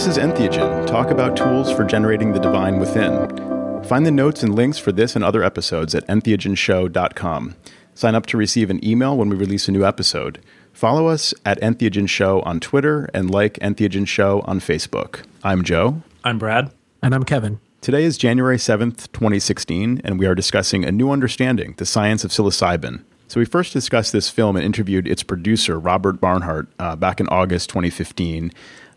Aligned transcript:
This 0.00 0.16
is 0.16 0.24
Entheogen, 0.24 0.86
talk 0.86 1.10
about 1.10 1.36
tools 1.36 1.70
for 1.70 1.84
generating 1.84 2.32
the 2.32 2.40
divine 2.40 2.78
within. 2.78 3.84
Find 3.84 4.06
the 4.06 4.10
notes 4.10 4.42
and 4.42 4.54
links 4.54 4.78
for 4.78 4.92
this 4.92 5.14
and 5.14 5.22
other 5.22 5.44
episodes 5.44 5.94
at 5.94 6.06
entheogenshow.com. 6.06 7.54
Sign 7.92 8.14
up 8.14 8.24
to 8.24 8.38
receive 8.38 8.70
an 8.70 8.82
email 8.82 9.14
when 9.14 9.28
we 9.28 9.36
release 9.36 9.68
a 9.68 9.72
new 9.72 9.84
episode. 9.84 10.40
Follow 10.72 11.08
us 11.08 11.34
at 11.44 11.60
Entheogen 11.60 12.08
Show 12.08 12.40
on 12.46 12.60
Twitter 12.60 13.10
and 13.12 13.30
like 13.30 13.58
Entheogen 13.58 14.08
Show 14.08 14.40
on 14.46 14.58
Facebook. 14.58 15.26
I'm 15.44 15.62
Joe. 15.62 16.02
I'm 16.24 16.38
Brad. 16.38 16.72
And 17.02 17.14
I'm 17.14 17.24
Kevin. 17.24 17.60
Today 17.82 18.04
is 18.04 18.16
January 18.16 18.56
7th, 18.56 19.12
2016, 19.12 20.00
and 20.02 20.18
we 20.18 20.24
are 20.24 20.34
discussing 20.34 20.82
A 20.82 20.90
New 20.90 21.10
Understanding, 21.10 21.74
the 21.76 21.84
Science 21.84 22.24
of 22.24 22.30
Psilocybin. 22.30 23.04
So 23.28 23.38
we 23.38 23.44
first 23.44 23.72
discussed 23.72 24.12
this 24.12 24.28
film 24.28 24.56
and 24.56 24.64
interviewed 24.64 25.06
its 25.06 25.22
producer, 25.22 25.78
Robert 25.78 26.20
Barnhart, 26.20 26.68
uh, 26.80 26.96
back 26.96 27.20
in 27.20 27.28
August 27.28 27.68
2015, 27.68 28.50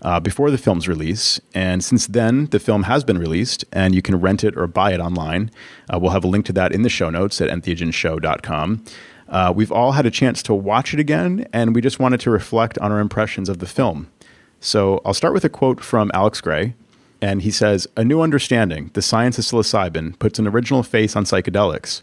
uh, 0.03 0.19
before 0.19 0.51
the 0.51 0.57
film's 0.57 0.87
release. 0.87 1.39
And 1.53 1.83
since 1.83 2.07
then, 2.07 2.47
the 2.47 2.59
film 2.59 2.83
has 2.83 3.03
been 3.03 3.17
released, 3.17 3.65
and 3.71 3.95
you 3.95 4.01
can 4.01 4.19
rent 4.19 4.43
it 4.43 4.55
or 4.57 4.67
buy 4.67 4.93
it 4.93 4.99
online. 4.99 5.49
Uh, 5.89 5.97
we'll 5.99 6.11
have 6.11 6.23
a 6.23 6.27
link 6.27 6.45
to 6.47 6.53
that 6.53 6.71
in 6.71 6.81
the 6.81 6.89
show 6.89 7.09
notes 7.09 7.41
at 7.41 7.49
entheogenshow.com. 7.49 8.83
Uh, 9.29 9.53
we've 9.55 9.71
all 9.71 9.93
had 9.93 10.05
a 10.05 10.11
chance 10.11 10.43
to 10.43 10.53
watch 10.53 10.93
it 10.93 10.99
again, 10.99 11.47
and 11.53 11.73
we 11.73 11.81
just 11.81 11.99
wanted 11.99 12.19
to 12.19 12.29
reflect 12.29 12.77
on 12.79 12.91
our 12.91 12.99
impressions 12.99 13.49
of 13.49 13.59
the 13.59 13.65
film. 13.65 14.11
So 14.59 15.01
I'll 15.05 15.13
start 15.13 15.33
with 15.33 15.43
a 15.43 15.49
quote 15.49 15.81
from 15.81 16.11
Alex 16.13 16.39
Grey, 16.41 16.75
and 17.21 17.41
he 17.41 17.51
says, 17.51 17.87
A 17.95 18.03
new 18.03 18.21
understanding, 18.21 18.91
the 18.93 19.01
science 19.01 19.37
of 19.37 19.45
psilocybin, 19.45 20.19
puts 20.19 20.39
an 20.39 20.47
original 20.47 20.83
face 20.83 21.15
on 21.15 21.23
psychedelics. 21.23 22.01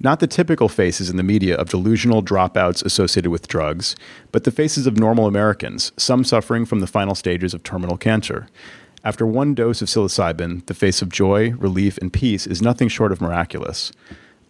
Not 0.00 0.20
the 0.20 0.28
typical 0.28 0.68
faces 0.68 1.10
in 1.10 1.16
the 1.16 1.24
media 1.24 1.56
of 1.56 1.70
delusional 1.70 2.22
dropouts 2.22 2.84
associated 2.84 3.30
with 3.30 3.48
drugs, 3.48 3.96
but 4.30 4.44
the 4.44 4.52
faces 4.52 4.86
of 4.86 4.96
normal 4.96 5.26
Americans, 5.26 5.90
some 5.96 6.22
suffering 6.22 6.64
from 6.64 6.78
the 6.78 6.86
final 6.86 7.16
stages 7.16 7.52
of 7.52 7.64
terminal 7.64 7.96
cancer. 7.96 8.46
After 9.02 9.26
one 9.26 9.54
dose 9.54 9.82
of 9.82 9.88
psilocybin, 9.88 10.64
the 10.66 10.74
face 10.74 11.02
of 11.02 11.08
joy, 11.08 11.50
relief, 11.54 11.98
and 11.98 12.12
peace 12.12 12.46
is 12.46 12.62
nothing 12.62 12.86
short 12.86 13.10
of 13.10 13.20
miraculous. 13.20 13.90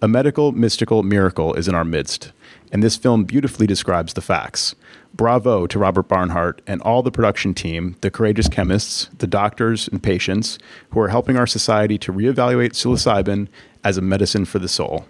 A 0.02 0.08
medical, 0.08 0.52
mystical 0.52 1.02
miracle 1.02 1.54
is 1.54 1.66
in 1.66 1.74
our 1.74 1.84
midst, 1.84 2.30
and 2.70 2.82
this 2.82 2.96
film 2.96 3.24
beautifully 3.24 3.66
describes 3.66 4.12
the 4.12 4.20
facts. 4.20 4.74
Bravo 5.14 5.66
to 5.66 5.78
Robert 5.78 6.08
Barnhart 6.08 6.60
and 6.66 6.82
all 6.82 7.02
the 7.02 7.10
production 7.10 7.54
team, 7.54 7.96
the 8.02 8.10
courageous 8.10 8.48
chemists, 8.48 9.08
the 9.16 9.26
doctors 9.26 9.88
and 9.88 10.02
patients 10.02 10.58
who 10.90 11.00
are 11.00 11.08
helping 11.08 11.38
our 11.38 11.46
society 11.46 11.96
to 11.98 12.12
reevaluate 12.12 12.74
psilocybin 12.74 13.48
as 13.82 13.96
a 13.96 14.02
medicine 14.02 14.44
for 14.44 14.58
the 14.58 14.68
soul. 14.68 15.06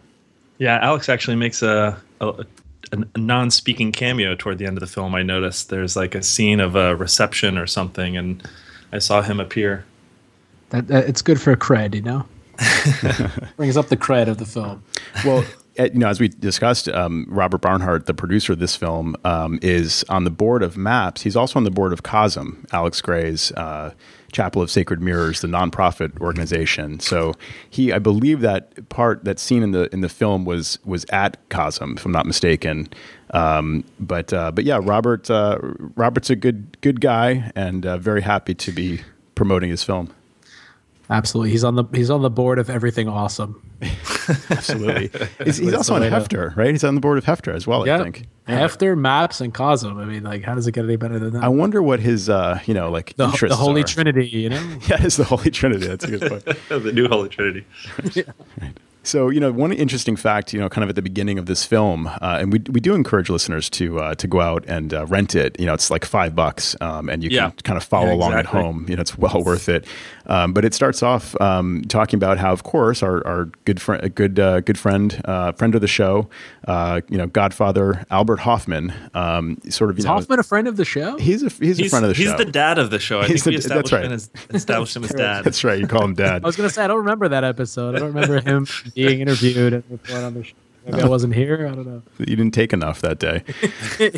Yeah, 0.58 0.78
Alex 0.82 1.08
actually 1.08 1.36
makes 1.36 1.62
a, 1.62 2.00
a, 2.20 2.44
a 2.92 3.18
non-speaking 3.18 3.92
cameo 3.92 4.34
toward 4.34 4.58
the 4.58 4.66
end 4.66 4.76
of 4.76 4.80
the 4.80 4.86
film. 4.86 5.14
I 5.14 5.22
noticed 5.22 5.70
there's 5.70 5.96
like 5.96 6.14
a 6.14 6.22
scene 6.22 6.60
of 6.60 6.74
a 6.74 6.96
reception 6.96 7.56
or 7.56 7.66
something, 7.66 8.16
and 8.16 8.42
I 8.92 8.98
saw 8.98 9.22
him 9.22 9.40
appear. 9.40 9.84
That, 10.70 10.88
that 10.88 11.08
it's 11.08 11.22
good 11.22 11.40
for 11.40 11.52
a 11.52 11.56
cred, 11.56 11.94
you 11.94 12.02
know. 12.02 12.26
Brings 13.56 13.76
up 13.76 13.88
the 13.88 13.96
cred 13.96 14.26
of 14.26 14.38
the 14.38 14.44
film. 14.44 14.82
Well, 15.24 15.44
you 15.78 15.90
know, 15.94 16.08
as 16.08 16.18
we 16.18 16.28
discussed, 16.28 16.88
um, 16.88 17.26
Robert 17.28 17.60
Barnhart, 17.60 18.06
the 18.06 18.14
producer 18.14 18.52
of 18.52 18.58
this 18.58 18.74
film, 18.74 19.14
um, 19.24 19.60
is 19.62 20.04
on 20.08 20.24
the 20.24 20.30
board 20.30 20.64
of 20.64 20.76
MAPS. 20.76 21.22
He's 21.22 21.36
also 21.36 21.58
on 21.58 21.64
the 21.64 21.70
board 21.70 21.92
of 21.92 22.02
COSM, 22.02 22.66
Alex 22.72 23.00
Grey's 23.00 23.52
uh, 23.52 23.92
Chapel 24.32 24.62
of 24.62 24.70
Sacred 24.70 25.00
Mirrors, 25.00 25.40
the 25.40 25.48
nonprofit 25.48 26.18
organization. 26.20 27.00
So 27.00 27.34
he, 27.70 27.92
I 27.92 27.98
believe 27.98 28.40
that 28.40 28.88
part, 28.88 29.24
that 29.24 29.38
scene 29.38 29.62
in 29.62 29.72
the 29.72 29.92
in 29.92 30.00
the 30.00 30.08
film 30.08 30.44
was 30.44 30.78
was 30.84 31.06
at 31.10 31.36
COSM, 31.48 31.96
if 31.96 32.04
I'm 32.04 32.12
not 32.12 32.26
mistaken. 32.26 32.88
Um, 33.30 33.84
but 33.98 34.32
uh, 34.32 34.52
but 34.52 34.64
yeah, 34.64 34.80
Robert 34.82 35.30
uh, 35.30 35.58
Robert's 35.96 36.30
a 36.30 36.36
good 36.36 36.80
good 36.80 37.00
guy, 37.00 37.50
and 37.54 37.86
uh, 37.86 37.98
very 37.98 38.22
happy 38.22 38.54
to 38.54 38.72
be 38.72 39.00
promoting 39.34 39.70
his 39.70 39.82
film. 39.84 40.12
Absolutely, 41.10 41.50
he's 41.50 41.64
on 41.64 41.74
the 41.74 41.84
he's 41.94 42.10
on 42.10 42.22
the 42.22 42.30
board 42.30 42.58
of 42.58 42.68
everything 42.68 43.08
awesome. 43.08 43.62
Absolutely, 44.50 45.10
he's, 45.44 45.56
he's 45.56 45.72
also 45.74 45.94
on 45.94 46.02
Hefter, 46.02 46.54
right? 46.56 46.70
He's 46.70 46.84
on 46.84 46.94
the 46.94 47.00
board 47.00 47.16
of 47.18 47.24
Hefter 47.24 47.54
as 47.54 47.66
well. 47.66 47.86
Yeah. 47.86 47.98
I 48.00 48.02
think 48.02 48.26
Hefter, 48.46 48.96
MAPS, 48.98 49.40
and 49.40 49.54
COSM. 49.54 49.96
I 49.96 50.04
mean, 50.04 50.22
like, 50.24 50.42
how 50.44 50.54
does 50.54 50.66
it 50.66 50.72
get 50.72 50.84
any 50.84 50.96
better 50.96 51.18
than 51.18 51.32
that? 51.34 51.44
I 51.44 51.48
wonder 51.48 51.82
what 51.82 52.00
his, 52.00 52.28
uh, 52.28 52.60
you 52.66 52.74
know, 52.74 52.90
like 52.90 53.14
the, 53.16 53.24
interests 53.24 53.56
the 53.56 53.62
Holy 53.62 53.82
are. 53.82 53.84
Trinity, 53.84 54.26
you 54.26 54.48
know? 54.50 54.78
Yeah, 54.88 54.96
it's 55.02 55.16
the 55.16 55.24
Holy 55.24 55.50
Trinity. 55.50 55.86
That's 55.86 56.04
a 56.04 56.10
good 56.16 56.28
point. 56.28 56.44
the 56.68 56.92
new 56.92 57.08
Holy 57.08 57.28
Trinity. 57.28 57.64
So, 59.04 59.30
you 59.30 59.40
know, 59.40 59.50
one 59.52 59.72
interesting 59.72 60.16
fact, 60.16 60.52
you 60.52 60.60
know, 60.60 60.68
kind 60.68 60.82
of 60.82 60.90
at 60.90 60.94
the 60.96 61.00
beginning 61.02 61.38
of 61.38 61.46
this 61.46 61.64
film, 61.64 62.08
uh, 62.08 62.38
and 62.40 62.52
we, 62.52 62.58
we 62.70 62.78
do 62.80 62.94
encourage 62.94 63.30
listeners 63.30 63.70
to 63.70 63.98
uh, 64.00 64.14
to 64.16 64.26
go 64.26 64.40
out 64.40 64.64
and 64.68 64.92
uh, 64.92 65.06
rent 65.06 65.34
it. 65.34 65.58
You 65.58 65.64
know, 65.64 65.72
it's 65.72 65.90
like 65.90 66.04
five 66.04 66.34
bucks, 66.34 66.76
um, 66.82 67.08
and 67.08 67.22
you 67.24 67.30
Yeah. 67.30 67.48
can 67.50 67.58
kind 67.64 67.76
of 67.78 67.84
follow 67.84 68.08
Yeah, 68.08 68.14
along 68.14 68.32
at 68.34 68.44
home. 68.44 68.84
You 68.86 68.96
know, 68.96 69.00
it's 69.00 69.16
well 69.16 69.42
worth 69.42 69.68
it. 69.70 69.86
Um, 70.28 70.52
but 70.52 70.64
it 70.64 70.74
starts 70.74 71.02
off 71.02 71.38
um, 71.40 71.82
talking 71.88 72.18
about 72.18 72.38
how, 72.38 72.52
of 72.52 72.62
course, 72.62 73.02
our, 73.02 73.26
our 73.26 73.46
good 73.64 73.80
friend, 73.80 74.14
good 74.14 74.38
uh, 74.38 74.60
good 74.60 74.78
friend, 74.78 75.20
uh, 75.24 75.52
friend 75.52 75.74
of 75.74 75.80
the 75.80 75.88
show, 75.88 76.28
uh, 76.66 77.00
you 77.08 77.16
know, 77.16 77.26
Godfather 77.26 78.04
Albert 78.10 78.40
Hofmann, 78.40 78.92
um, 79.14 79.58
sort 79.70 79.90
of, 79.90 79.96
you 79.96 80.00
Is 80.00 80.04
know, 80.04 80.12
Hofmann 80.12 80.38
a 80.38 80.42
friend 80.42 80.68
of 80.68 80.76
the 80.76 80.84
show? 80.84 81.16
he's 81.18 81.42
a 81.42 81.48
he's, 81.48 81.80
a 81.80 81.88
friend 81.88 82.04
of 82.04 82.10
the 82.10 82.14
he's 82.14 82.26
show. 82.26 82.36
He's 82.36 82.44
the 82.46 82.52
dad 82.52 82.78
of 82.78 82.90
the 82.90 82.98
show. 82.98 83.20
I 83.20 83.26
He's 83.26 83.42
think 83.42 83.56
we 83.56 83.62
the- 83.62 83.68
that's 83.68 83.90
established, 83.90 83.92
right. 83.92 84.04
him 84.04 84.12
as, 84.12 84.30
established 84.50 84.96
him 84.96 85.04
as 85.04 85.10
dad. 85.12 85.44
That's 85.48 85.64
right. 85.64 85.78
You 85.78 85.86
call 85.86 86.04
him 86.04 86.14
dad. 86.14 86.44
I 86.44 86.46
was 86.46 86.56
going 86.56 86.68
to 86.68 86.74
say, 86.74 86.84
I 86.84 86.86
don't 86.88 86.98
remember 86.98 87.28
that 87.28 87.44
episode. 87.44 87.94
I 87.96 87.98
don't 88.00 88.12
remember 88.14 88.40
him 88.40 88.66
being 88.94 89.20
interviewed 89.20 89.72
and 89.72 89.84
report 89.90 90.22
on 90.24 90.34
the 90.34 90.44
show. 90.44 90.54
Maybe 90.88 91.02
I 91.02 91.06
wasn't 91.06 91.34
here. 91.34 91.66
I 91.70 91.74
don't 91.74 91.86
know. 91.86 92.02
You 92.18 92.36
didn't 92.36 92.52
take 92.54 92.72
enough 92.72 93.00
that 93.02 93.18
day. 93.18 93.42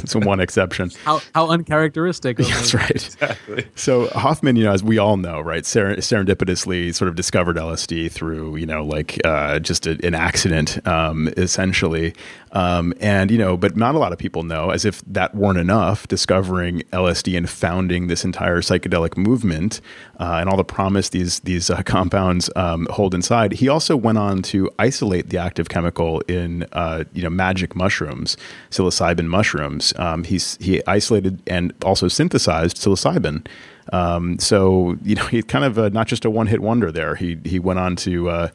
It's 0.00 0.14
one 0.14 0.40
exception. 0.40 0.90
How, 1.04 1.20
how 1.34 1.48
uncharacteristic. 1.50 2.38
of 2.38 2.48
That's 2.48 2.72
him. 2.72 2.80
right. 2.80 2.90
Exactly. 2.90 3.66
So 3.74 4.06
Hofmann, 4.08 4.56
you 4.56 4.64
know, 4.64 4.72
as 4.72 4.82
we 4.82 4.96
all 4.98 5.16
know, 5.16 5.40
right, 5.40 5.66
ser- 5.66 5.96
serendipitously 5.96 6.94
sort 6.94 7.08
of 7.08 7.14
discovered 7.14 7.56
LSD 7.56 8.10
through, 8.10 8.56
you 8.56 8.66
know, 8.66 8.84
like 8.84 9.20
uh, 9.24 9.58
just 9.58 9.86
a, 9.86 9.98
an 10.06 10.14
accident, 10.14 10.86
um, 10.86 11.28
essentially. 11.36 12.14
Um, 12.52 12.94
and 13.00 13.30
you 13.30 13.36
know, 13.36 13.58
but 13.58 13.76
not 13.76 13.94
a 13.94 13.98
lot 13.98 14.12
of 14.12 14.18
people 14.18 14.42
know, 14.42 14.70
as 14.70 14.86
if 14.86 15.02
that 15.06 15.34
weren't 15.34 15.58
enough, 15.58 16.08
discovering 16.08 16.80
LSD 16.92 17.36
and 17.36 17.48
founding 17.50 18.06
this 18.06 18.24
entire 18.24 18.62
psychedelic 18.62 19.18
movement 19.18 19.82
uh, 20.18 20.38
and 20.40 20.48
all 20.48 20.56
the 20.56 20.64
promise 20.64 21.10
these 21.10 21.40
these 21.40 21.68
uh, 21.68 21.82
compounds 21.82 22.48
um, 22.56 22.86
hold 22.90 23.14
inside. 23.14 23.52
He 23.52 23.68
also 23.68 23.96
went 23.96 24.16
on 24.16 24.40
to 24.44 24.70
isolate 24.78 25.28
the 25.28 25.36
active 25.36 25.67
chemical 25.68 26.20
in, 26.22 26.66
uh, 26.72 27.04
you 27.12 27.22
know, 27.22 27.30
magic 27.30 27.76
mushrooms, 27.76 28.36
psilocybin 28.70 29.26
mushrooms. 29.26 29.92
Um, 29.96 30.24
he's 30.24 30.56
he 30.60 30.82
isolated 30.86 31.42
and 31.46 31.72
also 31.84 32.08
synthesized 32.08 32.76
psilocybin. 32.76 33.46
Um, 33.92 34.38
so 34.38 34.96
you 35.02 35.14
know, 35.14 35.26
he 35.28 35.42
kind 35.42 35.64
of 35.64 35.78
uh, 35.78 35.88
not 35.90 36.06
just 36.06 36.24
a 36.24 36.30
one 36.30 36.46
hit 36.46 36.60
wonder 36.60 36.90
there. 36.90 37.14
He 37.14 37.38
he 37.44 37.58
went 37.58 37.78
on 37.78 37.96
to 37.96 38.30
uh, 38.30 38.48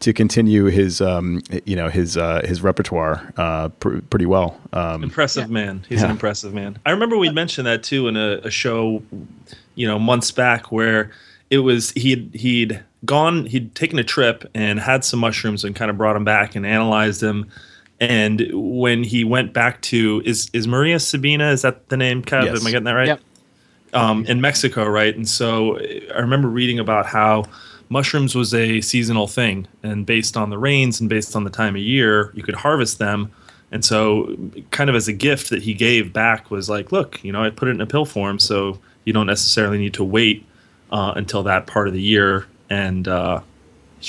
to 0.00 0.12
continue 0.12 0.66
his 0.66 1.00
um, 1.00 1.42
you 1.64 1.76
know 1.76 1.88
his 1.88 2.16
uh, 2.16 2.42
his 2.44 2.62
repertoire 2.62 3.32
uh, 3.36 3.68
pr- 3.68 3.98
pretty 4.10 4.26
well. 4.26 4.58
Um, 4.72 5.04
Impressive 5.04 5.50
man. 5.50 5.84
He's 5.88 6.02
an 6.02 6.10
impressive 6.10 6.52
man. 6.52 6.78
I 6.84 6.90
remember 6.90 7.16
we 7.16 7.30
mentioned 7.30 7.66
that 7.66 7.82
too 7.82 8.08
in 8.08 8.16
a, 8.16 8.38
a 8.38 8.50
show, 8.50 9.02
you 9.74 9.86
know, 9.86 9.98
months 9.98 10.30
back 10.30 10.72
where 10.72 11.10
it 11.50 11.58
was 11.58 11.90
he'd 11.92 12.34
he'd 12.34 12.82
gone 13.04 13.46
he'd 13.46 13.74
taken 13.74 13.98
a 13.98 14.04
trip 14.04 14.48
and 14.54 14.78
had 14.78 15.04
some 15.04 15.20
mushrooms 15.20 15.64
and 15.64 15.74
kind 15.74 15.90
of 15.90 15.96
brought 15.96 16.14
them 16.14 16.24
back 16.24 16.54
and 16.54 16.66
analyzed 16.66 17.20
them. 17.20 17.50
And 17.98 18.50
when 18.52 19.04
he 19.04 19.24
went 19.24 19.52
back 19.52 19.80
to 19.82 20.22
is 20.24 20.50
is 20.52 20.66
Maria 20.66 20.98
Sabina 20.98 21.50
is 21.50 21.62
that 21.62 21.88
the 21.88 21.96
name? 21.96 22.22
Kev? 22.22 22.44
Yes. 22.44 22.60
Am 22.60 22.66
I 22.66 22.70
getting 22.70 22.84
that 22.84 22.92
right? 22.92 23.08
Yep. 23.08 23.20
um, 23.92 24.24
in 24.26 24.40
Mexico, 24.40 24.86
right? 24.86 25.14
And 25.14 25.28
so 25.28 25.78
I 25.78 26.18
remember 26.18 26.48
reading 26.48 26.78
about 26.78 27.06
how 27.06 27.44
mushrooms 27.90 28.34
was 28.34 28.54
a 28.54 28.80
seasonal 28.80 29.26
thing, 29.26 29.66
and 29.82 30.06
based 30.06 30.36
on 30.36 30.48
the 30.48 30.58
rains 30.58 31.00
and 31.00 31.10
based 31.10 31.36
on 31.36 31.44
the 31.44 31.50
time 31.50 31.74
of 31.74 31.82
year, 31.82 32.32
you 32.34 32.42
could 32.42 32.54
harvest 32.54 32.98
them. 32.98 33.30
And 33.72 33.84
so, 33.84 34.36
kind 34.70 34.90
of 34.90 34.96
as 34.96 35.06
a 35.06 35.12
gift 35.12 35.50
that 35.50 35.62
he 35.62 35.74
gave 35.74 36.12
back 36.12 36.50
was 36.50 36.68
like, 36.68 36.90
look, 36.90 37.22
you 37.22 37.32
know, 37.32 37.42
I 37.42 37.50
put 37.50 37.68
it 37.68 37.72
in 37.72 37.80
a 37.80 37.86
pill 37.86 38.04
form, 38.04 38.38
so 38.38 38.78
you 39.04 39.12
don't 39.12 39.26
necessarily 39.26 39.78
need 39.78 39.94
to 39.94 40.04
wait 40.04 40.44
uh, 40.90 41.12
until 41.14 41.42
that 41.44 41.66
part 41.66 41.86
of 41.86 41.94
the 41.94 42.02
year. 42.02 42.46
And 42.70 43.08
uh, 43.08 43.40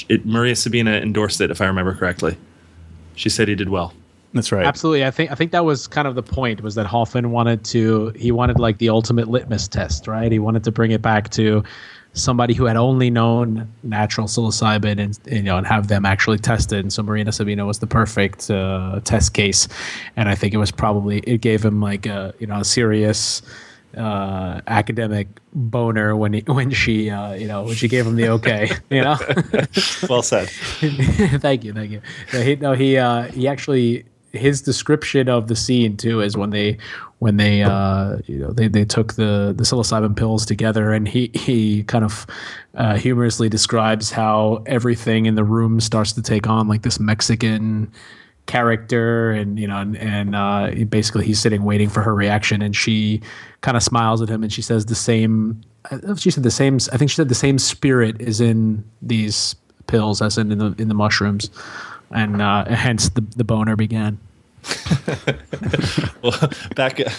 it, 0.07 0.25
Maria 0.25 0.55
Sabina 0.55 0.91
endorsed 0.91 1.41
it, 1.41 1.51
if 1.51 1.61
I 1.61 1.65
remember 1.65 1.93
correctly. 1.93 2.37
She 3.15 3.29
said 3.29 3.47
he 3.47 3.55
did 3.55 3.69
well. 3.69 3.93
that's 4.33 4.51
right. 4.51 4.65
Absolutely. 4.65 5.05
I 5.05 5.11
think 5.11 5.31
I 5.31 5.35
think 5.35 5.51
that 5.51 5.65
was 5.65 5.87
kind 5.87 6.07
of 6.07 6.15
the 6.15 6.23
point 6.23 6.61
was 6.61 6.75
that 6.75 6.85
Hofmann 6.85 7.31
wanted 7.31 7.65
to 7.65 8.09
he 8.15 8.31
wanted 8.31 8.59
like 8.59 8.77
the 8.77 8.89
ultimate 8.89 9.27
litmus 9.27 9.67
test, 9.67 10.07
right? 10.07 10.31
He 10.31 10.39
wanted 10.39 10.63
to 10.63 10.71
bring 10.71 10.91
it 10.91 11.01
back 11.01 11.29
to 11.31 11.63
somebody 12.13 12.53
who 12.53 12.65
had 12.65 12.75
only 12.75 13.09
known 13.09 13.71
natural 13.83 14.27
psilocybin 14.27 14.99
and 14.99 15.17
you 15.33 15.41
know 15.41 15.57
and 15.57 15.67
have 15.67 15.87
them 15.87 16.05
actually 16.05 16.37
tested. 16.37 16.79
And 16.79 16.93
so 16.93 17.03
Maria 17.03 17.31
Sabina 17.31 17.65
was 17.65 17.79
the 17.79 17.87
perfect 17.87 18.49
uh, 18.49 18.99
test 19.03 19.33
case, 19.33 19.67
and 20.15 20.29
I 20.29 20.35
think 20.35 20.53
it 20.53 20.57
was 20.57 20.71
probably 20.71 21.19
it 21.19 21.41
gave 21.41 21.63
him 21.63 21.81
like 21.81 22.05
a 22.05 22.33
you 22.39 22.47
know 22.47 22.59
a 22.59 22.65
serious 22.65 23.41
uh, 23.97 24.61
academic 24.67 25.27
boner 25.53 26.15
when 26.15 26.33
he 26.33 26.41
when 26.47 26.71
she 26.71 27.09
uh, 27.09 27.33
you 27.33 27.47
know 27.47 27.63
when 27.63 27.75
she 27.75 27.87
gave 27.87 28.05
him 28.05 28.15
the 28.15 28.29
okay, 28.29 28.71
you 28.89 29.01
know. 29.01 29.17
Well 30.09 30.23
said. 30.23 30.49
thank 31.39 31.63
you, 31.63 31.73
thank 31.73 31.91
you. 31.91 32.01
No, 32.33 32.41
he, 32.41 32.55
no, 32.55 32.73
he, 32.73 32.97
uh, 32.97 33.23
he 33.23 33.47
actually 33.47 34.05
his 34.33 34.61
description 34.61 35.27
of 35.27 35.47
the 35.47 35.55
scene 35.55 35.97
too 35.97 36.21
is 36.21 36.37
when 36.37 36.51
they 36.51 36.77
when 37.19 37.37
they 37.37 37.63
uh, 37.63 38.17
you 38.25 38.37
know 38.37 38.51
they, 38.51 38.67
they 38.67 38.85
took 38.85 39.13
the 39.13 39.53
the 39.55 39.63
psilocybin 39.63 40.15
pills 40.15 40.45
together 40.45 40.91
and 40.91 41.07
he 41.07 41.31
he 41.33 41.83
kind 41.83 42.03
of 42.03 42.25
uh, 42.75 42.95
humorously 42.95 43.49
describes 43.49 44.11
how 44.11 44.63
everything 44.65 45.25
in 45.25 45.35
the 45.35 45.43
room 45.43 45.79
starts 45.79 46.13
to 46.13 46.21
take 46.21 46.47
on 46.47 46.67
like 46.67 46.83
this 46.83 46.99
Mexican 46.99 47.91
character 48.45 49.31
and 49.31 49.59
you 49.59 49.67
know 49.67 49.77
and, 49.77 49.97
and 49.97 50.35
uh, 50.35 50.71
basically 50.89 51.25
he's 51.25 51.39
sitting 51.39 51.63
waiting 51.63 51.89
for 51.89 52.01
her 52.01 52.13
reaction 52.13 52.61
and 52.61 52.75
she 52.75 53.21
kind 53.61 53.77
of 53.77 53.83
smiles 53.83 54.21
at 54.21 54.29
him 54.29 54.43
and 54.43 54.51
she 54.51 54.61
says 54.61 54.87
the 54.87 54.95
same 54.95 55.61
she 56.17 56.31
said 56.31 56.43
the 56.43 56.51
same 56.51 56.75
I 56.91 56.97
think 56.97 57.09
she 57.09 57.15
said 57.15 57.29
the 57.29 57.35
same 57.35 57.57
spirit 57.57 58.19
is 58.19 58.41
in 58.41 58.83
these 59.01 59.55
pills 59.87 60.21
as 60.21 60.37
in, 60.37 60.51
in 60.51 60.57
the 60.57 60.75
in 60.77 60.87
the 60.87 60.93
mushrooms 60.93 61.49
and 62.13 62.41
uh, 62.41 62.65
hence 62.65 63.09
the 63.09 63.21
the 63.35 63.43
boner 63.43 63.75
began. 63.75 64.19
well, 66.21 66.49
back 66.75 66.99
uh, 66.99 67.09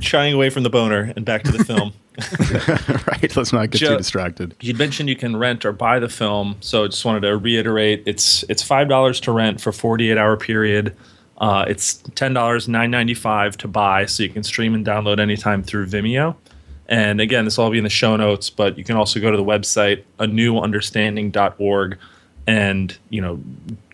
shying 0.00 0.34
away 0.34 0.50
from 0.50 0.62
the 0.62 0.70
boner 0.70 1.12
and 1.16 1.24
back 1.24 1.42
to 1.44 1.52
the 1.52 1.64
film. 1.64 1.92
right. 3.06 3.36
Let's 3.36 3.52
not 3.52 3.70
get 3.70 3.78
Joe, 3.78 3.90
too 3.90 3.96
distracted. 3.98 4.54
You 4.60 4.74
mentioned 4.74 5.08
you 5.08 5.16
can 5.16 5.36
rent 5.36 5.64
or 5.64 5.72
buy 5.72 5.98
the 5.98 6.08
film, 6.08 6.56
so 6.60 6.84
I 6.84 6.88
just 6.88 7.04
wanted 7.04 7.20
to 7.20 7.36
reiterate: 7.36 8.02
it's 8.06 8.44
it's 8.48 8.62
five 8.62 8.88
dollars 8.88 9.20
to 9.20 9.32
rent 9.32 9.60
for 9.60 9.72
forty 9.72 10.10
eight 10.10 10.18
hour 10.18 10.36
period. 10.36 10.94
Uh, 11.38 11.64
it's 11.66 11.94
ten 12.14 12.34
dollars 12.34 12.68
nine 12.68 12.90
ninety 12.90 13.14
five 13.14 13.56
to 13.58 13.68
buy, 13.68 14.04
so 14.06 14.22
you 14.22 14.28
can 14.28 14.42
stream 14.42 14.74
and 14.74 14.84
download 14.84 15.18
anytime 15.18 15.62
through 15.62 15.86
Vimeo. 15.86 16.36
And 16.88 17.20
again, 17.20 17.44
this 17.44 17.56
will 17.56 17.64
all 17.64 17.70
be 17.70 17.78
in 17.78 17.84
the 17.84 17.90
show 17.90 18.16
notes, 18.16 18.50
but 18.50 18.76
you 18.76 18.84
can 18.84 18.96
also 18.96 19.20
go 19.20 19.30
to 19.30 19.36
the 19.36 19.44
website 19.44 20.02
anewunderstanding.org 20.18 21.98
and 22.50 22.98
you 23.10 23.20
know 23.20 23.40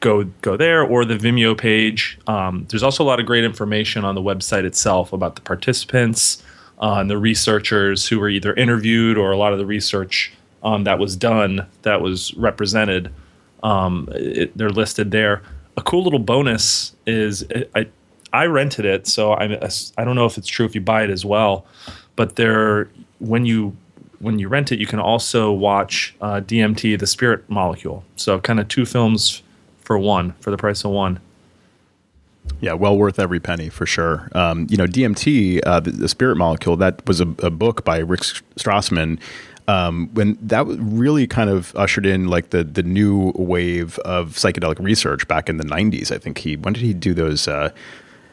go 0.01 0.25
go 0.41 0.57
there 0.57 0.83
or 0.83 1.05
the 1.05 1.19
Vimeo 1.19 1.57
page. 1.57 2.19
Um, 2.27 2.67
there's 2.71 2.83
also 2.83 3.05
a 3.05 3.07
lot 3.07 3.21
of 3.21 3.27
great 3.27 3.45
information 3.45 4.03
on 4.03 4.15
the 4.15 4.23
website 4.23 4.65
itself 4.65 5.13
about 5.13 5.35
the 5.35 5.43
participants 5.43 6.43
uh, 6.81 6.95
and 6.95 7.11
the 7.11 7.19
researchers 7.19 8.09
who 8.09 8.19
were 8.19 8.31
either 8.31 8.55
interviewed 8.55 9.19
or 9.19 9.31
a 9.31 9.37
lot 9.37 9.53
of 9.53 9.59
the 9.59 9.67
research 9.67 10.33
um, 10.63 10.85
that 10.85 10.99
was 10.99 11.17
done 11.17 11.67
that 11.83 12.01
was 12.01 12.33
represented. 12.35 13.13
Um, 13.63 14.09
it, 14.13 14.57
they're 14.57 14.71
listed 14.71 15.11
there. 15.11 15.43
A 15.77 15.83
cool 15.83 16.03
little 16.03 16.19
bonus 16.19 16.97
is 17.07 17.45
I 17.75 17.87
I 18.33 18.47
rented 18.47 18.87
it, 18.87 19.07
so 19.07 19.35
I 19.35 19.45
I 19.99 20.05
don't 20.05 20.17
know 20.17 20.25
if 20.25 20.39
it's 20.39 20.49
true 20.49 20.65
if 20.65 20.75
you 20.75 20.81
buy 20.81 21.05
it 21.05 21.11
as 21.11 21.27
well, 21.27 21.67
but 22.17 22.37
there 22.37 22.89
when 23.19 23.45
you 23.45 23.77
when 24.21 24.39
you 24.39 24.49
rent 24.49 24.73
it, 24.73 24.79
you 24.79 24.87
can 24.87 25.01
also 25.01 25.53
watch 25.53 26.15
uh, 26.21 26.41
DMT, 26.41 26.99
the 26.99 27.07
Spirit 27.07 27.49
Molecule. 27.49 28.05
So 28.17 28.41
kind 28.41 28.61
of 28.61 28.69
two 28.69 28.87
films 28.87 29.43
for 29.81 29.99
one 29.99 30.33
for 30.41 30.51
the 30.51 30.57
price 30.57 30.85
of 30.85 30.91
one. 30.91 31.21
Yeah, 32.61 32.75
well 32.75 32.97
worth 32.97 33.19
every 33.19 33.41
penny 33.41 33.69
for 33.69 33.87
sure. 33.87 34.29
Um, 34.33 34.67
you 34.71 34.77
know, 34.77 34.87
DMT, 34.87 35.61
uh, 35.67 35.81
the, 35.81 35.91
the, 35.91 36.09
Spirit 36.09 36.37
Molecule, 36.37 36.77
that 36.77 37.07
was 37.07 37.21
a, 37.21 37.29
a 37.43 37.51
book 37.51 37.85
by 37.85 37.99
Rick 37.99 38.21
Strassman. 38.21 39.21
Um, 39.69 40.11
when 40.15 40.39
that 40.41 40.65
really 40.67 41.27
kind 41.27 41.51
of 41.51 41.75
ushered 41.75 42.07
in 42.07 42.29
like 42.29 42.51
the 42.51 42.63
the 42.63 42.85
new 42.85 43.33
wave 43.35 43.99
of 44.01 44.35
psychedelic 44.35 44.79
research 44.79 45.27
back 45.27 45.49
in 45.49 45.57
the 45.57 45.65
90s. 45.65 46.13
I 46.13 46.19
think 46.19 46.39
he 46.39 46.57
when 46.57 46.73
did 46.73 46.85
he 46.85 46.95
do 46.95 47.15
those 47.15 47.49
uh, 47.49 47.71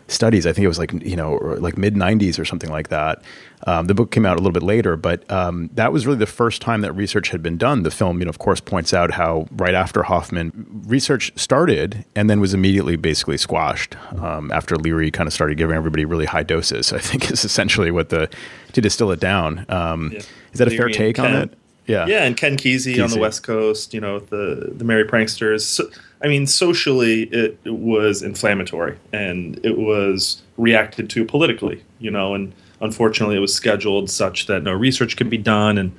studies. 0.07 0.45
I 0.45 0.53
think 0.53 0.65
it 0.65 0.67
was 0.67 0.79
like 0.79 0.93
you 0.93 1.15
know 1.15 1.35
like 1.59 1.77
mid 1.77 1.95
'90s 1.95 2.39
or 2.39 2.45
something 2.45 2.69
like 2.69 2.89
that. 2.89 3.21
Um, 3.65 3.87
the 3.87 3.93
book 3.93 4.11
came 4.11 4.25
out 4.25 4.33
a 4.33 4.41
little 4.41 4.51
bit 4.51 4.63
later, 4.63 4.97
but 4.97 5.29
um, 5.31 5.69
that 5.73 5.93
was 5.93 6.05
really 6.05 6.19
the 6.19 6.25
first 6.25 6.61
time 6.61 6.81
that 6.81 6.91
research 6.91 7.29
had 7.29 7.41
been 7.41 7.57
done. 7.57 7.83
The 7.83 7.91
film, 7.91 8.19
you 8.19 8.25
know, 8.25 8.29
of 8.29 8.39
course, 8.39 8.59
points 8.59 8.93
out 8.93 9.11
how 9.11 9.47
right 9.51 9.73
after 9.73 10.03
Hofmann, 10.03 10.83
research 10.85 11.31
started 11.37 12.05
and 12.15 12.29
then 12.29 12.39
was 12.41 12.53
immediately 12.53 12.97
basically 12.97 13.37
squashed 13.37 13.95
um, 14.21 14.51
after 14.51 14.75
Leary 14.75 15.11
kind 15.11 15.27
of 15.27 15.33
started 15.33 15.57
giving 15.57 15.75
everybody 15.75 16.03
really 16.03 16.25
high 16.25 16.43
doses. 16.43 16.91
I 16.91 16.99
think 16.99 17.31
is 17.31 17.45
essentially 17.45 17.91
what 17.91 18.09
the 18.09 18.29
to 18.73 18.81
distill 18.81 19.11
it 19.11 19.19
down. 19.19 19.65
Um, 19.69 20.11
yeah. 20.13 20.19
Is 20.51 20.59
that 20.59 20.67
Leary 20.67 20.75
a 20.75 20.77
fair 20.77 20.89
take 20.89 21.19
on 21.19 21.33
it? 21.35 21.57
Yeah, 21.85 22.05
yeah, 22.05 22.23
and 22.23 22.37
Ken 22.37 22.55
Kesey, 22.55 22.95
Kesey, 22.95 23.03
on 23.03 23.09
the 23.09 23.19
West 23.19 23.43
Coast, 23.43 23.93
you 23.93 23.99
know, 23.99 24.19
the 24.19 24.71
the 24.73 24.85
Merry 24.85 25.03
Pranksters. 25.05 25.61
So, 25.61 25.89
I 26.23 26.27
mean, 26.27 26.47
socially, 26.47 27.23
it, 27.23 27.59
it, 27.65 27.73
was 27.73 28.21
inflammatory 28.21 28.97
and 29.11 29.59
it 29.65 29.77
was 29.77 30.41
reacted 30.55 31.09
to 31.09 31.25
politically, 31.25 31.83
you 31.99 32.09
know, 32.09 32.33
and 32.33 32.53
unfortunately, 32.79 33.35
it 33.35 33.39
was 33.39 33.53
scheduled 33.53 34.09
such 34.09 34.47
that 34.47 34.63
no 34.63 34.71
research 34.71 35.17
could 35.17 35.29
be 35.29 35.37
done, 35.37 35.77
and 35.77 35.91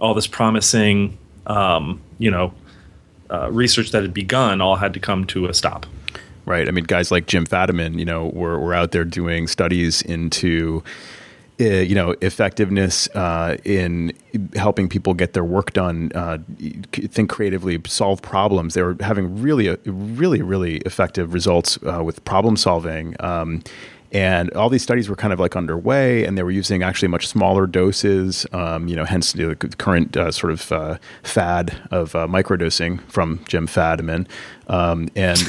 all 0.00 0.14
this 0.14 0.26
promising, 0.26 1.16
um, 1.46 2.00
you 2.18 2.30
know, 2.30 2.52
uh, 3.30 3.50
research 3.52 3.92
that 3.92 4.02
had 4.02 4.14
begun 4.14 4.60
all 4.60 4.76
had 4.76 4.94
to 4.94 5.00
come 5.00 5.24
to 5.26 5.46
a 5.46 5.54
stop. 5.54 5.86
Right. 6.46 6.66
I 6.66 6.70
mean, 6.70 6.84
guys 6.84 7.10
like 7.10 7.26
Jim 7.26 7.46
Fadiman, 7.46 7.98
you 7.98 8.06
know, 8.06 8.28
were, 8.28 8.58
were 8.58 8.72
out 8.72 8.92
there 8.92 9.04
doing 9.04 9.46
studies 9.46 10.00
into 10.00 10.82
uh, 11.60 11.64
you 11.64 11.94
know 11.94 12.14
effectiveness 12.20 13.08
uh, 13.14 13.56
in 13.64 14.12
helping 14.54 14.88
people 14.88 15.14
get 15.14 15.32
their 15.32 15.44
work 15.44 15.72
done, 15.72 16.12
uh, 16.14 16.38
think 16.92 17.30
creatively, 17.30 17.80
solve 17.86 18.22
problems. 18.22 18.74
They 18.74 18.82
were 18.82 18.96
having 19.00 19.40
really, 19.40 19.76
really, 19.84 20.42
really 20.42 20.76
effective 20.78 21.34
results 21.34 21.78
uh, 21.86 22.02
with 22.04 22.24
problem 22.24 22.56
solving. 22.56 23.16
Um, 23.20 23.62
and 24.10 24.50
all 24.52 24.70
these 24.70 24.82
studies 24.82 25.08
were 25.08 25.16
kind 25.16 25.32
of 25.34 25.40
like 25.40 25.54
underway, 25.54 26.24
and 26.24 26.38
they 26.38 26.42
were 26.42 26.50
using 26.50 26.82
actually 26.82 27.08
much 27.08 27.26
smaller 27.26 27.66
doses. 27.66 28.46
Um, 28.52 28.88
you 28.88 28.96
know, 28.96 29.04
hence 29.04 29.32
the 29.32 29.54
current 29.54 30.16
uh, 30.16 30.32
sort 30.32 30.52
of 30.52 30.72
uh, 30.72 30.98
fad 31.22 31.76
of 31.90 32.14
uh, 32.14 32.26
microdosing 32.26 33.02
from 33.02 33.44
Jim 33.46 33.66
Fadiman, 33.66 34.26
um, 34.68 35.08
and 35.16 35.40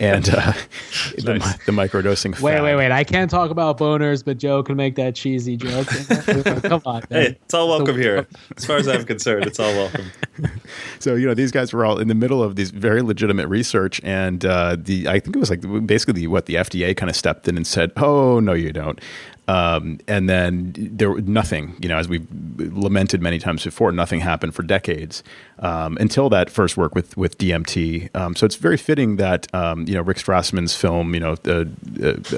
and 0.00 0.28
uh, 0.30 0.52
nice. 0.52 1.12
the, 1.16 1.58
the 1.66 1.72
microdosing. 1.72 2.40
Wait, 2.40 2.54
fad. 2.54 2.62
wait, 2.62 2.76
wait! 2.76 2.90
I 2.90 3.04
can't 3.04 3.30
talk 3.30 3.50
about 3.50 3.78
boners, 3.78 4.24
but 4.24 4.38
Joe 4.38 4.62
can 4.62 4.76
make 4.76 4.96
that 4.96 5.14
cheesy 5.14 5.56
joke. 5.56 5.86
Come 6.62 6.82
on, 6.86 7.02
man. 7.10 7.22
hey, 7.22 7.38
it's 7.42 7.54
all 7.54 7.68
welcome 7.68 7.96
here. 7.96 8.26
As 8.56 8.64
far 8.64 8.76
as 8.76 8.88
I'm 8.88 9.04
concerned, 9.04 9.46
it's 9.46 9.60
all 9.60 9.72
welcome. 9.72 10.10
so 10.98 11.14
you 11.14 11.26
know, 11.26 11.34
these 11.34 11.52
guys 11.52 11.72
were 11.72 11.84
all 11.84 11.98
in 11.98 12.08
the 12.08 12.14
middle 12.14 12.42
of 12.42 12.56
these 12.56 12.70
very 12.70 13.02
legitimate 13.02 13.48
research, 13.48 14.00
and 14.02 14.44
uh, 14.44 14.76
the 14.78 15.08
I 15.08 15.20
think 15.20 15.36
it 15.36 15.38
was 15.38 15.50
like 15.50 15.86
basically 15.86 16.26
what 16.26 16.46
the 16.46 16.54
FDA 16.54 16.96
kind 16.96 17.10
of 17.10 17.16
stepped 17.16 17.48
in 17.48 17.56
and 17.56 17.66
said, 17.66 17.92
"Oh 17.96 18.40
no, 18.40 18.54
you 18.54 18.72
don't." 18.72 19.00
Um, 19.48 20.00
and 20.08 20.28
then 20.28 20.74
there 20.76 21.10
was 21.10 21.24
nothing, 21.24 21.76
you 21.80 21.88
know, 21.88 21.96
as 21.96 22.08
we've 22.08 22.26
lamented 22.58 23.22
many 23.22 23.38
times 23.38 23.62
before, 23.62 23.92
nothing 23.92 24.20
happened 24.20 24.54
for 24.54 24.62
decades 24.62 25.22
um, 25.60 25.96
until 26.00 26.28
that 26.30 26.50
first 26.50 26.76
work 26.76 26.94
with 26.94 27.16
with 27.16 27.38
DMT. 27.38 28.14
Um, 28.16 28.34
so 28.34 28.44
it's 28.44 28.56
very 28.56 28.76
fitting 28.76 29.16
that 29.16 29.52
um, 29.54 29.86
you 29.86 29.94
know 29.94 30.02
Rick 30.02 30.18
Strassman's 30.18 30.74
film, 30.74 31.14
you 31.14 31.20
know, 31.20 31.36
uh, 31.46 31.64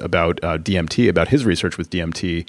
about 0.00 0.42
uh, 0.44 0.58
DMT, 0.58 1.08
about 1.08 1.28
his 1.28 1.44
research 1.44 1.78
with 1.78 1.90
DMT. 1.90 2.48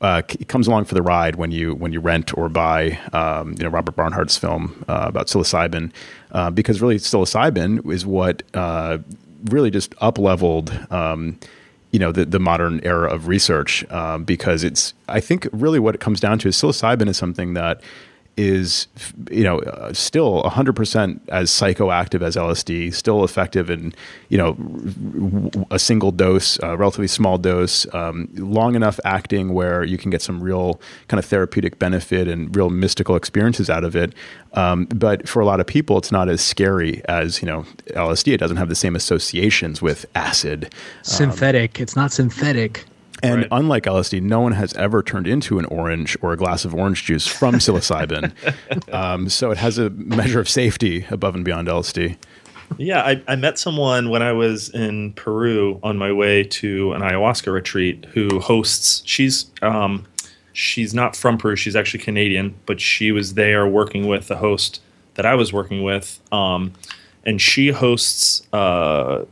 Uh, 0.00 0.22
comes 0.48 0.66
along 0.66 0.86
for 0.86 0.94
the 0.94 1.02
ride 1.02 1.36
when 1.36 1.50
you 1.50 1.74
when 1.74 1.92
you 1.92 2.00
rent 2.00 2.36
or 2.36 2.48
buy 2.48 2.98
um, 3.12 3.52
you 3.58 3.64
know 3.64 3.68
Robert 3.68 3.94
Barnhart's 3.94 4.38
film 4.38 4.82
uh, 4.88 5.04
about 5.06 5.26
psilocybin 5.26 5.92
uh, 6.32 6.50
because 6.50 6.80
really 6.80 6.96
psilocybin 6.96 7.86
is 7.92 8.06
what 8.06 8.42
uh, 8.54 8.96
really 9.44 9.70
just 9.70 9.94
up 10.00 10.18
leveled 10.18 10.72
um, 10.90 11.38
you 11.90 11.98
know 11.98 12.12
the, 12.12 12.24
the 12.24 12.38
modern 12.38 12.80
era 12.84 13.12
of 13.12 13.28
research 13.28 13.88
um, 13.90 14.24
because 14.24 14.64
it's 14.64 14.94
I 15.08 15.20
think 15.20 15.48
really 15.52 15.78
what 15.78 15.94
it 15.94 16.00
comes 16.00 16.20
down 16.20 16.38
to 16.40 16.48
is 16.48 16.56
psilocybin 16.56 17.08
is 17.08 17.16
something 17.16 17.54
that 17.54 17.80
is 18.40 18.86
you 19.30 19.44
know 19.44 19.58
uh, 19.58 19.92
still 19.92 20.42
100% 20.44 21.20
as 21.28 21.50
psychoactive 21.50 22.22
as 22.22 22.36
LSD, 22.36 22.94
still 22.94 23.22
effective 23.22 23.68
in 23.68 23.92
you 24.30 24.38
know 24.38 24.56
a 25.70 25.78
single 25.78 26.10
dose, 26.10 26.58
relatively 26.62 27.06
small 27.06 27.36
dose, 27.36 27.92
um, 27.94 28.28
long 28.34 28.74
enough 28.74 28.98
acting 29.04 29.52
where 29.52 29.84
you 29.84 29.98
can 29.98 30.10
get 30.10 30.22
some 30.22 30.42
real 30.42 30.80
kind 31.08 31.18
of 31.18 31.24
therapeutic 31.26 31.78
benefit 31.78 32.28
and 32.28 32.56
real 32.56 32.70
mystical 32.70 33.14
experiences 33.14 33.68
out 33.68 33.84
of 33.84 33.94
it. 33.94 34.14
Um, 34.54 34.86
but 34.86 35.28
for 35.28 35.40
a 35.40 35.46
lot 35.46 35.60
of 35.60 35.66
people, 35.66 35.98
it's 35.98 36.10
not 36.10 36.28
as 36.28 36.40
scary 36.40 37.02
as 37.06 37.42
you 37.42 37.46
know 37.46 37.66
LSD. 37.88 38.32
It 38.32 38.38
doesn't 38.38 38.56
have 38.56 38.70
the 38.70 38.74
same 38.74 38.96
associations 38.96 39.82
with 39.82 40.06
acid. 40.14 40.72
Synthetic. 41.02 41.78
Um, 41.78 41.82
it's 41.82 41.94
not 41.94 42.10
synthetic. 42.10 42.86
And 43.22 43.42
right. 43.42 43.48
unlike 43.50 43.84
LSD, 43.84 44.22
no 44.22 44.40
one 44.40 44.52
has 44.52 44.72
ever 44.74 45.02
turned 45.02 45.26
into 45.26 45.58
an 45.58 45.64
orange 45.66 46.16
or 46.22 46.32
a 46.32 46.36
glass 46.36 46.64
of 46.64 46.74
orange 46.74 47.04
juice 47.04 47.26
from 47.26 47.54
psilocybin. 47.56 48.32
um, 48.92 49.28
so 49.28 49.50
it 49.50 49.58
has 49.58 49.78
a 49.78 49.90
measure 49.90 50.40
of 50.40 50.48
safety 50.48 51.06
above 51.10 51.34
and 51.34 51.44
beyond 51.44 51.68
LSD. 51.68 52.16
Yeah, 52.78 53.02
I, 53.02 53.22
I, 53.26 53.36
met 53.36 53.58
someone 53.58 54.10
when 54.10 54.22
I 54.22 54.32
was 54.32 54.68
in 54.70 55.12
Peru 55.14 55.80
on 55.82 55.98
my 55.98 56.12
way 56.12 56.44
to 56.44 56.92
an 56.92 57.02
ayahuasca 57.02 57.52
retreat 57.52 58.04
who 58.12 58.38
hosts. 58.38 59.02
She's 59.04 59.50
um, 59.60 60.06
she's 60.52 60.94
not 60.94 61.16
from 61.16 61.36
Peru. 61.36 61.56
She's 61.56 61.74
actually 61.74 62.02
Canadian, 62.04 62.54
but 62.66 62.80
she 62.80 63.10
was 63.10 63.34
there 63.34 63.66
working 63.66 64.06
with 64.06 64.28
the 64.28 64.36
host 64.36 64.80
that 65.14 65.26
I 65.26 65.34
was 65.34 65.52
working 65.52 65.82
with, 65.82 66.20
um, 66.32 66.72
and 67.24 67.40
she 67.40 67.68
hosts 67.68 68.46
uh, 68.52 69.24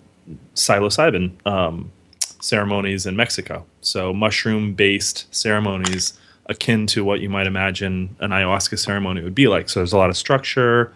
psilocybin 0.54 1.30
um, 1.47 1.92
ceremonies 2.40 3.07
in 3.07 3.16
Mexico. 3.16 3.64
So 3.80 4.12
mushroom 4.12 4.75
based 4.75 5.32
ceremonies 5.35 6.18
akin 6.47 6.87
to 6.88 7.04
what 7.04 7.20
you 7.20 7.28
might 7.28 7.47
imagine 7.47 8.16
an 8.20 8.30
ayahuasca 8.30 8.78
ceremony 8.78 9.23
would 9.23 9.35
be 9.35 9.49
like. 9.49 9.68
So 9.68 9.80
there's 9.80 9.92
a 9.92 9.99
lot 9.99 10.11
of 10.11 10.16
structure. 10.16 10.92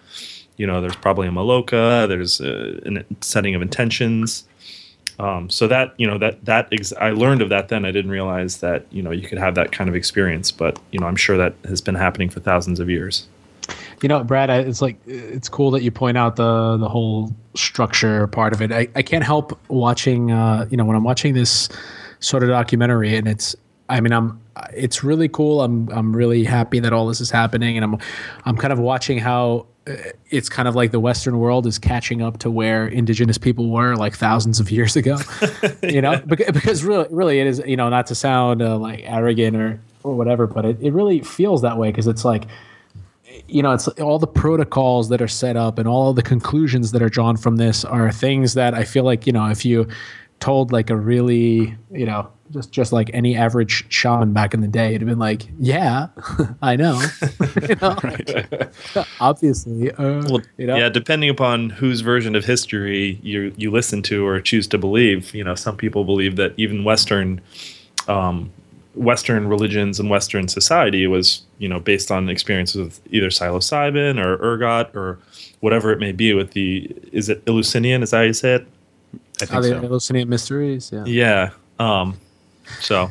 You 0.56 0.66
know, 0.66 0.80
there's 0.80 0.96
probably 0.96 1.28
a 1.28 1.30
maloka. 1.30 2.08
There's 2.08 2.40
a, 2.40 2.80
a 2.86 3.04
setting 3.20 3.54
of 3.54 3.62
intentions, 3.62 4.44
Um, 5.18 5.50
so 5.50 5.68
that 5.68 5.94
you 5.98 6.06
know 6.06 6.18
that 6.18 6.44
that 6.46 6.68
ex- 6.72 6.92
I 6.94 7.10
learned 7.10 7.42
of 7.42 7.48
that 7.50 7.68
then. 7.68 7.84
I 7.84 7.90
didn't 7.92 8.10
realize 8.10 8.58
that 8.58 8.86
you 8.90 9.02
know 9.02 9.10
you 9.10 9.28
could 9.28 9.38
have 9.38 9.54
that 9.54 9.70
kind 9.70 9.88
of 9.88 9.94
experience, 9.96 10.50
but 10.50 10.78
you 10.90 10.98
know 10.98 11.06
I'm 11.06 11.16
sure 11.16 11.36
that 11.36 11.54
has 11.66 11.80
been 11.80 11.94
happening 11.94 12.30
for 12.30 12.40
thousands 12.40 12.80
of 12.80 12.88
years. 12.88 13.26
You 14.02 14.08
know, 14.08 14.24
Brad, 14.24 14.50
it's 14.50 14.82
like 14.82 14.96
it's 15.06 15.48
cool 15.48 15.70
that 15.72 15.82
you 15.82 15.90
point 15.90 16.16
out 16.16 16.36
the 16.36 16.76
the 16.78 16.88
whole 16.88 17.32
structure 17.54 18.26
part 18.26 18.52
of 18.52 18.62
it. 18.62 18.72
I, 18.72 18.88
I 18.96 19.02
can't 19.02 19.24
help 19.24 19.58
watching. 19.68 20.32
Uh, 20.32 20.66
you 20.70 20.76
know, 20.76 20.84
when 20.84 20.96
I'm 20.96 21.04
watching 21.04 21.34
this 21.34 21.68
sort 22.22 22.42
of 22.42 22.48
documentary, 22.48 23.16
and 23.16 23.28
it's. 23.28 23.54
I 23.88 24.00
mean, 24.00 24.12
I'm. 24.12 24.40
It's 24.74 25.04
really 25.04 25.28
cool. 25.28 25.62
I'm. 25.62 25.88
I'm 25.90 26.16
really 26.16 26.44
happy 26.44 26.80
that 26.80 26.92
all 26.92 27.06
this 27.06 27.20
is 27.20 27.30
happening, 27.30 27.76
and 27.76 27.84
I'm. 27.84 27.98
I'm 28.44 28.56
kind 28.56 28.72
of 28.72 28.78
watching 28.78 29.18
how 29.18 29.66
uh, 29.86 29.94
it's 30.30 30.48
kind 30.48 30.68
of 30.68 30.74
like 30.74 30.92
the 30.92 31.00
Western 31.00 31.38
world 31.38 31.66
is 31.66 31.78
catching 31.78 32.22
up 32.22 32.38
to 32.38 32.50
where 32.50 32.86
indigenous 32.86 33.38
people 33.38 33.70
were 33.70 33.96
like 33.96 34.16
thousands 34.16 34.60
of 34.60 34.70
years 34.70 34.96
ago. 34.96 35.18
you 35.82 36.00
know, 36.00 36.18
because 36.26 36.84
really, 36.84 37.06
really, 37.10 37.40
it 37.40 37.46
is. 37.46 37.62
You 37.66 37.76
know, 37.76 37.88
not 37.88 38.06
to 38.06 38.14
sound 38.14 38.62
uh, 38.62 38.78
like 38.78 39.02
arrogant 39.04 39.56
or 39.56 39.80
or 40.04 40.14
whatever, 40.14 40.46
but 40.46 40.64
it, 40.64 40.80
it 40.80 40.92
really 40.92 41.20
feels 41.20 41.62
that 41.62 41.76
way 41.76 41.90
because 41.90 42.06
it's 42.06 42.24
like 42.24 42.44
you 43.48 43.62
know, 43.62 43.72
it's 43.72 43.88
all 43.88 44.18
the 44.18 44.26
protocols 44.26 45.08
that 45.08 45.22
are 45.22 45.28
set 45.28 45.56
up 45.56 45.78
and 45.78 45.88
all 45.88 46.12
the 46.12 46.22
conclusions 46.22 46.92
that 46.92 47.02
are 47.02 47.08
drawn 47.08 47.36
from 47.36 47.56
this 47.56 47.84
are 47.84 48.10
things 48.12 48.54
that 48.54 48.74
I 48.74 48.84
feel 48.84 49.04
like, 49.04 49.26
you 49.26 49.32
know, 49.32 49.46
if 49.46 49.64
you 49.64 49.88
told 50.42 50.72
like 50.72 50.90
a 50.90 50.96
really, 50.96 51.76
you 51.92 52.04
know, 52.04 52.28
just 52.50 52.72
just 52.72 52.92
like 52.92 53.10
any 53.14 53.36
average 53.36 53.86
shaman 53.88 54.32
back 54.32 54.54
in 54.54 54.60
the 54.60 54.66
day, 54.66 54.88
it'd 54.88 55.02
have 55.02 55.08
been 55.08 55.18
like, 55.18 55.46
yeah, 55.58 56.08
I 56.62 56.74
know, 56.74 57.00
you 57.68 57.76
know? 57.76 57.96
obviously. 59.20 59.92
Uh, 59.92 60.22
well, 60.28 60.42
you 60.58 60.66
know? 60.66 60.76
yeah, 60.76 60.88
depending 60.88 61.30
upon 61.30 61.70
whose 61.70 62.00
version 62.00 62.34
of 62.34 62.44
history 62.44 63.20
you 63.22 63.54
you 63.56 63.70
listen 63.70 64.02
to 64.02 64.26
or 64.26 64.40
choose 64.40 64.66
to 64.68 64.78
believe, 64.78 65.32
you 65.32 65.44
know, 65.44 65.54
some 65.54 65.76
people 65.76 66.04
believe 66.04 66.34
that 66.36 66.54
even 66.56 66.82
Western 66.82 67.40
um, 68.08 68.50
Western 68.96 69.46
religions 69.46 70.00
and 70.00 70.10
Western 70.10 70.48
society 70.48 71.06
was, 71.06 71.42
you 71.58 71.68
know, 71.68 71.78
based 71.78 72.10
on 72.10 72.28
experiences 72.28 72.82
with 72.82 73.00
either 73.14 73.28
psilocybin 73.28 74.22
or 74.22 74.34
ergot 74.42 74.94
or 74.96 75.20
whatever 75.60 75.92
it 75.92 76.00
may 76.00 76.10
be. 76.10 76.34
With 76.34 76.50
the 76.50 76.94
is 77.12 77.28
it 77.28 77.42
Eleusinian? 77.46 78.02
Is 78.02 78.10
that 78.10 78.16
how 78.16 78.22
you 78.24 78.32
say 78.32 78.54
it? 78.56 78.66
I 79.42 79.46
think 79.46 79.62
the 79.62 79.80
so. 79.80 79.86
Eleusinian 79.86 80.28
mysteries. 80.28 80.90
Yeah. 80.92 81.04
Yeah. 81.06 81.50
Um, 81.78 82.16
so 82.80 83.10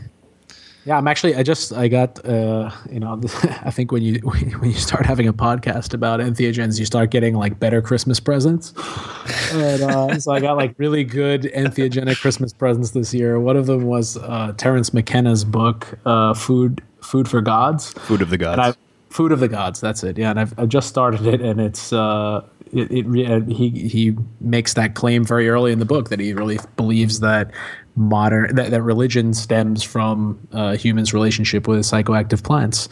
yeah, 0.86 0.98
I'm 0.98 1.08
actually. 1.08 1.36
I 1.36 1.44
just 1.44 1.74
I 1.74 1.88
got 1.88 2.24
uh, 2.26 2.72
you 2.92 3.00
know 3.00 3.22
I 3.44 3.70
think 3.70 3.92
when 3.92 4.02
you 4.02 4.20
when 4.24 4.72
you 4.72 4.78
start 4.78 5.06
having 5.06 5.28
a 5.28 5.34
podcast 5.34 5.94
about 5.94 6.20
entheogens, 6.20 6.80
you 6.80 6.86
start 6.86 7.12
getting 7.12 7.36
like 7.36 7.60
better 7.60 7.82
Christmas 7.82 8.20
presents. 8.20 8.74
and, 9.54 9.84
uh, 9.84 10.20
so 10.20 10.32
I 10.32 10.40
got 10.40 10.58
like 10.58 10.74
really 10.78 11.04
good 11.04 11.44
entheogenic 11.44 12.20
Christmas 12.20 12.52
presents 12.52 12.92
this 12.92 13.14
year. 13.14 13.40
One 13.40 13.58
of 13.58 13.68
them 13.68 13.84
was 13.84 14.18
uh, 14.18 14.54
Terence 14.58 14.92
McKenna's 14.92 15.46
book, 15.46 16.00
uh, 16.06 16.34
"Food 16.34 16.82
Food 17.02 17.28
for 17.28 17.42
Gods." 17.42 17.94
Food 17.94 18.24
of 18.24 18.32
the 18.32 18.38
Gods. 18.38 18.76
Food 19.10 19.32
of 19.32 19.40
the 19.40 19.50
Gods. 19.50 19.82
That's 19.82 20.04
it. 20.04 20.18
Yeah, 20.18 20.32
and 20.32 20.40
I've, 20.40 20.58
I've 20.58 20.70
just 20.70 20.88
started 20.88 21.28
it, 21.28 21.42
and 21.42 21.62
it's 21.62 21.94
uh, 21.94 22.44
it, 22.74 22.92
it, 22.92 23.48
he 23.48 23.70
he 23.70 24.16
makes 24.40 24.74
that 24.76 24.96
claim 24.96 25.24
very 25.24 25.50
early 25.50 25.72
in 25.72 25.80
the 25.80 25.86
book 25.86 26.10
that 26.10 26.20
he 26.20 26.34
really 26.34 26.60
believes 26.78 27.20
that 27.20 27.52
modern 27.96 28.56
that, 28.56 28.72
that 28.72 28.82
religion 28.82 29.34
stems 29.34 29.84
from 29.84 30.40
uh, 30.54 30.76
humans' 30.76 31.14
relationship 31.14 31.68
with 31.68 31.80
psychoactive 31.80 32.44
plants, 32.44 32.88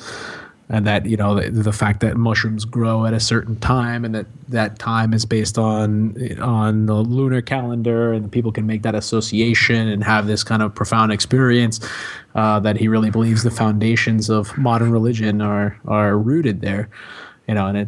and 0.68 0.86
that 0.86 1.06
you 1.06 1.16
know 1.16 1.40
the, 1.40 1.50
the, 1.50 1.72
fact 1.72 2.02
that 2.02 2.18
mushrooms 2.18 2.66
grow 2.66 3.06
at 3.06 3.14
a 3.14 3.20
certain 3.20 3.58
time, 3.60 4.04
and 4.04 4.14
that 4.14 4.26
that 4.50 4.80
time 4.80 5.14
is 5.14 5.26
based 5.26 5.58
on 5.58 6.16
on 6.42 6.86
the 6.86 6.96
lunar 6.96 7.42
calendar, 7.42 8.12
and 8.12 8.32
people 8.32 8.52
can 8.52 8.68
make 8.68 8.82
that 8.82 8.96
association 8.96 9.88
and 9.88 10.04
have 10.04 10.28
this 10.28 10.44
kind 10.44 10.62
of 10.62 10.76
profound 10.76 11.12
experience. 11.12 11.80
Uh, 12.36 12.60
that 12.60 12.78
he 12.78 12.88
really 12.88 13.10
believes 13.10 13.44
the 13.44 13.52
foundations 13.52 14.30
of 14.30 14.56
modern 14.58 14.92
religion 14.92 15.42
are 15.42 15.80
are 15.88 16.18
rooted 16.18 16.62
there, 16.62 16.90
you 17.48 17.54
know, 17.54 17.66
and 17.66 17.78
it 17.78 17.88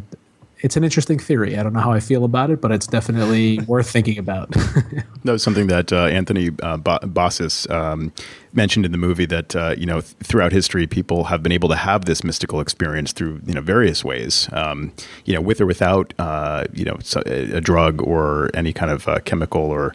it's 0.62 0.76
an 0.76 0.84
interesting 0.84 1.18
theory. 1.18 1.58
I 1.58 1.62
don't 1.64 1.72
know 1.72 1.80
how 1.80 1.92
I 1.92 1.98
feel 1.98 2.24
about 2.24 2.50
it, 2.50 2.60
but 2.60 2.70
it's 2.70 2.86
definitely 2.86 3.58
worth 3.66 3.90
thinking 3.90 4.16
about. 4.16 4.50
that 5.24 5.32
was 5.32 5.42
something 5.42 5.66
that 5.66 5.92
uh, 5.92 6.06
Anthony 6.06 6.48
uh, 6.62 6.78
Bossis 6.78 7.68
um, 7.68 8.12
mentioned 8.52 8.86
in 8.86 8.92
the 8.92 8.98
movie 8.98 9.26
that 9.26 9.56
uh, 9.56 9.74
you 9.76 9.86
know 9.86 10.00
th- 10.00 10.14
throughout 10.22 10.52
history, 10.52 10.86
people 10.86 11.24
have 11.24 11.42
been 11.42 11.52
able 11.52 11.68
to 11.68 11.76
have 11.76 12.04
this 12.04 12.22
mystical 12.22 12.60
experience 12.60 13.12
through 13.12 13.40
you 13.44 13.54
know 13.54 13.60
various 13.60 14.04
ways, 14.04 14.48
um, 14.52 14.92
you 15.24 15.34
know, 15.34 15.40
with 15.40 15.60
or 15.60 15.66
without 15.66 16.14
uh, 16.20 16.64
you 16.72 16.84
know 16.84 16.96
a 17.26 17.60
drug 17.60 18.00
or 18.00 18.48
any 18.54 18.72
kind 18.72 18.92
of 18.92 19.08
uh, 19.08 19.18
chemical 19.20 19.62
or 19.62 19.94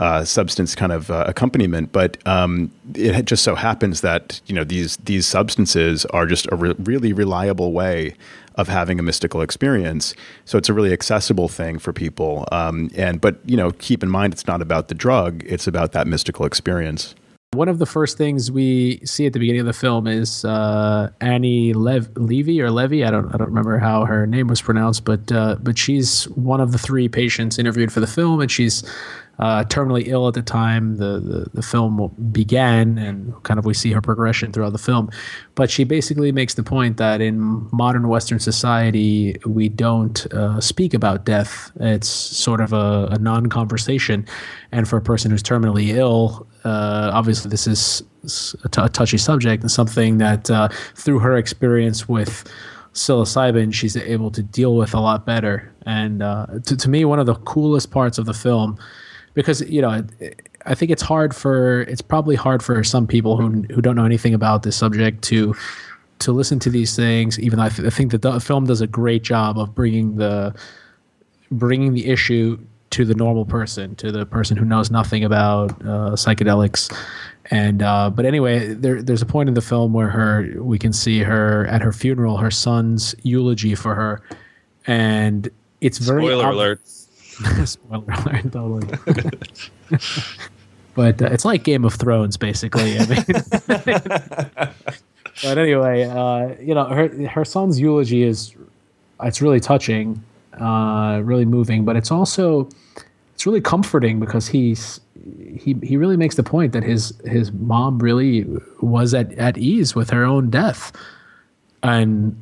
uh, 0.00 0.24
substance 0.24 0.74
kind 0.74 0.92
of 0.92 1.10
uh, 1.10 1.24
accompaniment. 1.28 1.92
But 1.92 2.16
um, 2.26 2.72
it 2.94 3.26
just 3.26 3.44
so 3.44 3.54
happens 3.54 4.00
that 4.00 4.40
you 4.46 4.54
know 4.54 4.64
these 4.64 4.96
these 4.96 5.26
substances 5.26 6.06
are 6.06 6.26
just 6.26 6.48
a 6.50 6.56
re- 6.56 6.74
really 6.78 7.12
reliable 7.12 7.72
way 7.72 8.14
of 8.56 8.66
having 8.66 8.98
a 8.98 9.02
mystical 9.02 9.42
experience. 9.42 10.14
So 10.46 10.58
it's 10.58 10.68
a 10.68 10.74
really 10.74 10.92
accessible 10.92 11.48
thing 11.48 11.78
for 11.78 11.92
people. 11.92 12.48
Um, 12.50 12.90
and 12.96 13.20
but 13.20 13.38
you 13.44 13.56
know, 13.56 13.72
keep 13.72 14.02
in 14.02 14.08
mind 14.08 14.32
it's 14.32 14.46
not 14.46 14.62
about 14.62 14.88
the 14.88 14.94
drug; 14.94 15.44
it's 15.46 15.66
about 15.66 15.92
that 15.92 16.06
mystical 16.06 16.46
experience. 16.46 17.14
One 17.52 17.68
of 17.68 17.80
the 17.80 17.86
first 17.86 18.16
things 18.16 18.50
we 18.52 19.00
see 19.04 19.26
at 19.26 19.32
the 19.32 19.40
beginning 19.40 19.62
of 19.62 19.66
the 19.66 19.72
film 19.72 20.06
is 20.06 20.44
uh, 20.44 21.10
Annie 21.20 21.72
Lev- 21.72 22.16
Levy 22.16 22.62
or 22.62 22.70
Levy. 22.70 23.04
I 23.04 23.10
don't 23.10 23.26
I 23.34 23.38
don't 23.38 23.48
remember 23.48 23.76
how 23.78 24.06
her 24.06 24.26
name 24.26 24.46
was 24.46 24.62
pronounced, 24.62 25.04
but 25.04 25.30
uh, 25.30 25.56
but 25.60 25.76
she's 25.76 26.24
one 26.28 26.60
of 26.60 26.72
the 26.72 26.78
three 26.78 27.08
patients 27.08 27.58
interviewed 27.58 27.92
for 27.92 28.00
the 28.00 28.06
film, 28.06 28.40
and 28.40 28.50
she's 28.50 28.82
uh, 29.40 29.64
terminally 29.64 30.06
ill 30.06 30.28
at 30.28 30.34
the 30.34 30.42
time 30.42 30.98
the, 30.98 31.18
the, 31.18 31.46
the 31.54 31.62
film 31.62 32.14
began, 32.30 32.98
and 32.98 33.42
kind 33.42 33.58
of 33.58 33.64
we 33.64 33.72
see 33.72 33.90
her 33.90 34.02
progression 34.02 34.52
throughout 34.52 34.72
the 34.72 34.78
film. 34.78 35.10
But 35.54 35.70
she 35.70 35.84
basically 35.84 36.30
makes 36.30 36.54
the 36.54 36.62
point 36.62 36.98
that 36.98 37.22
in 37.22 37.66
modern 37.72 38.08
Western 38.08 38.38
society, 38.38 39.36
we 39.46 39.70
don't 39.70 40.30
uh, 40.34 40.60
speak 40.60 40.92
about 40.92 41.24
death. 41.24 41.72
It's 41.80 42.08
sort 42.08 42.60
of 42.60 42.74
a, 42.74 43.08
a 43.12 43.18
non 43.18 43.46
conversation. 43.46 44.26
And 44.72 44.86
for 44.86 44.98
a 44.98 45.02
person 45.02 45.30
who's 45.30 45.42
terminally 45.42 45.88
ill, 45.88 46.46
uh, 46.64 47.10
obviously, 47.14 47.50
this 47.50 47.66
is 47.66 48.02
a, 48.64 48.68
t- 48.68 48.82
a 48.82 48.88
touchy 48.90 49.16
subject 49.16 49.62
and 49.62 49.70
something 49.70 50.18
that 50.18 50.50
uh, 50.50 50.68
through 50.94 51.20
her 51.20 51.38
experience 51.38 52.06
with 52.06 52.44
psilocybin, 52.92 53.72
she's 53.72 53.96
able 53.96 54.30
to 54.32 54.42
deal 54.42 54.76
with 54.76 54.92
a 54.92 55.00
lot 55.00 55.24
better. 55.24 55.72
And 55.86 56.22
uh, 56.22 56.46
to, 56.66 56.76
to 56.76 56.90
me, 56.90 57.06
one 57.06 57.18
of 57.18 57.24
the 57.24 57.36
coolest 57.36 57.90
parts 57.90 58.18
of 58.18 58.26
the 58.26 58.34
film 58.34 58.78
because 59.34 59.60
you 59.62 59.80
know 59.80 60.04
I 60.66 60.74
think 60.74 60.90
it's 60.90 61.02
hard 61.02 61.34
for 61.34 61.82
it's 61.82 62.02
probably 62.02 62.36
hard 62.36 62.62
for 62.62 62.82
some 62.84 63.06
people 63.06 63.36
who 63.36 63.62
who 63.72 63.80
don't 63.80 63.96
know 63.96 64.04
anything 64.04 64.34
about 64.34 64.62
this 64.62 64.76
subject 64.76 65.22
to 65.24 65.54
to 66.20 66.32
listen 66.32 66.58
to 66.60 66.70
these 66.70 66.94
things. 66.94 67.38
Even 67.38 67.58
though 67.58 67.64
I, 67.64 67.68
th- 67.68 67.86
I 67.86 67.90
think 67.90 68.12
that 68.12 68.22
the 68.22 68.40
film 68.40 68.66
does 68.66 68.80
a 68.80 68.86
great 68.86 69.22
job 69.22 69.58
of 69.58 69.74
bringing 69.74 70.16
the 70.16 70.54
bringing 71.50 71.94
the 71.94 72.06
issue 72.06 72.58
to 72.90 73.04
the 73.04 73.14
normal 73.14 73.44
person, 73.44 73.94
to 73.96 74.10
the 74.10 74.26
person 74.26 74.56
who 74.56 74.64
knows 74.64 74.90
nothing 74.90 75.24
about 75.24 75.70
uh, 75.82 76.12
psychedelics. 76.14 76.92
And 77.50 77.82
uh, 77.82 78.10
but 78.10 78.24
anyway, 78.26 78.74
there, 78.74 79.02
there's 79.02 79.22
a 79.22 79.26
point 79.26 79.48
in 79.48 79.54
the 79.54 79.62
film 79.62 79.92
where 79.92 80.08
her 80.10 80.62
we 80.62 80.78
can 80.78 80.92
see 80.92 81.20
her 81.20 81.66
at 81.66 81.82
her 81.82 81.92
funeral, 81.92 82.36
her 82.36 82.50
son's 82.50 83.14
eulogy 83.22 83.74
for 83.74 83.94
her, 83.94 84.22
and 84.86 85.48
it's 85.80 85.98
very 85.98 86.22
spoiler 86.22 86.46
ob- 86.46 86.54
alert 86.54 86.80
Spoiler 87.64 88.04
alert, 88.08 88.52
totally. 88.52 88.86
but 90.94 91.22
uh, 91.22 91.26
it's 91.26 91.44
like 91.44 91.64
Game 91.64 91.84
of 91.84 91.94
Thrones, 91.94 92.36
basically. 92.36 92.98
I 92.98 93.06
mean, 93.06 93.24
but 95.42 95.58
anyway, 95.58 96.04
uh, 96.04 96.54
you 96.60 96.74
know, 96.74 96.84
her 96.86 97.08
her 97.28 97.44
son's 97.44 97.80
eulogy 97.80 98.22
is 98.24 98.54
it's 99.22 99.40
really 99.40 99.60
touching, 99.60 100.22
uh, 100.60 101.20
really 101.22 101.44
moving, 101.44 101.84
but 101.84 101.96
it's 101.96 102.10
also 102.10 102.68
it's 103.34 103.46
really 103.46 103.60
comforting 103.60 104.20
because 104.20 104.48
he's 104.48 105.00
he 105.56 105.76
he 105.82 105.96
really 105.96 106.16
makes 106.16 106.34
the 106.34 106.42
point 106.42 106.72
that 106.72 106.82
his 106.82 107.12
his 107.24 107.52
mom 107.52 107.98
really 107.98 108.46
was 108.80 109.14
at 109.14 109.32
at 109.34 109.56
ease 109.56 109.94
with 109.94 110.10
her 110.10 110.24
own 110.24 110.50
death, 110.50 110.92
and 111.82 112.38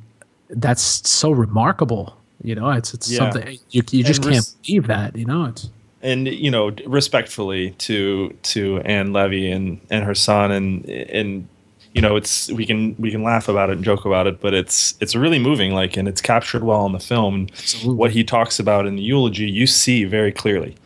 that's 0.51 1.09
so 1.09 1.31
remarkable 1.31 2.18
you 2.43 2.55
know, 2.55 2.71
it's 2.71 2.95
it's 2.95 3.11
yeah. 3.11 3.19
something 3.19 3.59
you 3.71 3.83
you 3.91 4.05
just 4.05 4.25
res- 4.25 4.35
can't 4.35 4.67
believe 4.67 4.87
that. 4.87 5.17
You 5.17 5.25
know, 5.25 5.45
it's 5.47 5.69
and 6.03 6.29
you 6.29 6.51
know 6.51 6.71
respectfully 6.87 7.71
to 7.73 8.37
to 8.43 8.81
Anne 8.81 9.13
Levy 9.13 9.51
and 9.51 9.81
and 9.91 10.05
her 10.05 10.15
son 10.15 10.51
and 10.51 10.89
and 10.89 11.49
you 11.93 12.01
know 12.01 12.17
it's 12.17 12.51
we 12.53 12.65
can 12.65 12.95
we 12.99 13.11
can 13.11 13.23
laugh 13.23 13.49
about 13.49 13.71
it 13.71 13.77
and 13.77 13.85
joke 13.85 14.05
about 14.05 14.27
it 14.27 14.41
but 14.41 14.55
it's 14.55 14.95
it's 15.01 15.17
really 15.17 15.39
moving 15.39 15.73
like 15.73 15.97
and 15.97 16.07
it's 16.07 16.21
captured 16.21 16.63
well 16.63 16.87
in 16.87 16.93
the 16.93 17.01
film 17.01 17.49
Absolutely. 17.53 17.95
what 17.95 18.11
he 18.13 18.23
talks 18.23 18.61
about 18.61 18.87
in 18.87 18.97
the 18.97 19.03
eulogy 19.03 19.51
you 19.51 19.67
see 19.67 20.05
very 20.05 20.31
clearly 20.31 20.77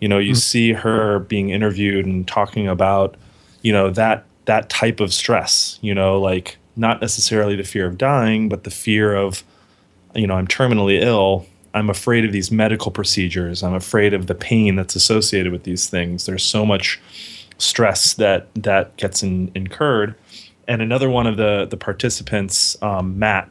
you 0.00 0.08
know 0.08 0.18
you 0.18 0.32
mm-hmm. 0.32 0.38
see 0.38 0.72
her 0.72 1.20
being 1.20 1.50
interviewed 1.50 2.06
and 2.06 2.26
talking 2.26 2.66
about 2.66 3.16
you 3.62 3.72
know 3.72 3.90
that 3.90 4.24
that 4.46 4.68
type 4.68 4.98
of 4.98 5.12
stress 5.12 5.78
you 5.82 5.94
know 5.94 6.20
like 6.20 6.56
not 6.74 7.00
necessarily 7.00 7.54
the 7.54 7.64
fear 7.64 7.86
of 7.86 7.96
dying 7.96 8.48
but 8.48 8.64
the 8.64 8.70
fear 8.70 9.14
of 9.14 9.44
you 10.16 10.26
know, 10.26 10.34
I'm 10.34 10.48
terminally 10.48 11.00
ill. 11.02 11.46
I'm 11.74 11.90
afraid 11.90 12.24
of 12.24 12.32
these 12.32 12.50
medical 12.50 12.90
procedures. 12.90 13.62
I'm 13.62 13.74
afraid 13.74 14.14
of 14.14 14.26
the 14.26 14.34
pain 14.34 14.76
that's 14.76 14.96
associated 14.96 15.52
with 15.52 15.64
these 15.64 15.88
things. 15.88 16.26
There's 16.26 16.42
so 16.42 16.64
much 16.64 17.00
stress 17.58 18.14
that 18.14 18.48
that 18.54 18.96
gets 18.96 19.22
in, 19.22 19.52
incurred. 19.54 20.14
And 20.66 20.82
another 20.82 21.10
one 21.10 21.26
of 21.26 21.36
the 21.36 21.66
the 21.66 21.76
participants, 21.76 22.80
um, 22.82 23.18
Matt, 23.18 23.50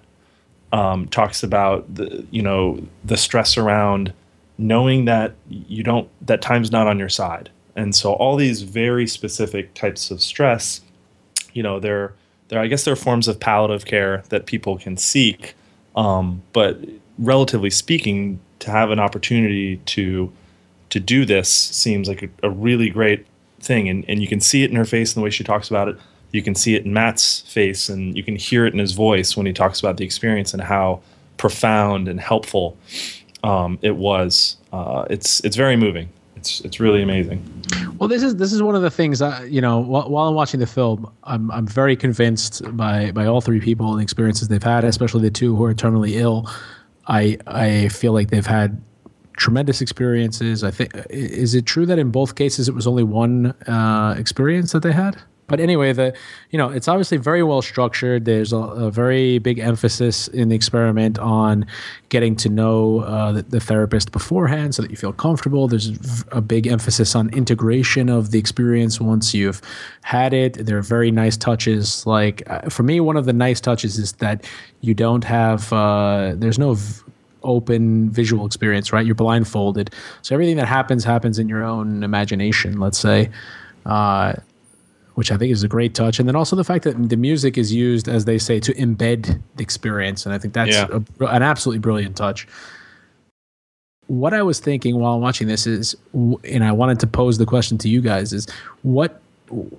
um, 0.71 1.07
talks 1.07 1.43
about 1.43 1.93
the 1.93 2.25
you 2.31 2.41
know 2.41 2.79
the 3.03 3.17
stress 3.17 3.57
around 3.57 4.13
knowing 4.57 5.05
that 5.05 5.35
you 5.49 5.83
don't 5.83 6.09
that 6.25 6.41
time's 6.41 6.71
not 6.71 6.87
on 6.87 6.99
your 6.99 7.09
side. 7.09 7.49
And 7.75 7.95
so 7.95 8.13
all 8.13 8.37
these 8.37 8.61
very 8.61 9.05
specific 9.05 9.73
types 9.73 10.09
of 10.09 10.21
stress, 10.21 10.81
you 11.53 11.61
know, 11.61 11.79
they're 11.79 12.13
they're 12.47 12.59
I 12.59 12.67
guess 12.67 12.85
they're 12.85 12.95
forms 12.95 13.27
of 13.27 13.39
palliative 13.39 13.85
care 13.85 14.23
that 14.29 14.45
people 14.45 14.77
can 14.77 14.97
seek. 14.97 15.55
Um, 15.95 16.41
but 16.53 16.79
relatively 17.17 17.69
speaking, 17.69 18.39
to 18.59 18.71
have 18.71 18.89
an 18.89 18.99
opportunity 18.99 19.77
to 19.77 20.31
to 20.89 20.99
do 20.99 21.25
this 21.25 21.49
seems 21.49 22.07
like 22.07 22.23
a, 22.23 22.29
a 22.43 22.49
really 22.49 22.89
great 22.89 23.25
thing, 23.59 23.89
and 23.89 24.05
and 24.07 24.21
you 24.21 24.27
can 24.27 24.39
see 24.39 24.63
it 24.63 24.69
in 24.69 24.75
her 24.75 24.85
face 24.85 25.13
and 25.13 25.21
the 25.21 25.23
way 25.23 25.29
she 25.29 25.43
talks 25.43 25.69
about 25.69 25.87
it. 25.87 25.97
You 26.31 26.41
can 26.41 26.55
see 26.55 26.75
it 26.75 26.85
in 26.85 26.93
Matt's 26.93 27.41
face, 27.41 27.89
and 27.89 28.15
you 28.17 28.23
can 28.23 28.35
hear 28.35 28.65
it 28.65 28.73
in 28.73 28.79
his 28.79 28.93
voice 28.93 29.37
when 29.37 29.45
he 29.45 29.53
talks 29.53 29.79
about 29.79 29.97
the 29.97 30.05
experience 30.05 30.53
and 30.53 30.61
how 30.61 31.01
profound 31.37 32.07
and 32.07 32.19
helpful 32.19 32.77
um, 33.43 33.79
it 33.81 33.95
was. 33.95 34.57
Uh, 34.73 35.05
it's 35.09 35.39
it's 35.41 35.55
very 35.55 35.75
moving. 35.75 36.09
It's 36.45 36.61
it's 36.61 36.79
really 36.79 37.01
amazing. 37.01 37.43
Well, 37.97 38.07
this 38.07 38.21
is 38.21 38.35
this 38.35 38.53
is 38.53 38.61
one 38.61 38.75
of 38.75 38.83
the 38.83 38.91
things 38.91 39.17
that 39.17 39.49
you 39.49 39.61
know. 39.61 39.79
While, 39.79 40.09
while 40.11 40.27
I'm 40.27 40.35
watching 40.35 40.59
the 40.59 40.67
film, 40.67 41.11
I'm 41.23 41.49
I'm 41.49 41.65
very 41.65 41.95
convinced 41.95 42.61
by 42.77 43.11
by 43.11 43.25
all 43.25 43.41
three 43.41 43.59
people 43.59 43.89
and 43.89 43.99
the 43.99 44.03
experiences 44.03 44.47
they've 44.47 44.61
had, 44.61 44.83
especially 44.83 45.21
the 45.21 45.31
two 45.31 45.55
who 45.55 45.63
are 45.63 45.73
terminally 45.73 46.11
ill. 46.11 46.47
I 47.07 47.39
I 47.47 47.87
feel 47.87 48.13
like 48.13 48.29
they've 48.29 48.45
had 48.45 48.79
tremendous 49.37 49.81
experiences. 49.81 50.63
I 50.63 50.69
think 50.69 50.93
is 51.09 51.55
it 51.55 51.65
true 51.65 51.87
that 51.87 51.97
in 51.97 52.11
both 52.11 52.35
cases 52.35 52.69
it 52.69 52.75
was 52.75 52.85
only 52.85 53.03
one 53.03 53.47
uh, 53.67 54.13
experience 54.15 54.71
that 54.73 54.83
they 54.83 54.91
had? 54.91 55.17
But 55.47 55.59
anyway, 55.59 55.93
the 55.93 56.15
you 56.49 56.57
know 56.57 56.69
it's 56.69 56.87
obviously 56.87 57.17
very 57.17 57.43
well 57.43 57.61
structured. 57.61 58.25
There's 58.25 58.51
a, 58.51 58.57
a 58.57 58.91
very 58.91 59.37
big 59.37 59.59
emphasis 59.59 60.27
in 60.29 60.49
the 60.49 60.55
experiment 60.55 61.19
on 61.19 61.67
getting 62.09 62.35
to 62.37 62.49
know 62.49 63.01
uh, 63.01 63.31
the, 63.31 63.41
the, 63.43 63.59
therapist 63.59 64.11
beforehand, 64.11 64.73
so 64.73 64.81
that 64.81 64.89
you 64.89 64.97
feel 64.97 65.13
comfortable. 65.13 65.67
There's 65.67 65.91
a 66.31 66.41
big 66.41 66.65
emphasis 66.65 67.15
on 67.15 67.29
integration 67.29 68.09
of 68.09 68.31
the 68.31 68.39
experience 68.39 68.99
once 68.99 69.33
you've 69.33 69.61
had 70.01 70.33
it. 70.33 70.65
There 70.65 70.77
are 70.77 70.83
very 70.83 71.11
nice 71.11 71.37
touches. 71.37 72.07
Like 72.07 72.41
uh, 72.49 72.69
for 72.69 72.81
me, 72.81 72.99
one 72.99 73.17
of 73.17 73.25
the 73.25 73.33
nice 73.33 73.61
touches 73.61 73.99
is 73.99 74.13
that 74.13 74.45
you 74.81 74.95
don't 74.95 75.23
have 75.23 75.71
uh, 75.71 76.33
there's 76.35 76.57
no 76.57 76.73
v- 76.73 77.03
open 77.43 78.09
visual 78.09 78.47
experience, 78.47 78.91
right? 78.91 79.05
You're 79.05 79.13
blindfolded, 79.13 79.93
so 80.23 80.33
everything 80.33 80.57
that 80.57 80.67
happens 80.67 81.03
happens 81.03 81.37
in 81.37 81.47
your 81.47 81.63
own 81.63 82.01
imagination. 82.01 82.79
Let's 82.79 82.97
say. 82.97 83.29
Uh, 83.85 84.33
which 85.15 85.31
I 85.31 85.37
think 85.37 85.51
is 85.51 85.63
a 85.63 85.67
great 85.67 85.93
touch. 85.93 86.19
And 86.19 86.27
then 86.27 86.35
also 86.35 86.55
the 86.55 86.63
fact 86.63 86.83
that 86.83 87.09
the 87.09 87.17
music 87.17 87.57
is 87.57 87.73
used, 87.73 88.07
as 88.07 88.25
they 88.25 88.37
say, 88.37 88.59
to 88.59 88.73
embed 88.75 89.41
the 89.55 89.63
experience. 89.63 90.25
And 90.25 90.35
I 90.35 90.37
think 90.37 90.53
that's 90.53 90.71
yeah. 90.71 90.87
a, 91.21 91.25
an 91.25 91.41
absolutely 91.41 91.79
brilliant 91.79 92.15
touch. 92.15 92.47
What 94.07 94.33
I 94.33 94.43
was 94.43 94.59
thinking 94.59 94.99
while 94.99 95.19
watching 95.19 95.47
this 95.47 95.65
is, 95.65 95.95
and 96.13 96.63
I 96.63 96.71
wanted 96.71 96.99
to 96.99 97.07
pose 97.07 97.37
the 97.37 97.45
question 97.45 97.77
to 97.79 97.89
you 97.89 98.01
guys 98.01 98.33
is 98.33 98.45
what, 98.83 99.21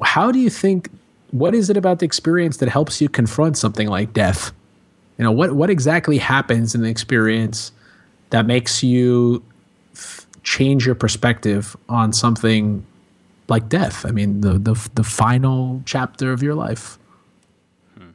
how 0.03 0.33
do 0.33 0.39
you 0.39 0.51
think, 0.51 0.91
what 1.31 1.55
is 1.55 1.71
it 1.71 1.77
about 1.77 1.99
the 1.99 2.07
experience 2.07 2.57
that 2.57 2.69
helps 2.69 3.01
you 3.01 3.09
confront 3.09 3.59
something 3.59 3.89
like 3.89 4.13
death? 4.13 4.53
You 5.19 5.25
know, 5.25 5.33
what, 5.33 5.53
what 5.53 5.71
exactly 5.71 6.19
happens 6.19 6.75
in 6.75 6.83
the 6.83 6.89
experience 6.89 7.73
that 8.31 8.47
makes 8.47 8.83
you 8.83 9.45
f- 9.95 10.27
change 10.43 10.87
your 10.87 10.95
perspective 10.95 11.77
on 11.89 12.13
something 12.13 12.85
like 13.49 13.69
death. 13.69 14.05
I 14.05 14.11
mean, 14.11 14.41
the 14.41 14.59
the 14.59 14.91
the 14.95 15.05
final 15.05 15.83
chapter 15.85 16.33
of 16.33 16.43
your 16.43 16.55
life. 16.55 16.99
Hmm. 17.97 18.11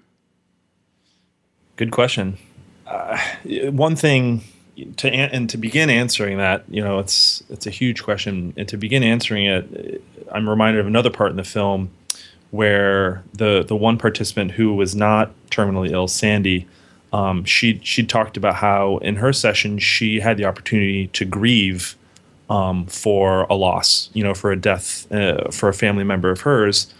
Good 1.75 1.91
question. 1.91 2.37
Uh, 2.85 3.17
one 3.71 3.95
thing 3.95 4.43
to 4.97 5.09
and 5.09 5.49
to 5.49 5.57
begin 5.57 5.89
answering 5.89 6.37
that, 6.37 6.63
you 6.69 6.83
know, 6.83 6.99
it's 6.99 7.43
it's 7.49 7.67
a 7.67 7.71
huge 7.71 8.03
question. 8.03 8.53
And 8.57 8.67
to 8.67 8.77
begin 8.77 9.03
answering 9.03 9.45
it, 9.45 10.03
I'm 10.31 10.49
reminded 10.49 10.79
of 10.79 10.87
another 10.87 11.09
part 11.09 11.31
in 11.31 11.37
the 11.37 11.43
film 11.43 11.91
where 12.51 13.23
the 13.33 13.63
the 13.63 13.75
one 13.75 13.97
participant 13.97 14.51
who 14.51 14.73
was 14.73 14.95
not 14.95 15.31
terminally 15.49 15.91
ill, 15.91 16.07
Sandy, 16.07 16.67
um, 17.13 17.43
she 17.43 17.79
she 17.83 18.05
talked 18.05 18.37
about 18.37 18.55
how 18.55 18.97
in 18.97 19.17
her 19.17 19.33
session 19.33 19.79
she 19.79 20.19
had 20.19 20.37
the 20.37 20.45
opportunity 20.45 21.07
to 21.07 21.25
grieve 21.25 21.95
um, 22.51 22.85
for 22.85 23.43
a 23.43 23.55
loss, 23.55 24.09
you 24.13 24.23
know, 24.23 24.33
for 24.33 24.51
a 24.51 24.57
death 24.57 25.09
uh, 25.11 25.49
for 25.51 25.69
a 25.69 25.73
family 25.73 26.03
member 26.03 26.29
of 26.29 26.41
hers. 26.41 26.93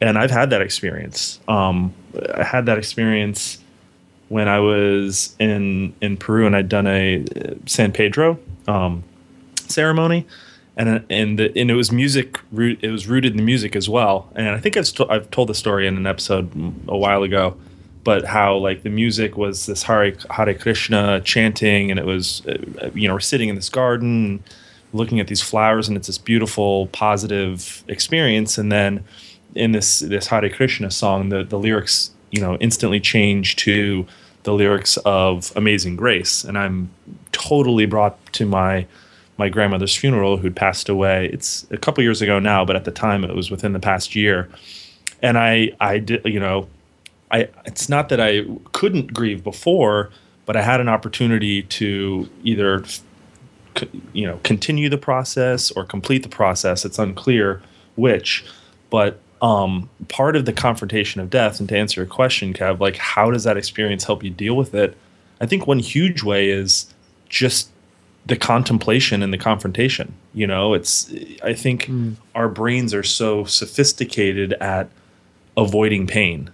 And 0.00 0.18
I've 0.18 0.32
had 0.32 0.50
that 0.50 0.62
experience. 0.62 1.38
Um, 1.46 1.94
I 2.34 2.42
had 2.42 2.66
that 2.66 2.76
experience 2.76 3.62
when 4.28 4.48
I 4.48 4.58
was 4.58 5.36
in 5.38 5.94
in 6.00 6.16
Peru 6.16 6.44
and 6.44 6.56
I'd 6.56 6.68
done 6.68 6.88
a 6.88 7.24
uh, 7.24 7.54
San 7.66 7.92
Pedro 7.92 8.38
um, 8.66 9.04
ceremony, 9.68 10.26
and 10.76 11.04
and 11.08 11.38
the, 11.38 11.56
and 11.56 11.70
it 11.70 11.74
was 11.74 11.92
music. 11.92 12.40
It 12.52 12.90
was 12.90 13.06
rooted 13.06 13.32
in 13.32 13.36
the 13.36 13.44
music 13.44 13.76
as 13.76 13.88
well. 13.88 14.28
And 14.34 14.48
I 14.48 14.58
think 14.58 14.76
I've 14.76 14.88
st- 14.88 15.08
I've 15.08 15.30
told 15.30 15.48
the 15.48 15.54
story 15.54 15.86
in 15.86 15.96
an 15.96 16.06
episode 16.08 16.50
a 16.88 16.96
while 16.96 17.22
ago, 17.22 17.56
but 18.02 18.24
how 18.24 18.56
like 18.56 18.82
the 18.82 18.90
music 18.90 19.36
was 19.36 19.66
this 19.66 19.84
Hare 19.84 20.14
Hare 20.30 20.54
Krishna 20.54 21.20
chanting, 21.20 21.92
and 21.92 22.00
it 22.00 22.06
was 22.06 22.44
uh, 22.46 22.90
you 22.92 23.06
know 23.06 23.14
we're 23.14 23.20
sitting 23.20 23.48
in 23.48 23.54
this 23.54 23.68
garden 23.68 24.42
looking 24.92 25.20
at 25.20 25.28
these 25.28 25.42
flowers 25.42 25.88
and 25.88 25.96
it's 25.96 26.06
this 26.06 26.18
beautiful 26.18 26.86
positive 26.88 27.84
experience. 27.88 28.58
And 28.58 28.70
then 28.70 29.04
in 29.54 29.72
this 29.72 30.00
this 30.00 30.28
Hare 30.28 30.48
Krishna 30.48 30.90
song 30.90 31.28
the 31.28 31.42
the 31.42 31.58
lyrics 31.58 32.10
you 32.30 32.40
know 32.40 32.56
instantly 32.56 33.00
change 33.00 33.56
to 33.56 34.06
the 34.42 34.52
lyrics 34.52 34.96
of 34.98 35.52
Amazing 35.56 35.96
Grace. 35.96 36.44
And 36.44 36.56
I'm 36.56 36.90
totally 37.32 37.86
brought 37.86 38.32
to 38.34 38.46
my 38.46 38.86
my 39.36 39.48
grandmother's 39.48 39.96
funeral 39.96 40.36
who'd 40.36 40.56
passed 40.56 40.88
away. 40.88 41.30
It's 41.32 41.66
a 41.70 41.78
couple 41.78 42.02
years 42.02 42.22
ago 42.22 42.38
now 42.38 42.64
but 42.64 42.76
at 42.76 42.84
the 42.84 42.90
time 42.90 43.24
it 43.24 43.34
was 43.34 43.50
within 43.50 43.72
the 43.72 43.80
past 43.80 44.14
year. 44.14 44.48
And 45.22 45.38
I 45.38 45.72
I 45.80 45.98
did 45.98 46.24
you 46.24 46.40
know 46.40 46.68
I 47.30 47.48
it's 47.64 47.88
not 47.88 48.08
that 48.08 48.20
I 48.20 48.44
couldn't 48.72 49.12
grieve 49.12 49.44
before 49.44 50.10
but 50.46 50.56
I 50.56 50.62
had 50.62 50.80
an 50.80 50.88
opportunity 50.88 51.62
to 51.62 52.28
either 52.42 52.82
you 54.12 54.26
know 54.26 54.38
continue 54.42 54.88
the 54.88 54.98
process 54.98 55.70
or 55.70 55.84
complete 55.84 56.22
the 56.22 56.28
process. 56.28 56.84
It's 56.84 56.98
unclear 56.98 57.62
which, 57.96 58.44
but 58.88 59.20
um, 59.42 59.88
part 60.08 60.36
of 60.36 60.44
the 60.44 60.52
confrontation 60.52 61.20
of 61.20 61.30
death. 61.30 61.60
And 61.60 61.68
to 61.70 61.76
answer 61.76 62.00
your 62.00 62.08
question, 62.08 62.52
Kev, 62.52 62.80
like 62.80 62.96
how 62.96 63.30
does 63.30 63.44
that 63.44 63.56
experience 63.56 64.04
help 64.04 64.22
you 64.22 64.30
deal 64.30 64.54
with 64.54 64.74
it? 64.74 64.96
I 65.40 65.46
think 65.46 65.66
one 65.66 65.78
huge 65.78 66.22
way 66.22 66.50
is 66.50 66.92
just 67.28 67.70
the 68.26 68.36
contemplation 68.36 69.22
and 69.22 69.32
the 69.32 69.38
confrontation. 69.38 70.14
You 70.34 70.46
know, 70.46 70.74
it's 70.74 71.12
I 71.42 71.54
think 71.54 71.86
mm. 71.86 72.16
our 72.34 72.48
brains 72.48 72.92
are 72.92 73.02
so 73.02 73.44
sophisticated 73.44 74.52
at 74.54 74.90
avoiding 75.56 76.06
pain. 76.06 76.50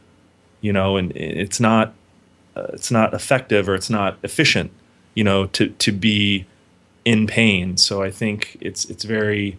You 0.61 0.73
know, 0.73 0.97
and 0.97 1.13
it's 1.17 1.61
not 1.61 1.95
uh, 2.55 2.69
it's 2.73 2.91
not 2.91 3.15
effective 3.15 3.69
or 3.69 3.75
it's 3.75 3.91
not 3.91 4.17
efficient. 4.23 4.71
You 5.15 5.25
know, 5.25 5.47
to 5.47 5.69
to 5.69 5.93
be 5.93 6.47
in 7.07 7.27
pain. 7.27 7.77
So 7.79 8.03
I 8.03 8.11
think 8.11 8.59
it's 8.61 8.85
it's 8.87 9.05
very 9.05 9.57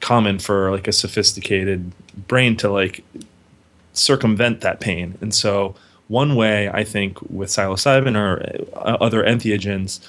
common 0.00 0.38
for 0.38 0.70
like 0.72 0.88
a 0.88 0.92
sophisticated 0.92 1.92
brain 2.26 2.56
to 2.56 2.70
like 2.70 3.04
circumvent 3.92 4.62
that 4.62 4.80
pain. 4.80 5.16
And 5.20 5.32
so 5.32 5.74
one 6.08 6.34
way 6.34 6.68
I 6.70 6.84
think 6.84 7.20
with 7.30 7.50
psilocybin 7.50 8.16
or 8.16 8.40
uh, 8.74 8.96
other 9.00 9.22
entheogens 9.22 10.00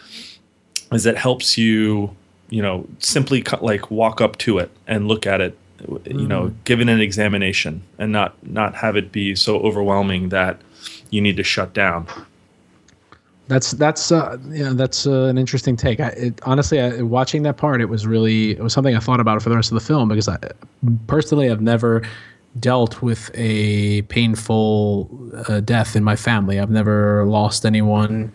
is 0.93 1.03
that 1.03 1.17
helps 1.17 1.57
you, 1.57 2.15
you 2.49 2.61
know, 2.61 2.87
simply 2.99 3.43
like 3.61 3.91
walk 3.91 4.21
up 4.21 4.37
to 4.39 4.57
it 4.57 4.71
and 4.87 5.09
look 5.09 5.27
at 5.27 5.41
it, 5.41 5.57
you 6.05 6.27
know, 6.27 6.43
mm-hmm. 6.43 6.57
give 6.63 6.79
an 6.79 6.89
examination 6.89 7.83
and 7.99 8.13
not 8.13 8.31
not 8.47 8.75
have 8.75 8.95
it 8.95 9.11
be 9.11 9.35
so 9.35 9.59
overwhelming 9.59 10.29
that 10.29 10.61
you 11.09 11.19
need 11.19 11.35
to 11.35 11.43
shut 11.43 11.73
down. 11.73 12.07
That's 13.47 13.71
that's 13.71 14.11
uh, 14.11 14.37
yeah, 14.49 14.71
that's 14.73 15.07
uh, 15.07 15.23
an 15.23 15.37
interesting 15.37 15.77
take. 15.77 15.99
I, 15.99 16.07
it, 16.09 16.41
honestly, 16.43 16.81
I, 16.81 17.01
watching 17.01 17.43
that 17.43 17.57
part, 17.57 17.81
it 17.81 17.85
was 17.85 18.05
really 18.05 18.51
it 18.51 18.59
was 18.61 18.73
something 18.73 18.95
I 18.95 18.99
thought 18.99 19.21
about 19.21 19.41
for 19.41 19.49
the 19.49 19.55
rest 19.55 19.71
of 19.71 19.75
the 19.75 19.85
film 19.85 20.09
because 20.09 20.27
I 20.27 20.37
personally 21.07 21.49
I've 21.49 21.61
never 21.61 22.03
dealt 22.59 23.01
with 23.01 23.31
a 23.35 24.01
painful 24.03 25.09
uh, 25.47 25.61
death 25.61 25.95
in 25.95 26.03
my 26.03 26.15
family. 26.15 26.59
I've 26.59 26.69
never 26.69 27.25
lost 27.25 27.65
anyone 27.65 28.33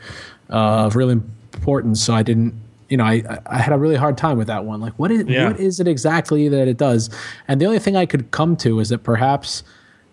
uh, 0.48 0.87
of 0.87 0.96
real 0.96 1.11
importance, 1.11 2.03
so 2.03 2.14
I 2.14 2.22
didn't. 2.22 2.55
You 2.88 2.96
know, 2.96 3.05
I 3.05 3.22
I 3.46 3.59
had 3.59 3.75
a 3.75 3.79
really 3.79 3.96
hard 3.96 4.16
time 4.16 4.38
with 4.38 4.46
that 4.46 4.64
one. 4.64 4.81
Like, 4.81 4.94
what 4.98 5.11
is 5.11 5.27
yeah. 5.27 5.48
what 5.48 5.61
is 5.61 5.79
it 5.79 5.88
exactly 5.88 6.48
that 6.48 6.68
it 6.68 6.79
does? 6.79 7.11
And 7.48 7.61
the 7.61 7.66
only 7.66 7.79
thing 7.79 7.96
I 7.96 8.07
could 8.07 8.31
come 8.31 8.57
to 8.59 8.81
is 8.81 8.88
that 8.88 8.98
perhaps 8.98 9.62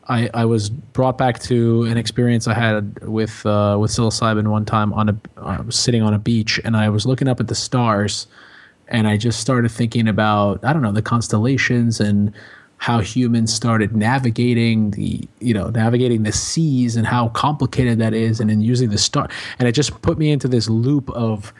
I, 0.09 0.29
I 0.33 0.45
was 0.45 0.69
brought 0.69 1.17
back 1.19 1.39
to 1.43 1.83
an 1.83 1.97
experience 1.97 2.47
I 2.47 2.55
had 2.55 3.07
with 3.07 3.45
uh, 3.45 3.77
with 3.79 3.91
psilocybin 3.91 4.47
one 4.47 4.65
time 4.65 4.91
on 4.93 5.09
a 5.09 5.63
was 5.63 5.75
sitting 5.75 6.01
on 6.01 6.13
a 6.13 6.19
beach 6.19 6.59
and 6.65 6.75
I 6.75 6.89
was 6.89 7.05
looking 7.05 7.27
up 7.27 7.39
at 7.39 7.47
the 7.47 7.55
stars 7.55 8.25
and 8.87 9.07
I 9.07 9.17
just 9.17 9.39
started 9.39 9.69
thinking 9.69 10.07
about 10.07 10.65
I 10.65 10.73
don't 10.73 10.81
know 10.81 10.91
the 10.91 11.03
constellations 11.03 11.99
and 11.99 12.33
how 12.77 12.99
humans 12.99 13.53
started 13.53 13.95
navigating 13.95 14.91
the 14.91 15.27
you 15.39 15.53
know 15.53 15.69
navigating 15.69 16.23
the 16.23 16.31
seas 16.31 16.95
and 16.95 17.05
how 17.05 17.29
complicated 17.29 17.99
that 17.99 18.13
is 18.13 18.39
and 18.39 18.49
then 18.49 18.61
using 18.61 18.89
the 18.89 18.97
star 18.97 19.29
and 19.59 19.67
it 19.67 19.73
just 19.73 20.01
put 20.01 20.17
me 20.17 20.31
into 20.31 20.47
this 20.47 20.67
loop 20.67 21.09
of 21.11 21.53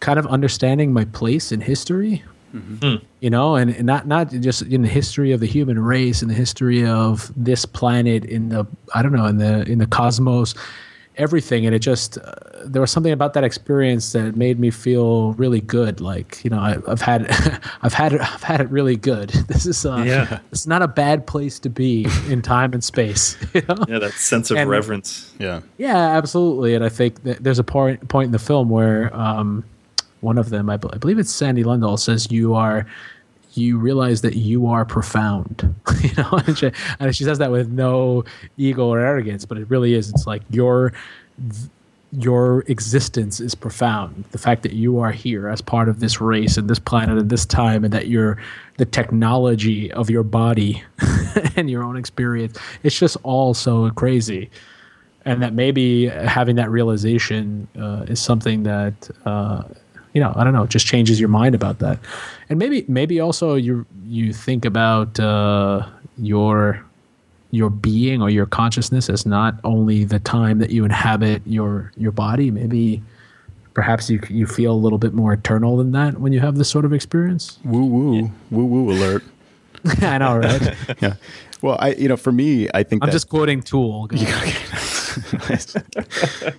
kind 0.00 0.18
of 0.18 0.26
understanding 0.26 0.92
my 0.92 1.04
place 1.06 1.50
in 1.50 1.62
history 1.62 2.22
mm-hmm. 2.54 3.04
you 3.20 3.30
know 3.30 3.56
and, 3.56 3.70
and 3.70 3.86
not 3.86 4.06
not 4.06 4.30
just 4.30 4.62
in 4.62 4.82
the 4.82 4.88
history 4.88 5.32
of 5.32 5.40
the 5.40 5.46
human 5.46 5.78
race 5.78 6.22
and 6.22 6.30
the 6.30 6.34
history 6.34 6.86
of 6.86 7.32
this 7.36 7.64
planet 7.64 8.24
in 8.24 8.48
the 8.48 8.66
i 8.94 9.02
don't 9.02 9.12
know 9.12 9.26
in 9.26 9.38
the 9.38 9.62
in 9.70 9.78
the 9.78 9.86
cosmos 9.86 10.54
everything 11.16 11.66
and 11.66 11.74
it 11.74 11.80
just 11.80 12.18
uh, 12.18 12.32
there 12.64 12.80
was 12.80 12.90
something 12.90 13.12
about 13.12 13.34
that 13.34 13.44
experience 13.44 14.12
that 14.12 14.36
made 14.36 14.58
me 14.58 14.70
feel 14.70 15.32
really 15.34 15.60
good 15.60 16.00
like 16.00 16.42
you 16.44 16.50
know 16.50 16.58
I, 16.58 16.78
have 16.88 17.02
had 17.02 17.62
i've 17.82 17.92
had 17.92 18.12
it 18.14 18.20
i've 18.20 18.42
had 18.42 18.60
it 18.60 18.70
really 18.70 18.96
good 18.96 19.28
this 19.48 19.66
is 19.66 19.84
uh 19.84 20.02
yeah. 20.06 20.40
it's 20.50 20.66
not 20.66 20.82
a 20.82 20.88
bad 20.88 21.26
place 21.26 21.58
to 21.60 21.68
be 21.70 22.06
in 22.28 22.42
time 22.42 22.72
and 22.72 22.82
space 22.82 23.36
you 23.54 23.62
know? 23.68 23.84
yeah 23.88 23.98
that 23.98 24.12
sense 24.12 24.50
of 24.50 24.56
and, 24.56 24.70
reverence 24.70 25.32
yeah 25.38 25.60
yeah 25.78 26.16
absolutely 26.16 26.74
and 26.74 26.84
i 26.84 26.88
think 26.88 27.22
that 27.24 27.42
there's 27.42 27.58
a 27.58 27.64
point 27.64 28.08
point 28.08 28.26
in 28.26 28.32
the 28.32 28.38
film 28.38 28.70
where 28.70 29.14
um 29.14 29.64
one 30.20 30.38
of 30.38 30.50
them 30.50 30.68
I 30.70 30.76
believe 30.76 31.18
it's 31.18 31.32
sandy 31.32 31.64
lundahl 31.64 31.98
says 31.98 32.30
you 32.30 32.54
are 32.54 32.86
you 33.54 33.78
realize 33.78 34.22
that 34.22 34.36
you 34.36 34.66
are 34.66 34.84
profound. 34.84 35.74
You 36.00 36.14
know 36.16 36.40
and 36.46 36.56
she, 36.56 36.72
and 36.98 37.14
she, 37.14 37.24
says 37.24 37.38
that 37.38 37.50
with 37.50 37.68
no 37.68 38.24
ego 38.56 38.86
or 38.86 39.00
arrogance 39.00 39.44
but 39.44 39.58
it 39.58 39.68
really 39.68 39.92
is. 39.92 40.08
It's 40.08 40.26
like 40.26 40.42
your 40.50 40.94
your 42.12 42.64
existence 42.68 43.38
is 43.38 43.54
profound. 43.54 44.24
The 44.30 44.38
fact 44.38 44.62
that 44.62 44.72
you 44.72 44.98
are 45.00 45.12
here 45.12 45.48
as 45.48 45.60
part 45.60 45.90
of 45.90 46.00
this 46.00 46.20
race 46.20 46.56
and 46.56 46.70
this 46.70 46.78
planet 46.78 47.18
and 47.18 47.28
this 47.28 47.44
time 47.44 47.84
and 47.84 47.92
that 47.92 48.08
you're 48.08 48.38
the 48.78 48.86
technology 48.86 49.92
of 49.92 50.08
your 50.08 50.22
body 50.22 50.82
and 51.56 51.70
your 51.70 51.82
own 51.82 51.96
experience 51.96 52.58
it's 52.82 52.98
just 52.98 53.18
all 53.22 53.52
so 53.52 53.90
crazy. 53.90 54.50
And 55.26 55.42
that 55.42 55.52
maybe 55.52 56.06
having 56.06 56.56
that 56.56 56.70
realization 56.70 57.68
uh, 57.78 58.06
is 58.08 58.20
something 58.20 58.62
that 58.62 59.10
uh, 59.26 59.64
you 60.12 60.20
know, 60.20 60.32
I 60.36 60.44
don't 60.44 60.52
know, 60.52 60.64
it 60.64 60.70
just 60.70 60.86
changes 60.86 61.20
your 61.20 61.28
mind 61.28 61.54
about 61.54 61.78
that. 61.78 61.98
And 62.48 62.58
maybe 62.58 62.84
maybe 62.88 63.20
also 63.20 63.54
you 63.54 63.86
you 64.06 64.32
think 64.32 64.64
about 64.64 65.18
uh, 65.20 65.86
your 66.18 66.84
your 67.50 67.70
being 67.70 68.22
or 68.22 68.30
your 68.30 68.46
consciousness 68.46 69.08
as 69.08 69.26
not 69.26 69.56
only 69.64 70.04
the 70.04 70.20
time 70.20 70.58
that 70.58 70.70
you 70.70 70.84
inhabit 70.84 71.42
your 71.46 71.92
your 71.96 72.12
body. 72.12 72.50
Maybe 72.50 73.02
perhaps 73.74 74.10
you 74.10 74.20
you 74.28 74.46
feel 74.46 74.72
a 74.72 74.80
little 74.80 74.98
bit 74.98 75.14
more 75.14 75.32
eternal 75.32 75.76
than 75.76 75.92
that 75.92 76.20
when 76.20 76.32
you 76.32 76.40
have 76.40 76.56
this 76.56 76.68
sort 76.68 76.84
of 76.84 76.92
experience. 76.92 77.58
Woo 77.64 77.84
woo 77.84 78.16
yeah. 78.16 78.28
woo 78.50 78.64
woo 78.64 78.90
alert. 78.92 79.24
I 80.02 80.18
know, 80.18 80.36
right? 80.36 80.76
yeah. 81.00 81.14
Well, 81.62 81.76
I 81.78 81.92
you 81.92 82.08
know, 82.08 82.16
for 82.16 82.32
me, 82.32 82.68
I 82.72 82.82
think 82.82 83.02
I'm 83.02 83.08
that, 83.08 83.12
just 83.12 83.28
quoting 83.28 83.62
Tool. 83.62 84.08
you 84.12 84.18
can 84.18 84.26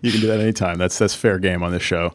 do 0.01 0.27
that 0.27 0.39
anytime. 0.39 0.77
That's 0.77 0.97
that's 0.97 1.15
fair 1.15 1.39
game 1.39 1.63
on 1.63 1.71
this 1.71 1.83
show. 1.83 2.13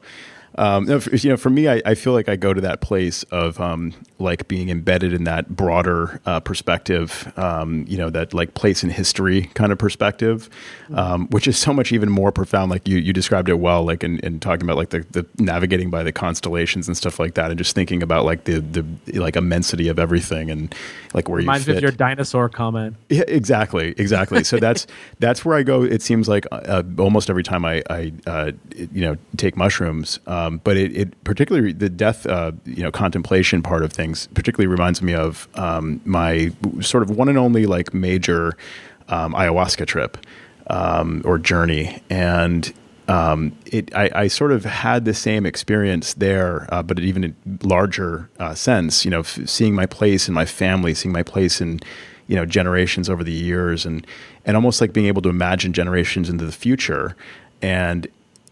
Um, 0.57 0.89
you 0.89 1.31
know, 1.31 1.37
for 1.37 1.51
me, 1.51 1.69
I, 1.69 1.83
I, 1.85 1.95
feel 1.95 2.15
like 2.15 2.31
I 2.31 2.37
go 2.37 2.55
to 2.55 2.61
that 2.63 2.81
place 2.81 3.25
of 3.25 3.61
um, 3.61 3.93
like 4.19 4.49
being 4.49 4.71
embedded 4.71 5.13
in 5.13 5.25
that 5.25 5.51
broader 5.51 6.21
uh, 6.25 6.41
perspective, 6.41 7.31
um, 7.37 7.85
you 7.87 7.99
know, 7.99 8.09
that 8.09 8.33
like 8.33 8.55
place 8.55 8.83
in 8.83 8.89
history 8.89 9.51
kind 9.55 9.71
of 9.71 9.79
perspective, 9.79 10.49
um, 10.95 11.29
which 11.29 11.47
is 11.47 11.59
so 11.59 11.75
much 11.75 11.93
even 11.93 12.09
more 12.09 12.33
profound. 12.33 12.71
Like 12.71 12.89
you, 12.89 12.97
you 12.97 13.13
described 13.13 13.51
it 13.51 13.59
well, 13.59 13.85
like 13.85 14.03
in, 14.03 14.19
in 14.21 14.41
talking 14.41 14.65
about 14.65 14.79
like 14.79 14.91
the, 14.91 15.01
the 15.11 15.27
navigating 15.39 15.91
by 15.91 16.03
the 16.03 16.13
constellations 16.13 16.89
and 16.89 16.97
stuff 16.97 17.19
like 17.19 17.35
that, 17.35 17.51
and 17.51 17.59
just 17.59 17.75
thinking 17.75 18.03
about 18.03 18.25
like 18.25 18.45
the 18.45 18.61
the 18.61 19.21
like 19.21 19.37
immensity 19.37 19.89
of 19.89 19.99
everything 19.99 20.51
and 20.51 20.75
like 21.13 21.29
where 21.29 21.37
Reminds 21.37 21.67
you 21.67 21.75
fit. 21.75 21.79
of 21.79 21.83
your 21.83 21.93
dinosaur 21.93 22.49
comment. 22.49 22.97
Yeah, 23.11 23.25
exactly, 23.29 23.95
exactly. 23.99 24.43
so 24.45 24.57
that's 24.59 24.87
that's 25.19 25.45
where 25.45 25.57
I 25.59 25.63
go. 25.63 25.83
It 25.83 26.01
seems 26.01 26.29
like 26.29 26.47
uh, 26.51 26.83
almost 26.99 27.29
every 27.29 27.43
time 27.43 27.67
I, 27.67 27.83
I 27.91 28.13
uh, 28.27 28.53
you 28.75 29.03
know 29.03 29.17
take 29.37 29.57
mushrooms. 29.57 30.19
Um, 30.27 30.46
but 30.51 30.77
it, 30.77 30.97
it, 30.97 31.25
particularly 31.25 31.73
the 31.73 31.89
death, 31.89 32.27
uh, 32.27 32.53
you 32.65 32.83
know, 32.83 32.91
contemplation 32.91 33.63
part 33.63 33.83
of 33.83 33.93
things 33.93 34.29
particularly 34.35 34.67
reminds 34.67 35.03
me 35.03 35.15
of 35.15 35.49
um, 35.55 36.01
my 36.05 36.53
sort 36.81 37.03
of 37.03 37.11
one 37.11 37.29
and 37.29 37.39
only 37.39 37.67
like 37.67 37.95
major 37.95 38.57
um, 39.09 39.35
ayahuasca 39.35 39.87
trip 39.87 40.19
um, 40.69 41.23
or 41.25 41.39
journey, 41.39 42.03
and 42.11 42.73
um, 43.09 43.57
it 43.67 43.95
I, 43.95 44.11
I, 44.15 44.29
sort 44.29 44.51
of 44.51 44.65
had 44.65 45.05
the 45.05 45.15
same 45.15 45.47
experience 45.47 46.15
there, 46.15 46.67
uh, 46.75 46.83
but 46.83 46.99
even 46.99 47.25
a 47.25 47.67
larger 47.67 48.29
uh, 48.41 48.55
sense. 48.55 49.05
You 49.05 49.13
know, 49.13 49.21
f- 49.21 49.39
seeing 49.47 49.75
my 49.75 49.87
place 49.87 50.27
in 50.27 50.35
my 50.35 50.45
family, 50.45 50.93
seeing 50.93 51.13
my 51.13 51.23
place 51.23 51.61
in 51.61 51.81
you 52.27 52.35
know 52.35 52.45
generations 52.45 53.09
over 53.09 53.23
the 53.23 53.33
years, 53.33 53.87
and 53.87 54.05
and 54.45 54.57
almost 54.57 54.81
like 54.81 54.93
being 54.93 55.07
able 55.07 55.23
to 55.23 55.29
imagine 55.29 55.73
generations 55.73 56.29
into 56.29 56.45
the 56.45 56.53
future, 56.53 57.17
and 57.63 58.09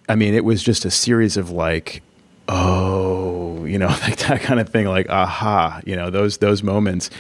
I 0.09 0.15
mean, 0.17 0.35
it 0.35 0.45
was 0.45 0.63
just 0.63 0.85
a 0.85 0.91
series 0.91 1.37
of 1.37 1.51
like, 1.51 2.03
oh, 2.49 3.65
you 3.65 3.79
know, 3.79 3.87
like 4.03 4.17
that 4.19 4.41
kind 4.41 4.61
of 4.61 4.69
thing, 4.69 4.87
like 4.87 5.09
aha, 5.11 5.81
you 5.85 5.97
know, 5.97 6.11
those 6.11 6.39
those 6.39 6.63
moments, 6.63 7.11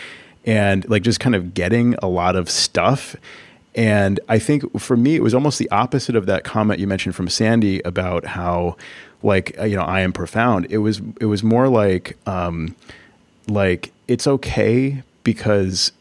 and 0.45 0.89
like 0.89 1.03
just 1.03 1.21
kind 1.21 1.35
of 1.35 1.55
getting 1.55 1.95
a 1.97 2.09
lot 2.09 2.37
of 2.37 2.51
stuff. 2.51 3.17
And 3.75 4.21
I 4.29 4.39
think 4.39 4.79
for 4.79 4.97
me, 4.97 5.17
it 5.17 5.23
was 5.23 5.35
almost 5.35 5.59
the 5.59 5.69
opposite 5.71 6.15
of 6.15 6.27
that 6.27 6.45
comment 6.45 6.79
you 6.79 6.87
mentioned 6.87 7.17
from 7.17 7.29
Sandy 7.29 7.81
about 7.81 8.25
how, 8.25 8.77
like, 9.25 9.59
uh, 9.59 9.65
you 9.65 9.75
know, 9.75 9.83
I 9.83 10.01
am 10.01 10.13
profound. 10.13 10.67
It 10.71 10.79
was 10.79 11.01
it 11.21 11.27
was 11.27 11.43
more 11.43 11.69
like, 11.69 12.17
um, 12.27 12.77
like 13.49 13.93
it's 14.07 14.27
okay 14.27 15.03
because 15.25 15.93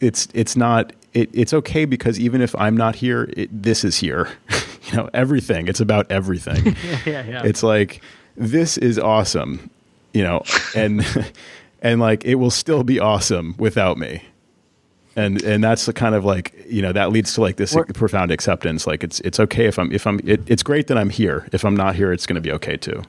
it's 0.00 0.28
it's 0.34 0.56
not 0.56 0.92
it, 1.14 1.30
it's 1.32 1.54
okay 1.54 1.84
because 1.84 2.20
even 2.20 2.40
if 2.40 2.54
I'm 2.56 2.76
not 2.76 2.96
here, 2.96 3.30
it, 3.36 3.62
this 3.62 3.84
is 3.84 3.98
here. 3.98 4.28
you 4.86 4.96
know, 4.96 5.10
everything. 5.12 5.68
It's 5.68 5.80
about 5.80 6.10
everything. 6.10 6.76
yeah, 7.06 7.24
yeah. 7.26 7.42
It's 7.44 7.62
like 7.62 8.02
this 8.36 8.78
is 8.78 8.98
awesome, 8.98 9.70
you 10.12 10.22
know, 10.22 10.42
and 10.74 11.04
and 11.82 12.00
like 12.00 12.24
it 12.24 12.36
will 12.36 12.50
still 12.50 12.84
be 12.84 12.98
awesome 12.98 13.54
without 13.58 13.98
me. 13.98 14.22
And 15.16 15.42
and 15.42 15.64
that's 15.64 15.86
the 15.86 15.92
kind 15.92 16.14
of 16.14 16.24
like 16.24 16.54
you 16.68 16.82
know 16.82 16.92
that 16.92 17.10
leads 17.10 17.34
to 17.34 17.40
like 17.40 17.56
this 17.56 17.74
profound 17.94 18.30
acceptance. 18.30 18.86
Like 18.86 19.02
it's 19.02 19.20
it's 19.20 19.40
okay 19.40 19.66
if 19.66 19.78
I'm 19.78 19.90
if 19.92 20.06
I'm 20.06 20.20
it, 20.24 20.42
it's 20.46 20.62
great 20.62 20.88
that 20.88 20.98
I'm 20.98 21.10
here. 21.10 21.48
If 21.52 21.64
I'm 21.64 21.76
not 21.76 21.96
here, 21.96 22.12
it's 22.12 22.26
going 22.26 22.34
to 22.34 22.40
be 22.42 22.52
okay 22.52 22.76
too. 22.76 23.02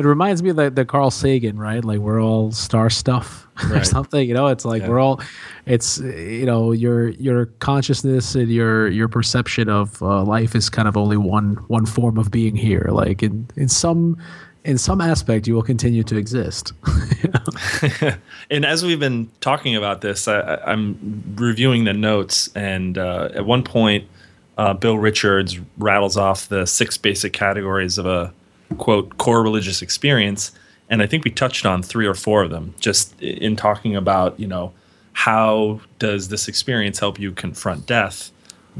It 0.00 0.06
reminds 0.06 0.42
me 0.42 0.48
of 0.48 0.56
the, 0.56 0.70
the 0.70 0.86
Carl 0.86 1.10
Sagan, 1.10 1.58
right? 1.58 1.84
Like 1.84 1.98
we're 1.98 2.22
all 2.22 2.52
star 2.52 2.88
stuff 2.88 3.46
right. 3.64 3.82
or 3.82 3.84
something. 3.84 4.26
You 4.26 4.32
know, 4.32 4.46
it's 4.46 4.64
like 4.64 4.80
yeah. 4.80 4.88
we're 4.88 4.98
all. 4.98 5.20
It's 5.66 5.98
you 5.98 6.46
know 6.46 6.72
your 6.72 7.10
your 7.10 7.46
consciousness 7.58 8.34
and 8.34 8.50
your 8.50 8.88
your 8.88 9.08
perception 9.08 9.68
of 9.68 10.02
uh, 10.02 10.22
life 10.22 10.54
is 10.54 10.70
kind 10.70 10.88
of 10.88 10.96
only 10.96 11.18
one 11.18 11.56
one 11.68 11.84
form 11.84 12.16
of 12.16 12.30
being 12.30 12.56
here. 12.56 12.88
Like 12.90 13.22
in 13.22 13.46
in 13.56 13.68
some 13.68 14.16
in 14.64 14.78
some 14.78 15.02
aspect 15.02 15.46
you 15.46 15.54
will 15.54 15.62
continue 15.62 16.02
to 16.04 16.16
exist. 16.16 16.72
and 18.50 18.64
as 18.64 18.82
we've 18.82 19.00
been 19.00 19.30
talking 19.42 19.76
about 19.76 20.00
this, 20.00 20.26
I, 20.28 20.60
am 20.64 21.34
reviewing 21.36 21.84
the 21.84 21.92
notes, 21.92 22.48
and 22.54 22.96
uh, 22.96 23.28
at 23.34 23.44
one 23.44 23.64
point, 23.64 24.08
uh, 24.56 24.72
Bill 24.72 24.96
Richards 24.96 25.58
rattles 25.76 26.16
off 26.16 26.48
the 26.48 26.64
six 26.64 26.96
basic 26.96 27.34
categories 27.34 27.98
of 27.98 28.06
a 28.06 28.32
quote 28.78 29.18
core 29.18 29.42
religious 29.42 29.82
experience 29.82 30.52
and 30.88 31.02
i 31.02 31.06
think 31.06 31.24
we 31.24 31.30
touched 31.30 31.66
on 31.66 31.82
three 31.82 32.06
or 32.06 32.14
four 32.14 32.42
of 32.42 32.50
them 32.50 32.74
just 32.80 33.20
in 33.20 33.56
talking 33.56 33.96
about 33.96 34.38
you 34.38 34.46
know 34.46 34.72
how 35.12 35.80
does 35.98 36.28
this 36.28 36.48
experience 36.48 36.98
help 36.98 37.18
you 37.18 37.32
confront 37.32 37.86
death? 37.86 38.30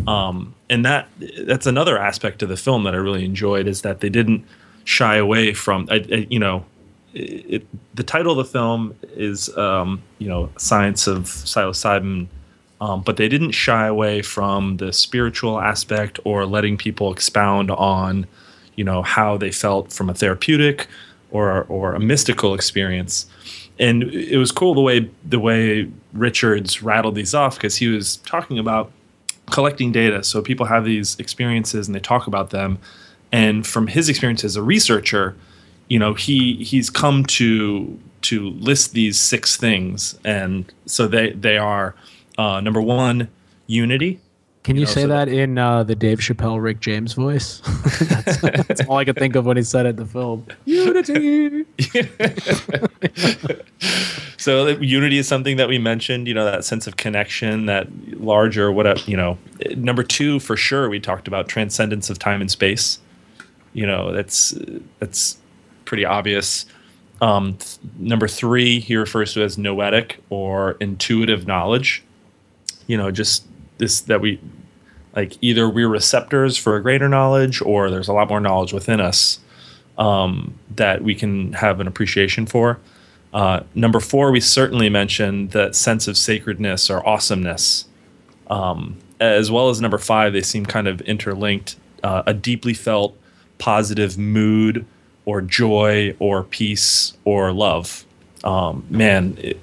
Um, 0.06 0.54
and 0.70 0.84
that 0.84 1.08
that's 1.44 1.66
another 1.66 1.98
aspect 1.98 2.42
of 2.42 2.48
the 2.48 2.56
film 2.56 2.84
that 2.84 2.94
i 2.94 2.96
really 2.96 3.24
enjoyed 3.24 3.66
is 3.66 3.82
that 3.82 4.00
they 4.00 4.08
didn't 4.08 4.46
shy 4.84 5.16
away 5.16 5.52
from 5.52 5.88
I, 5.90 5.96
I, 5.96 6.26
you 6.30 6.38
know 6.38 6.64
it, 7.12 7.66
the 7.94 8.04
title 8.04 8.32
of 8.32 8.38
the 8.38 8.50
film 8.50 8.94
is 9.14 9.54
um, 9.58 10.00
you 10.18 10.28
know 10.28 10.48
science 10.56 11.08
of 11.08 11.24
psilocybin 11.24 12.28
um, 12.80 13.02
but 13.02 13.16
they 13.18 13.28
didn't 13.28 13.50
shy 13.50 13.86
away 13.88 14.22
from 14.22 14.76
the 14.78 14.92
spiritual 14.92 15.60
aspect 15.60 16.20
or 16.24 16.46
letting 16.46 16.78
people 16.78 17.12
expound 17.12 17.70
on 17.72 18.26
you 18.80 18.84
know 18.90 19.02
how 19.02 19.36
they 19.36 19.52
felt 19.64 19.92
from 19.92 20.08
a 20.08 20.14
therapeutic 20.14 20.86
or 21.30 21.64
or 21.68 21.94
a 21.94 22.00
mystical 22.00 22.54
experience. 22.54 23.26
And 23.78 24.04
it 24.34 24.38
was 24.38 24.50
cool 24.52 24.72
the 24.74 24.86
way 24.90 25.10
the 25.34 25.38
way 25.38 25.90
Richards 26.14 26.82
rattled 26.82 27.14
these 27.14 27.34
off 27.34 27.56
because 27.56 27.76
he 27.76 27.88
was 27.88 28.16
talking 28.34 28.58
about 28.58 28.90
collecting 29.50 29.92
data. 29.92 30.24
So 30.24 30.40
people 30.40 30.66
have 30.66 30.84
these 30.84 31.18
experiences 31.18 31.88
and 31.88 31.94
they 31.94 32.00
talk 32.00 32.26
about 32.26 32.50
them. 32.50 32.78
And 33.32 33.66
from 33.66 33.86
his 33.86 34.08
experience 34.08 34.44
as 34.44 34.56
a 34.56 34.62
researcher 34.62 35.36
you 35.90 35.98
know 35.98 36.14
he 36.14 36.64
he's 36.64 36.88
come 36.88 37.24
to 37.24 37.98
to 38.22 38.48
list 38.50 38.92
these 38.92 39.20
six 39.20 39.58
things. 39.58 40.18
And 40.24 40.72
so 40.86 41.06
they 41.06 41.32
they 41.32 41.58
are 41.58 41.94
uh, 42.38 42.60
number 42.60 42.80
one 42.80 43.28
unity. 43.66 44.20
Can 44.70 44.76
you, 44.76 44.82
You 44.82 44.86
know, 44.86 44.92
say 44.92 45.02
so 45.02 45.08
that 45.08 45.28
in 45.28 45.58
uh, 45.58 45.82
the 45.82 45.96
Dave 45.96 46.20
Chappelle, 46.20 46.62
Rick 46.62 46.78
James 46.78 47.14
voice? 47.14 47.60
that's, 47.98 48.40
that's 48.68 48.86
all 48.86 48.98
I 48.98 49.04
could 49.04 49.16
think 49.16 49.34
of 49.34 49.44
when 49.44 49.56
he 49.56 49.64
said 49.64 49.84
it 49.84 49.88
in 49.90 49.96
the 49.96 50.06
film. 50.06 50.46
Unity. 50.64 51.64
So 54.36 54.64
that 54.64 54.82
unity 54.82 55.18
is 55.18 55.28
something 55.28 55.58
that 55.58 55.68
we 55.68 55.78
mentioned. 55.78 56.26
You 56.26 56.32
know, 56.32 56.46
that 56.46 56.64
sense 56.64 56.86
of 56.86 56.96
connection, 56.96 57.66
that 57.66 57.88
larger 58.18 58.72
whatever. 58.72 58.98
You 59.00 59.18
know, 59.18 59.38
number 59.76 60.02
two 60.02 60.40
for 60.40 60.56
sure. 60.56 60.88
We 60.88 60.98
talked 60.98 61.28
about 61.28 61.46
transcendence 61.46 62.08
of 62.08 62.18
time 62.18 62.40
and 62.40 62.50
space. 62.50 63.00
You 63.74 63.86
know, 63.86 64.12
that's 64.12 64.54
that's 64.98 65.36
pretty 65.84 66.06
obvious. 66.06 66.64
Um, 67.20 67.58
th- 67.58 67.80
number 67.98 68.26
three, 68.26 68.80
he 68.80 68.96
refers 68.96 69.34
to 69.34 69.42
as 69.42 69.58
noetic 69.58 70.22
or 70.30 70.78
intuitive 70.80 71.46
knowledge. 71.46 72.02
You 72.86 72.96
know, 72.96 73.10
just 73.10 73.44
this 73.76 74.00
that 74.02 74.22
we 74.22 74.40
like 75.14 75.36
either 75.40 75.68
we're 75.68 75.88
receptors 75.88 76.56
for 76.56 76.76
a 76.76 76.82
greater 76.82 77.08
knowledge 77.08 77.60
or 77.62 77.90
there's 77.90 78.08
a 78.08 78.12
lot 78.12 78.28
more 78.28 78.40
knowledge 78.40 78.72
within 78.72 79.00
us 79.00 79.40
um, 79.98 80.54
that 80.76 81.02
we 81.02 81.14
can 81.14 81.52
have 81.54 81.80
an 81.80 81.86
appreciation 81.86 82.46
for. 82.46 82.78
Uh, 83.32 83.60
number 83.74 84.00
four, 84.00 84.32
we 84.32 84.40
certainly 84.40 84.88
mentioned 84.88 85.50
that 85.52 85.76
sense 85.76 86.08
of 86.08 86.16
sacredness 86.16 86.90
or 86.90 87.06
awesomeness. 87.06 87.86
Um, 88.48 88.98
as 89.20 89.50
well 89.50 89.68
as 89.68 89.80
number 89.80 89.98
five, 89.98 90.32
they 90.32 90.42
seem 90.42 90.66
kind 90.66 90.88
of 90.88 91.00
interlinked. 91.02 91.76
Uh, 92.02 92.22
a 92.26 92.34
deeply 92.34 92.74
felt 92.74 93.16
positive 93.58 94.16
mood 94.16 94.86
or 95.26 95.42
joy 95.42 96.16
or 96.18 96.42
peace 96.42 97.12
or 97.24 97.52
love. 97.52 98.04
Um, 98.42 98.84
man, 98.88 99.36
it, 99.38 99.60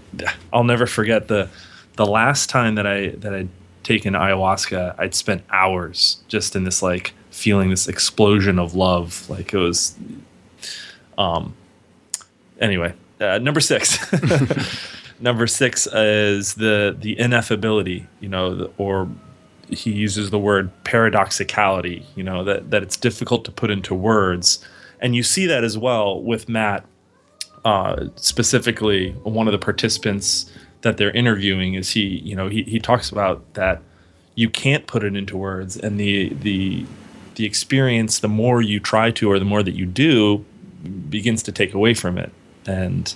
I'll 0.53 0.63
never 0.63 0.85
forget 0.85 1.27
the 1.27 1.49
the 1.95 2.05
last 2.05 2.49
time 2.49 2.75
that 2.75 2.85
I 2.85 3.09
that 3.09 3.33
I'd 3.33 3.49
taken 3.87 4.13
ayahuasca. 4.13 4.95
I'd 4.97 5.15
spent 5.15 5.43
hours 5.49 6.21
just 6.27 6.55
in 6.57 6.65
this 6.65 6.81
like 6.83 7.13
feeling 7.31 7.69
this 7.69 7.87
explosion 7.87 8.59
of 8.59 8.75
love. 8.75 9.27
Like 9.29 9.53
it 9.53 9.57
was. 9.57 9.95
Um. 11.17 11.55
Anyway, 12.59 12.93
uh, 13.21 13.37
number 13.37 13.61
six. 13.61 13.97
number 15.19 15.47
six 15.47 15.87
is 15.87 16.55
the 16.55 16.95
the 16.99 17.15
ineffability. 17.15 18.05
You 18.19 18.29
know, 18.29 18.55
the, 18.55 18.71
or 18.77 19.09
he 19.69 19.91
uses 19.91 20.31
the 20.31 20.39
word 20.39 20.69
paradoxicality. 20.83 22.03
You 22.15 22.23
know 22.23 22.43
that 22.43 22.69
that 22.71 22.83
it's 22.83 22.97
difficult 22.97 23.45
to 23.45 23.51
put 23.51 23.71
into 23.71 23.95
words, 23.95 24.59
and 24.99 25.15
you 25.15 25.23
see 25.23 25.45
that 25.45 25.63
as 25.63 25.77
well 25.77 26.21
with 26.21 26.49
Matt. 26.49 26.85
Uh, 27.63 28.07
specifically, 28.15 29.11
one 29.23 29.47
of 29.47 29.51
the 29.51 29.57
participants 29.57 30.51
that 30.81 30.97
they're 30.97 31.11
interviewing 31.11 31.73
is 31.73 31.91
he. 31.91 32.01
You 32.01 32.35
know, 32.35 32.49
he 32.49 32.63
he 32.63 32.79
talks 32.79 33.09
about 33.09 33.53
that 33.53 33.81
you 34.35 34.49
can't 34.49 34.87
put 34.87 35.03
it 35.03 35.15
into 35.15 35.37
words, 35.37 35.77
and 35.77 35.99
the 35.99 36.29
the 36.29 36.85
the 37.35 37.45
experience, 37.45 38.19
the 38.19 38.27
more 38.27 38.61
you 38.61 38.79
try 38.79 39.11
to, 39.11 39.31
or 39.31 39.39
the 39.39 39.45
more 39.45 39.63
that 39.63 39.75
you 39.75 39.85
do, 39.85 40.45
begins 41.09 41.43
to 41.43 41.51
take 41.51 41.73
away 41.73 41.93
from 41.93 42.17
it, 42.17 42.31
and 42.65 43.15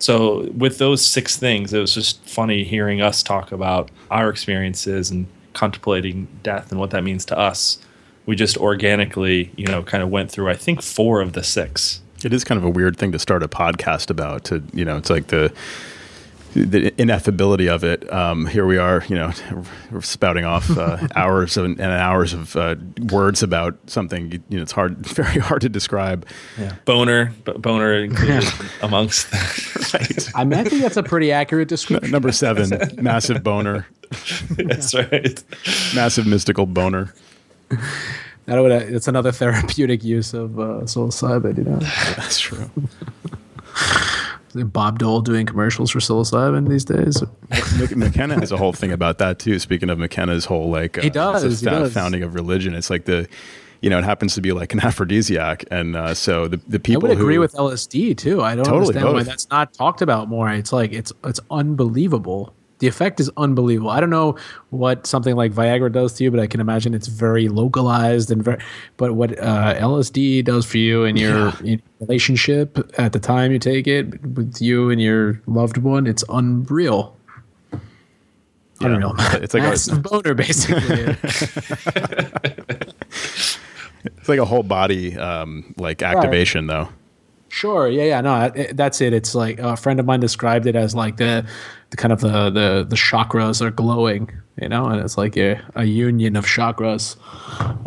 so 0.00 0.48
with 0.56 0.78
those 0.78 1.04
six 1.04 1.36
things, 1.36 1.72
it 1.74 1.78
was 1.78 1.94
just 1.94 2.26
funny 2.26 2.64
hearing 2.64 3.02
us 3.02 3.22
talk 3.22 3.52
about 3.52 3.90
our 4.10 4.30
experiences 4.30 5.10
and 5.10 5.26
contemplating 5.52 6.26
death 6.42 6.70
and 6.70 6.80
what 6.80 6.90
that 6.90 7.04
means 7.04 7.24
to 7.26 7.38
us. 7.38 7.78
We 8.24 8.34
just 8.34 8.56
organically, 8.56 9.52
you 9.56 9.66
know, 9.66 9.82
kind 9.82 10.02
of 10.02 10.08
went 10.08 10.30
through 10.30 10.48
I 10.48 10.54
think 10.54 10.82
four 10.82 11.20
of 11.20 11.34
the 11.34 11.44
six. 11.44 12.00
It 12.24 12.32
is 12.32 12.44
kind 12.44 12.58
of 12.58 12.64
a 12.64 12.70
weird 12.70 12.96
thing 12.96 13.12
to 13.12 13.18
start 13.18 13.42
a 13.42 13.48
podcast 13.48 14.10
about. 14.10 14.44
To 14.44 14.62
you 14.72 14.84
know, 14.86 14.96
it's 14.96 15.10
like 15.10 15.26
the 15.26 15.52
the 16.54 16.90
ineffability 16.92 17.68
of 17.72 17.84
it. 17.84 18.10
Um, 18.12 18.46
here 18.46 18.66
we 18.66 18.76
are, 18.76 19.04
you 19.08 19.14
know, 19.14 19.32
spouting 20.00 20.44
off 20.44 20.70
uh, 20.76 21.06
hours 21.14 21.56
and, 21.56 21.78
and 21.80 21.92
hours 21.92 22.32
of 22.32 22.56
uh, 22.56 22.76
words 23.10 23.42
about 23.42 23.78
something. 23.86 24.32
You, 24.32 24.42
you 24.48 24.56
know, 24.56 24.62
it's 24.62 24.72
hard, 24.72 25.06
very 25.06 25.38
hard 25.40 25.60
to 25.62 25.68
describe. 25.68 26.26
Yeah. 26.58 26.74
Boner, 26.84 27.32
b- 27.44 27.52
boner 27.52 27.94
included 28.04 28.44
amongst. 28.82 29.32
right. 29.94 30.28
I 30.34 30.44
mean, 30.44 30.58
I 30.58 30.64
think 30.64 30.82
that's 30.82 30.96
a 30.96 31.02
pretty 31.02 31.30
accurate 31.32 31.68
description. 31.68 32.10
Number 32.10 32.32
seven, 32.32 32.70
massive 33.02 33.42
boner, 33.42 33.86
That's 34.56 34.94
right. 34.94 35.42
massive 35.94 36.26
mystical 36.26 36.66
boner. 36.66 37.14
That 38.46 38.58
would, 38.60 38.72
it's 38.72 39.06
another 39.06 39.30
therapeutic 39.30 40.02
use 40.02 40.34
of 40.34 40.58
uh, 40.58 40.82
psilocybin, 40.82 41.58
you 41.58 41.64
know. 41.64 41.78
That's 42.16 42.40
true. 42.40 42.68
Bob 44.54 44.98
Dole 44.98 45.20
doing 45.20 45.46
commercials 45.46 45.90
for 45.90 45.98
psilocybin 46.00 46.68
these 46.68 46.84
days. 46.84 47.22
McKenna 47.96 48.38
has 48.38 48.52
a 48.52 48.56
whole 48.56 48.72
thing 48.72 48.92
about 48.92 49.18
that 49.18 49.38
too. 49.38 49.58
Speaking 49.58 49.90
of 49.90 49.98
McKenna's 49.98 50.44
whole 50.44 50.70
like 50.70 50.98
uh, 50.98 51.02
He 51.02 51.10
does, 51.10 51.42
he 51.42 51.64
the 51.64 51.70
does. 51.70 51.92
founding 51.92 52.22
of 52.22 52.34
religion. 52.34 52.74
It's 52.74 52.90
like 52.90 53.04
the 53.04 53.28
you 53.80 53.88
know 53.88 53.98
it 53.98 54.04
happens 54.04 54.34
to 54.34 54.40
be 54.40 54.52
like 54.52 54.72
an 54.74 54.80
aphrodisiac, 54.84 55.64
and 55.70 55.96
uh, 55.96 56.14
so 56.14 56.48
the 56.48 56.58
the 56.68 56.78
I 56.78 56.80
people 56.80 57.02
would 57.08 57.12
agree 57.12 57.36
who, 57.36 57.40
with 57.40 57.54
LSD 57.54 58.16
too. 58.16 58.42
I 58.42 58.54
don't 58.54 58.64
Totally, 58.64 58.88
understand 58.88 59.14
why 59.14 59.22
that's 59.22 59.48
not 59.50 59.72
talked 59.72 60.02
about 60.02 60.28
more. 60.28 60.50
It's 60.50 60.72
like 60.72 60.92
it's 60.92 61.12
it's 61.24 61.40
unbelievable. 61.50 62.54
The 62.80 62.86
effect 62.88 63.20
is 63.20 63.30
unbelievable. 63.36 63.90
I 63.90 64.00
don't 64.00 64.10
know 64.10 64.36
what 64.70 65.06
something 65.06 65.36
like 65.36 65.52
Viagra 65.52 65.92
does 65.92 66.14
to 66.14 66.24
you, 66.24 66.30
but 66.30 66.40
I 66.40 66.46
can 66.46 66.60
imagine 66.60 66.92
it's 66.94 67.06
very 67.08 67.48
localized 67.48 68.30
and 68.30 68.42
very. 68.42 68.58
But 68.96 69.12
what 69.14 69.38
uh, 69.38 69.74
LSD 69.78 70.44
does 70.44 70.66
for 70.66 70.78
you 70.78 71.04
in 71.04 71.16
your, 71.16 71.48
Yeah. 71.62 71.74
in 71.74 71.82
relationship 72.00 72.78
at 72.98 73.12
the 73.12 73.20
time 73.20 73.52
you 73.52 73.58
take 73.58 73.86
it 73.86 74.20
with 74.24 74.60
you 74.60 74.90
and 74.90 75.00
your 75.00 75.40
loved 75.46 75.76
one, 75.76 76.06
it's 76.06 76.24
unreal. 76.30 77.14
Yeah. 77.72 77.78
Unreal. 78.88 79.14
It's 79.18 79.52
like 79.54 79.62
a- 79.62 79.96
boner, 80.08 80.32
basically. 80.34 81.16
it's 84.04 84.28
like 84.28 84.38
a 84.38 84.44
whole 84.44 84.62
body 84.62 85.16
um, 85.18 85.74
like 85.78 86.02
activation 86.02 86.66
though. 86.66 86.88
Sure. 87.48 87.88
Yeah. 87.88 88.04
Yeah. 88.04 88.20
No, 88.20 88.50
that's 88.72 89.00
it. 89.00 89.12
It's 89.12 89.34
like 89.34 89.58
a 89.58 89.76
friend 89.76 89.98
of 90.00 90.06
mine 90.06 90.20
described 90.20 90.66
it 90.66 90.76
as 90.76 90.94
like 90.94 91.16
the, 91.16 91.44
the 91.90 91.96
kind 91.96 92.12
of 92.12 92.20
the, 92.20 92.50
the, 92.50 92.86
the 92.88 92.96
chakras 92.96 93.60
are 93.60 93.70
glowing, 93.70 94.30
you 94.60 94.68
know, 94.68 94.86
and 94.86 95.00
it's 95.00 95.18
like 95.18 95.36
a, 95.36 95.60
a 95.74 95.84
union 95.84 96.36
of 96.36 96.46
chakras. 96.46 97.16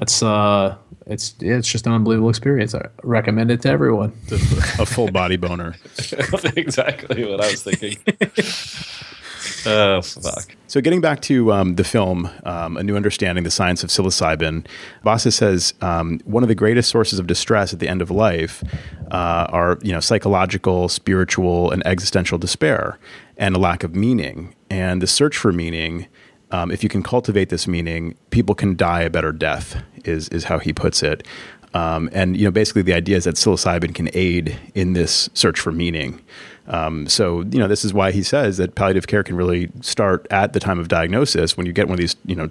It's, 0.02 0.22
uh, 0.22 0.78
it's, 1.06 1.36
it's 1.40 1.68
just 1.68 1.88
an 1.88 1.94
unbelievable 1.94 2.30
experience. 2.30 2.76
I 2.76 2.88
recommend 3.04 3.52
it 3.52 3.62
to 3.64 3.70
everyone. 3.70 4.14
a 4.32 4.86
full 4.86 5.12
body 5.12 5.38
boner. 5.38 5.76
exactly 6.56 7.26
what 7.26 7.42
I 7.42 7.52
was 7.52 7.64
thinking. 7.64 7.98
oh 9.66 10.02
fuck. 10.02 10.56
So, 10.68 10.82
getting 10.82 11.02
back 11.02 11.22
to 11.24 11.52
um, 11.54 11.76
the 11.76 11.84
film, 11.84 12.30
um, 12.46 12.78
A 12.78 12.84
New 12.84 12.96
Understanding, 12.96 13.44
the 13.44 13.52
Science 13.52 13.84
of 13.84 13.90
Psilocybin, 13.90 14.66
Bossis 15.06 15.34
says 15.34 15.74
um, 15.82 16.20
one 16.26 16.44
of 16.44 16.50
the 16.50 16.56
greatest 16.56 16.90
sources 16.90 17.20
of 17.20 17.28
distress 17.28 17.74
at 17.74 17.80
the 17.80 17.88
end 17.88 18.02
of 18.02 18.10
life 18.10 18.64
uh, 19.12 19.46
are 19.50 19.78
you 19.82 19.92
know 19.92 20.00
psychological, 20.00 20.90
spiritual, 20.90 21.72
and 21.72 21.86
existential 21.86 22.38
despair, 22.38 22.98
and 23.38 23.56
a 23.56 23.60
lack 23.60 23.84
of 23.84 23.96
meaning. 23.96 24.56
And 24.70 25.02
the 25.02 25.08
search 25.08 25.38
for 25.38 25.52
meaning, 25.52 26.08
um, 26.52 26.72
if 26.72 26.84
you 26.84 26.90
can 26.90 27.04
cultivate 27.04 27.50
this 27.50 27.68
meaning, 27.68 28.16
people 28.30 28.56
can 28.56 28.76
die 28.76 29.02
a 29.02 29.10
better 29.10 29.32
death. 29.32 29.84
Is 30.06 30.30
is 30.30 30.46
how 30.46 30.60
he 30.60 30.74
puts 30.74 31.02
it. 31.02 31.26
Um, 31.74 32.10
and 32.14 32.38
you 32.38 32.46
know, 32.46 32.52
basically, 32.52 32.84
the 32.84 32.94
idea 32.94 33.18
is 33.18 33.24
that 33.24 33.36
psilocybin 33.36 33.96
can 33.96 34.10
aid 34.14 34.58
in 34.76 34.94
this 34.94 35.30
search 35.34 35.60
for 35.60 35.72
meaning. 35.72 36.22
Um, 36.68 37.08
so 37.08 37.42
you 37.42 37.60
know, 37.60 37.68
this 37.68 37.84
is 37.84 37.94
why 37.94 38.12
he 38.12 38.24
says 38.24 38.58
that 38.58 38.76
palliative 38.76 39.08
care 39.08 39.24
can 39.24 39.36
really 39.36 39.72
start 39.82 40.28
at 40.30 40.54
the 40.54 40.60
time 40.60 40.80
of 40.80 40.88
diagnosis. 40.88 41.58
When 41.58 41.66
you 41.66 41.74
get 41.74 41.88
one 41.88 41.94
of 41.94 42.00
these, 42.00 42.16
you 42.26 42.36
know, 42.36 42.50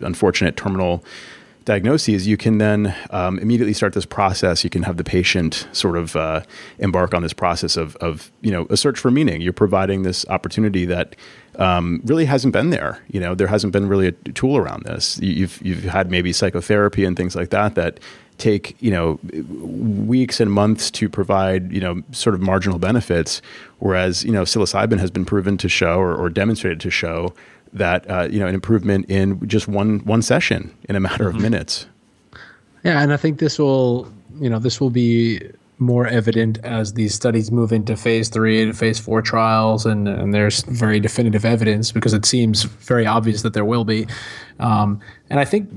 unfortunate 0.00 0.56
terminal 0.56 1.04
diagnoses, 1.64 2.26
you 2.26 2.36
can 2.36 2.58
then 2.58 2.94
um, 3.10 3.38
immediately 3.38 3.72
start 3.72 3.92
this 3.94 4.06
process. 4.06 4.64
You 4.64 4.70
can 4.70 4.82
have 4.82 4.96
the 4.96 5.04
patient 5.04 5.66
sort 5.72 5.96
of 5.96 6.16
uh, 6.16 6.42
embark 6.78 7.14
on 7.14 7.22
this 7.22 7.32
process 7.32 7.76
of, 7.76 7.96
of, 7.96 8.30
you 8.40 8.50
know, 8.50 8.66
a 8.70 8.76
search 8.76 8.98
for 8.98 9.10
meaning. 9.10 9.40
You're 9.40 9.52
providing 9.52 10.02
this 10.02 10.26
opportunity 10.28 10.84
that 10.86 11.16
um, 11.58 12.00
really 12.04 12.24
hasn't 12.24 12.52
been 12.52 12.70
there. 12.70 13.02
You 13.08 13.20
know, 13.20 13.34
there 13.34 13.46
hasn't 13.48 13.72
been 13.72 13.88
really 13.88 14.08
a 14.08 14.12
tool 14.12 14.56
around 14.56 14.84
this. 14.84 15.18
You- 15.20 15.32
You've 15.42 15.60
you've 15.62 15.84
had 15.84 16.10
maybe 16.10 16.32
psychotherapy 16.32 17.04
and 17.04 17.16
things 17.16 17.34
like 17.34 17.50
that 17.50 17.74
that 17.74 17.98
take 18.38 18.76
you 18.80 18.90
know 18.90 19.18
weeks 19.60 20.40
and 20.40 20.50
months 20.52 20.90
to 20.90 21.08
provide 21.08 21.72
you 21.72 21.80
know 21.80 22.02
sort 22.12 22.34
of 22.34 22.40
marginal 22.40 22.78
benefits, 22.78 23.42
whereas 23.78 24.24
you 24.24 24.30
know 24.32 24.42
psilocybin 24.42 24.98
has 25.00 25.10
been 25.10 25.24
proven 25.24 25.56
to 25.58 25.68
show 25.68 25.98
or, 25.98 26.14
or 26.14 26.28
demonstrated 26.30 26.80
to 26.80 26.90
show 26.90 27.34
that 27.72 28.08
uh, 28.10 28.28
you 28.30 28.38
know 28.38 28.46
an 28.46 28.54
improvement 28.54 29.06
in 29.08 29.46
just 29.48 29.68
one 29.68 30.00
one 30.00 30.22
session 30.22 30.74
in 30.88 30.96
a 30.96 31.00
matter 31.00 31.28
of 31.28 31.34
minutes. 31.40 31.86
Yeah, 32.84 33.00
and 33.00 33.12
I 33.12 33.16
think 33.16 33.38
this 33.38 33.58
will, 33.58 34.12
you 34.40 34.50
know, 34.50 34.58
this 34.58 34.80
will 34.80 34.90
be 34.90 35.40
more 35.78 36.06
evident 36.06 36.58
as 36.64 36.94
these 36.94 37.14
studies 37.14 37.50
move 37.50 37.72
into 37.72 37.96
phase 37.96 38.28
three 38.28 38.62
and 38.62 38.76
phase 38.76 38.98
four 38.98 39.22
trials, 39.22 39.86
and, 39.86 40.08
and 40.08 40.34
there's 40.34 40.62
very 40.64 41.00
definitive 41.00 41.44
evidence 41.44 41.92
because 41.92 42.12
it 42.12 42.24
seems 42.24 42.64
very 42.64 43.06
obvious 43.06 43.42
that 43.42 43.52
there 43.54 43.64
will 43.64 43.84
be. 43.84 44.06
Um, 44.60 45.00
and 45.30 45.40
I 45.40 45.44
think 45.44 45.68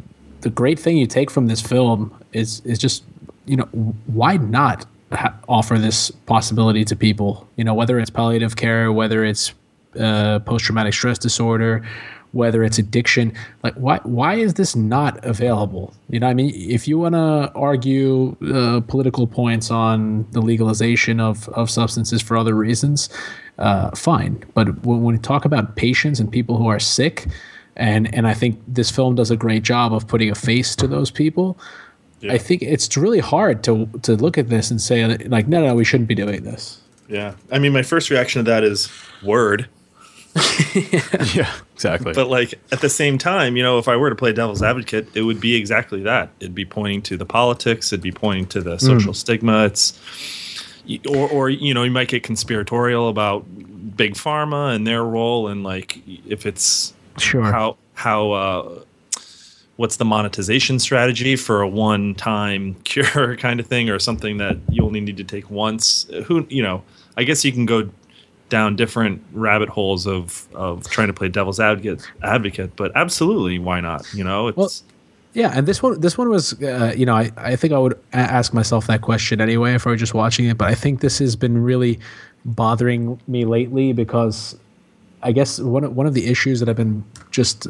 the 0.42 0.50
great 0.50 0.80
thing 0.80 0.98
you 0.98 1.08
take 1.08 1.32
from 1.32 1.48
this 1.48 1.62
film 1.62 2.14
is 2.34 2.62
is 2.66 2.80
just, 2.80 3.04
you 3.46 3.58
know, 3.58 3.66
why 4.08 4.38
not 4.38 4.86
ha- 5.12 5.34
offer 5.48 5.78
this 5.78 6.12
possibility 6.12 6.86
to 6.86 6.96
people? 6.96 7.48
You 7.56 7.64
know, 7.64 7.74
whether 7.74 8.00
it's 8.00 8.10
palliative 8.10 8.56
care, 8.56 8.92
whether 8.92 9.24
it's 9.24 9.54
uh, 10.00 10.40
post 10.40 10.66
traumatic 10.66 10.94
stress 10.94 11.18
disorder, 11.18 11.86
whether 12.32 12.64
it's 12.64 12.78
addiction. 12.78 13.34
Like, 13.64 13.74
why 13.76 14.00
why 14.04 14.36
is 14.36 14.56
this 14.56 14.76
not 14.76 15.24
available? 15.24 15.94
You 16.10 16.20
know, 16.20 16.28
I 16.28 16.34
mean, 16.34 16.52
if 16.54 16.88
you 16.88 17.00
want 17.00 17.16
to 17.16 17.52
argue 17.56 18.36
uh, 18.54 18.82
political 18.82 19.26
points 19.26 19.72
on 19.72 20.28
the 20.32 20.42
legalization 20.42 21.20
of 21.20 21.48
of 21.50 21.70
substances 21.70 22.22
for 22.22 22.38
other 22.38 22.54
reasons, 22.54 23.10
uh, 23.58 23.92
fine. 23.92 24.44
But 24.54 24.84
when, 24.84 25.04
when 25.04 25.16
we 25.16 25.20
talk 25.20 25.46
about 25.46 25.76
patients 25.76 26.20
and 26.20 26.32
people 26.32 26.58
who 26.58 26.68
are 26.68 26.80
sick, 26.80 27.28
and 27.76 28.14
and 28.14 28.28
I 28.28 28.34
think 28.34 28.60
this 28.68 28.92
film 28.92 29.16
does 29.16 29.32
a 29.32 29.38
great 29.38 29.64
job 29.64 29.94
of 29.94 30.08
putting 30.08 30.30
a 30.30 30.36
face 30.36 30.76
to 30.78 30.88
those 30.88 31.12
people. 31.12 31.58
Yeah. 32.22 32.34
I 32.34 32.38
think 32.38 32.62
it's 32.62 32.98
really 32.98 33.20
hard 33.20 33.64
to 33.64 33.88
to 34.04 34.16
look 34.16 34.38
at 34.38 34.50
this 34.50 34.72
and 34.72 34.82
say 34.82 35.06
like, 35.28 35.48
no, 35.48 35.66
no, 35.66 35.76
we 35.76 35.86
shouldn't 35.86 36.10
be 36.10 36.16
doing 36.16 36.44
this. 36.44 36.82
Yeah, 37.08 37.36
I 37.52 37.60
mean, 37.60 37.72
my 37.72 37.84
first 37.84 38.10
reaction 38.10 38.44
to 38.44 38.52
that 38.52 38.64
is 38.64 38.90
word. 39.24 39.70
yeah, 41.34 41.52
exactly. 41.74 42.14
But 42.14 42.28
like 42.28 42.56
at 42.72 42.82
the 42.82 42.90
same 42.90 43.18
time, 43.18 43.56
you 43.56 43.64
know, 43.64 43.78
if 43.78 43.88
I 43.88 43.96
were 43.96 44.10
to 44.10 44.16
play 44.16 44.34
devil's 44.34 44.62
advocate, 44.62 45.08
it 45.16 45.22
would 45.22 45.40
be 45.40 45.56
exactly 45.56 46.02
that. 46.04 46.30
It'd 46.40 46.56
be 46.56 46.66
pointing 46.66 47.02
to 47.04 47.18
the 47.18 47.26
politics. 47.26 47.94
It'd 47.94 48.04
be 48.04 48.12
pointing 48.12 48.48
to 48.48 48.62
the 48.62 48.78
social 48.78 49.14
mm. 49.14 49.16
stigma. 49.16 49.66
It's 49.66 49.98
or 51.10 51.30
or 51.30 51.50
you 51.50 51.74
know, 51.74 51.84
you 51.84 51.92
might 51.92 52.10
get 52.10 52.24
conspiratorial 52.24 53.08
about 53.08 53.46
big 53.96 54.16
pharma 54.16 54.76
and 54.76 54.86
their 54.86 55.04
role, 55.04 55.48
and 55.48 55.64
like 55.64 56.02
if 56.28 56.46
it's 56.46 56.94
sure 57.18 57.44
how 57.44 57.78
how 57.94 58.32
uh, 58.32 58.84
what's 59.78 59.98
the 59.98 60.06
monetization 60.06 60.80
strategy 60.80 61.36
for 61.36 61.62
a 61.62 61.68
one-time 61.68 62.74
cure 62.84 63.38
kind 63.38 63.60
of 63.60 63.68
thing 63.68 63.90
or 63.90 64.00
something 64.00 64.38
that 64.38 64.58
you 64.70 64.84
only 64.86 65.00
need 65.00 65.18
to 65.18 65.24
take 65.24 65.50
once 65.50 66.08
who 66.26 66.46
you 66.50 66.64
know 66.64 66.82
i 67.18 67.24
guess 67.24 67.44
you 67.44 67.52
can 67.52 67.66
go 67.66 67.90
down 68.50 68.76
different 68.76 69.22
rabbit 69.34 69.70
holes 69.70 70.06
of 70.06 70.48
of 70.54 70.88
trying 70.90 71.08
to 71.08 71.14
play 71.14 71.30
devil's 71.30 71.60
advocate 71.60 72.08
advocate 72.24 72.76
but 72.76 72.92
absolutely 72.96 73.60
why 73.60 73.80
not? 73.80 74.06
You 74.14 74.24
know 74.24 74.48
it's 74.50 74.58
well, 74.58 74.72
yeah 75.34 75.52
and 75.54 75.68
this 75.68 75.84
one 75.84 76.00
this 76.00 76.18
one 76.18 76.30
was 76.30 76.54
uh, 76.62 76.94
you 76.96 77.06
know 77.06 77.16
I, 77.16 77.32
I 77.38 77.56
think 77.56 77.74
i 77.74 77.78
would 77.78 78.00
ask 78.14 78.54
myself 78.54 78.88
that 78.88 79.02
question 79.02 79.42
anyway 79.42 79.74
if 79.74 79.86
i 79.86 79.90
were 79.90 79.96
just 79.96 80.14
watching 80.14 80.46
it 80.46 80.58
but 80.58 80.70
i 80.70 80.74
think 80.74 81.02
this 81.02 81.20
has 81.20 81.36
been 81.36 81.62
really 81.62 82.00
bothering 82.46 83.20
me 83.28 83.44
lately 83.44 83.92
because 83.92 84.56
I 85.26 85.32
guess 85.32 85.60
one 85.60 85.84
of, 85.84 85.96
one 85.96 86.06
of 86.06 86.14
the 86.14 86.28
issues 86.28 86.60
that 86.60 86.70
I've 86.70 86.76
been 86.76 87.04
just 87.32 87.66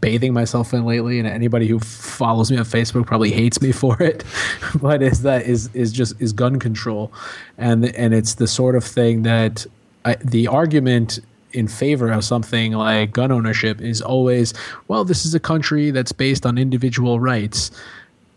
bathing 0.00 0.34
myself 0.34 0.74
in 0.74 0.84
lately, 0.84 1.20
and 1.20 1.28
anybody 1.28 1.68
who 1.68 1.78
follows 1.78 2.50
me 2.50 2.56
on 2.56 2.64
Facebook 2.64 3.06
probably 3.06 3.30
hates 3.30 3.62
me 3.62 3.70
for 3.70 4.02
it, 4.02 4.24
but 4.82 5.00
is 5.00 5.22
that 5.22 5.46
is 5.46 5.70
is 5.72 5.92
just 5.92 6.20
is 6.20 6.32
gun 6.32 6.58
control, 6.58 7.12
and 7.58 7.86
and 7.94 8.12
it's 8.12 8.34
the 8.34 8.48
sort 8.48 8.74
of 8.74 8.82
thing 8.82 9.22
that 9.22 9.66
I, 10.04 10.16
the 10.16 10.46
argument 10.46 11.18
in 11.52 11.68
favor 11.68 12.10
of 12.10 12.24
something 12.24 12.72
like 12.72 13.12
gun 13.12 13.32
ownership 13.32 13.80
is 13.80 14.00
always, 14.00 14.54
well, 14.88 15.04
this 15.04 15.26
is 15.26 15.34
a 15.34 15.40
country 15.40 15.90
that's 15.90 16.12
based 16.12 16.46
on 16.46 16.58
individual 16.58 17.20
rights. 17.20 17.70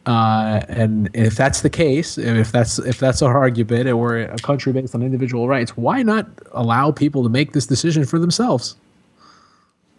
Uh, 0.05 0.61
and 0.67 1.09
if 1.13 1.35
that's 1.35 1.61
the 1.61 1.69
case, 1.69 2.17
if 2.17 2.51
that's 2.51 2.77
if 2.79 2.99
that's 2.99 3.21
our 3.21 3.37
argument, 3.37 3.87
and 3.87 3.97
we're 3.97 4.23
a 4.23 4.37
country 4.39 4.73
based 4.73 4.93
on 4.93 5.01
individual 5.01 5.47
rights, 5.47 5.77
why 5.77 6.03
not 6.03 6.27
allow 6.51 6.91
people 6.91 7.23
to 7.23 7.29
make 7.29 7.53
this 7.53 7.65
decision 7.65 8.03
for 8.03 8.19
themselves? 8.19 8.75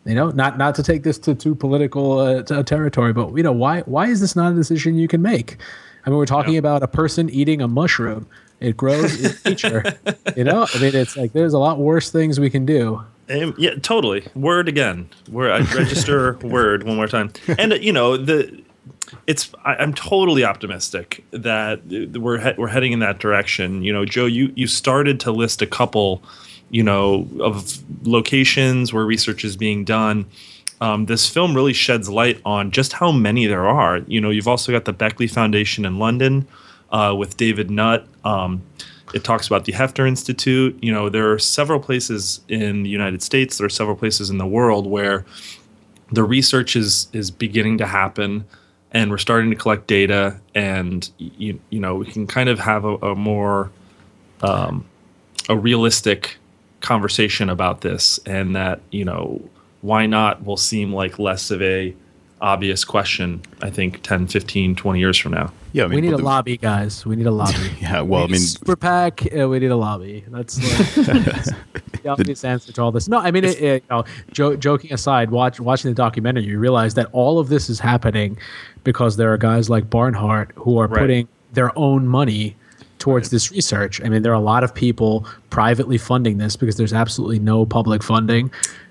You 0.05 0.15
know, 0.15 0.31
not 0.31 0.59
not 0.59 0.75
to 0.75 0.83
take 0.83 1.05
this 1.05 1.17
to 1.21 1.35
too 1.35 1.55
political 1.55 2.19
uh, 2.19 2.43
to 2.43 2.63
territory, 2.65 3.15
but 3.15 3.35
you 3.35 3.43
know, 3.43 3.53
why 3.53 3.81
why 3.83 4.09
is 4.09 4.21
this 4.21 4.37
not 4.37 4.53
a 4.53 4.55
decision 4.55 4.97
you 4.97 5.09
can 5.09 5.23
make? 5.23 5.57
I 6.05 6.11
mean, 6.11 6.19
we're 6.19 6.27
talking 6.27 6.55
yeah. 6.55 6.59
about 6.59 6.83
a 6.83 6.89
person 6.89 7.31
eating 7.31 7.63
a 7.63 7.69
mushroom. 7.69 8.27
It 8.61 8.77
grows 8.77 9.23
in 9.23 9.35
nature. 9.45 9.85
you 10.37 10.45
know, 10.45 10.67
I 10.73 10.81
mean, 10.81 10.95
it's 10.95 11.17
like 11.17 11.33
there's 11.33 11.55
a 11.55 11.59
lot 11.59 11.79
worse 11.79 12.11
things 12.11 12.41
we 12.41 12.51
can 12.51 12.65
do. 12.65 13.05
Um, 13.31 13.55
yeah, 13.57 13.75
totally. 13.77 14.27
Word 14.35 14.69
again. 14.69 15.09
Word. 15.31 15.51
I 15.51 15.61
register 15.75 16.35
word 16.43 16.83
one 16.83 16.97
more 16.97 17.09
time. 17.09 17.33
And 17.59 17.73
uh, 17.73 17.77
you 17.77 17.93
know 17.93 18.17
the 18.17 18.63
it's 19.27 19.51
I, 19.65 19.83
am 19.83 19.95
totally 19.95 20.45
optimistic 20.45 21.25
that 21.31 21.81
we're 21.87 22.39
he- 22.39 22.59
we're 22.59 22.69
heading 22.69 22.93
in 22.93 22.99
that 23.01 23.19
direction. 23.19 23.83
You 23.83 23.93
know, 23.93 24.05
Joe, 24.05 24.27
you 24.27 24.53
you 24.55 24.67
started 24.67 25.21
to 25.21 25.33
list 25.33 25.63
a 25.63 25.67
couple, 25.67 26.23
you 26.71 26.83
know, 26.83 27.29
of 27.41 27.79
locations 28.07 28.93
where 28.93 29.05
research 29.05 29.45
is 29.45 29.57
being 29.57 29.85
done. 29.85 30.27
Um, 30.81 31.07
this 31.07 31.29
film 31.29 31.55
really 31.55 31.73
sheds 31.73 32.11
light 32.11 32.41
on 32.45 32.71
just 32.73 32.95
how 32.95 33.11
many 33.13 33.47
there 33.47 33.67
are. 33.67 33.99
You 34.07 34.21
know, 34.21 34.31
you've 34.31 34.49
also 34.49 34.73
got 34.73 34.85
the 34.85 34.93
Beckley 34.93 35.29
Foundation 35.29 35.85
in 35.87 35.99
London 35.99 36.47
uh, 36.95 37.15
with 37.15 37.37
David 37.37 37.71
Nutt. 37.71 38.07
Um, 38.25 38.63
it 39.13 39.25
talks 39.25 39.47
about 39.47 39.65
the 39.65 39.73
Heffter 39.73 40.09
Institute. 40.09 40.79
You 40.81 40.93
know, 40.93 41.09
there 41.09 41.31
are 41.33 41.39
several 41.39 41.81
places 41.81 42.41
in 42.49 42.85
the 42.85 42.89
United 42.89 43.23
States. 43.23 43.59
There 43.59 43.67
are 43.67 43.71
several 43.71 43.97
places 43.97 44.31
in 44.31 44.39
the 44.39 44.47
world 44.47 44.87
where 44.87 45.27
the 46.13 46.23
research 46.23 46.77
is 46.77 47.09
is 47.13 47.31
beginning 47.31 47.79
to 47.79 47.87
happen 47.87 48.47
and 48.93 49.11
we're 49.11 49.19
starting 49.19 49.51
to 49.51 49.57
collect 49.57 49.89
data, 49.89 50.41
and 50.55 51.11
you, 51.19 51.61
you 51.69 51.81
know 51.81 51.97
we 51.97 52.07
can 52.07 52.29
kind 52.29 52.49
of 52.49 52.61
have 52.61 52.85
a, 52.85 52.95
a 52.99 53.15
more 53.17 53.73
um, 54.41 54.87
a 55.49 55.57
realistic 55.57 56.37
conversation 56.81 57.51
about 57.51 57.81
this, 57.81 58.21
and 58.25 58.55
that 58.55 58.81
you 58.93 59.05
know 59.05 59.43
why 59.81 60.07
not 60.07 60.45
will 60.45 60.57
seem 60.57 60.93
like 60.93 61.19
less 61.19 61.51
of 61.51 61.61
a 61.61 61.95
obvious 62.41 62.85
question 62.85 63.41
i 63.63 63.71
think 63.71 64.03
10 64.03 64.27
15 64.27 64.75
20 64.75 64.99
years 64.99 65.17
from 65.17 65.33
now 65.33 65.51
yeah 65.75 65.85
I 65.85 65.87
mean, 65.89 65.97
we 65.97 66.01
need 66.03 66.15
a 66.15 66.17
the, 66.17 66.23
lobby 66.23 66.57
guys 66.57 67.05
we 67.05 67.17
need 67.17 67.27
a 67.27 67.33
lobby 67.33 67.59
yeah 67.81 68.01
well 68.01 68.23
we 68.23 68.29
i 68.29 68.33
mean 68.33 68.41
super 68.41 68.77
pac 68.77 69.27
uh, 69.37 69.49
we 69.49 69.59
need 69.59 69.73
a 69.73 69.77
lobby 69.77 70.25
that's 70.29 70.55
the 70.95 71.55
obvious 72.07 72.45
answer 72.45 72.73
to 72.73 72.81
all 72.81 72.93
this 72.93 73.09
no 73.09 73.19
i 73.19 73.31
mean 73.33 73.45
it, 73.45 73.61
it, 73.61 73.83
you 73.83 73.89
know, 73.91 74.05
jo- 74.31 74.57
joking 74.57 74.93
aside 74.93 75.31
watch, 75.31 75.59
watching 75.59 75.91
the 75.91 75.95
documentary 75.95 76.45
you 76.45 76.59
realize 76.59 76.95
that 76.95 77.09
all 77.13 77.41
of 77.41 77.49
this 77.49 77.69
is 77.69 77.81
happening 77.81 78.39
because 78.85 79.17
there 79.17 79.33
are 79.33 79.37
guys 79.37 79.69
like 79.69 79.91
barnhart 79.91 80.53
who 80.55 80.79
are 80.79 80.87
right. 80.87 81.01
putting 81.01 81.29
their 81.53 81.77
own 81.77 82.07
money 82.07 82.55
towards 83.01 83.27
right. 83.27 83.33
this 83.33 83.51
research 83.51 84.01
i 84.03 84.09
mean 84.09 84.23
there 84.23 84.33
are 84.33 84.37
a 84.37 84.41
lot 84.41 84.63
of 84.63 84.73
people 84.73 85.27
privately 85.51 85.99
funding 85.99 86.39
this 86.39 86.55
because 86.55 86.77
there's 86.77 86.93
absolutely 86.93 87.41
no 87.41 87.67
public 87.67 88.01
funding 88.01 88.49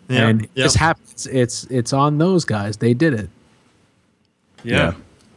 yeah. 0.10 0.28
and 0.28 0.42
yep. 0.42 0.50
this 0.56 0.76
happens 0.76 1.28
it's 1.28 1.64
it's 1.66 1.94
on 1.94 2.18
those 2.18 2.44
guys 2.44 2.76
they 2.78 2.94
did 2.94 3.14
it 3.14 3.30
yeah. 4.66 4.76
yeah. 4.76 4.94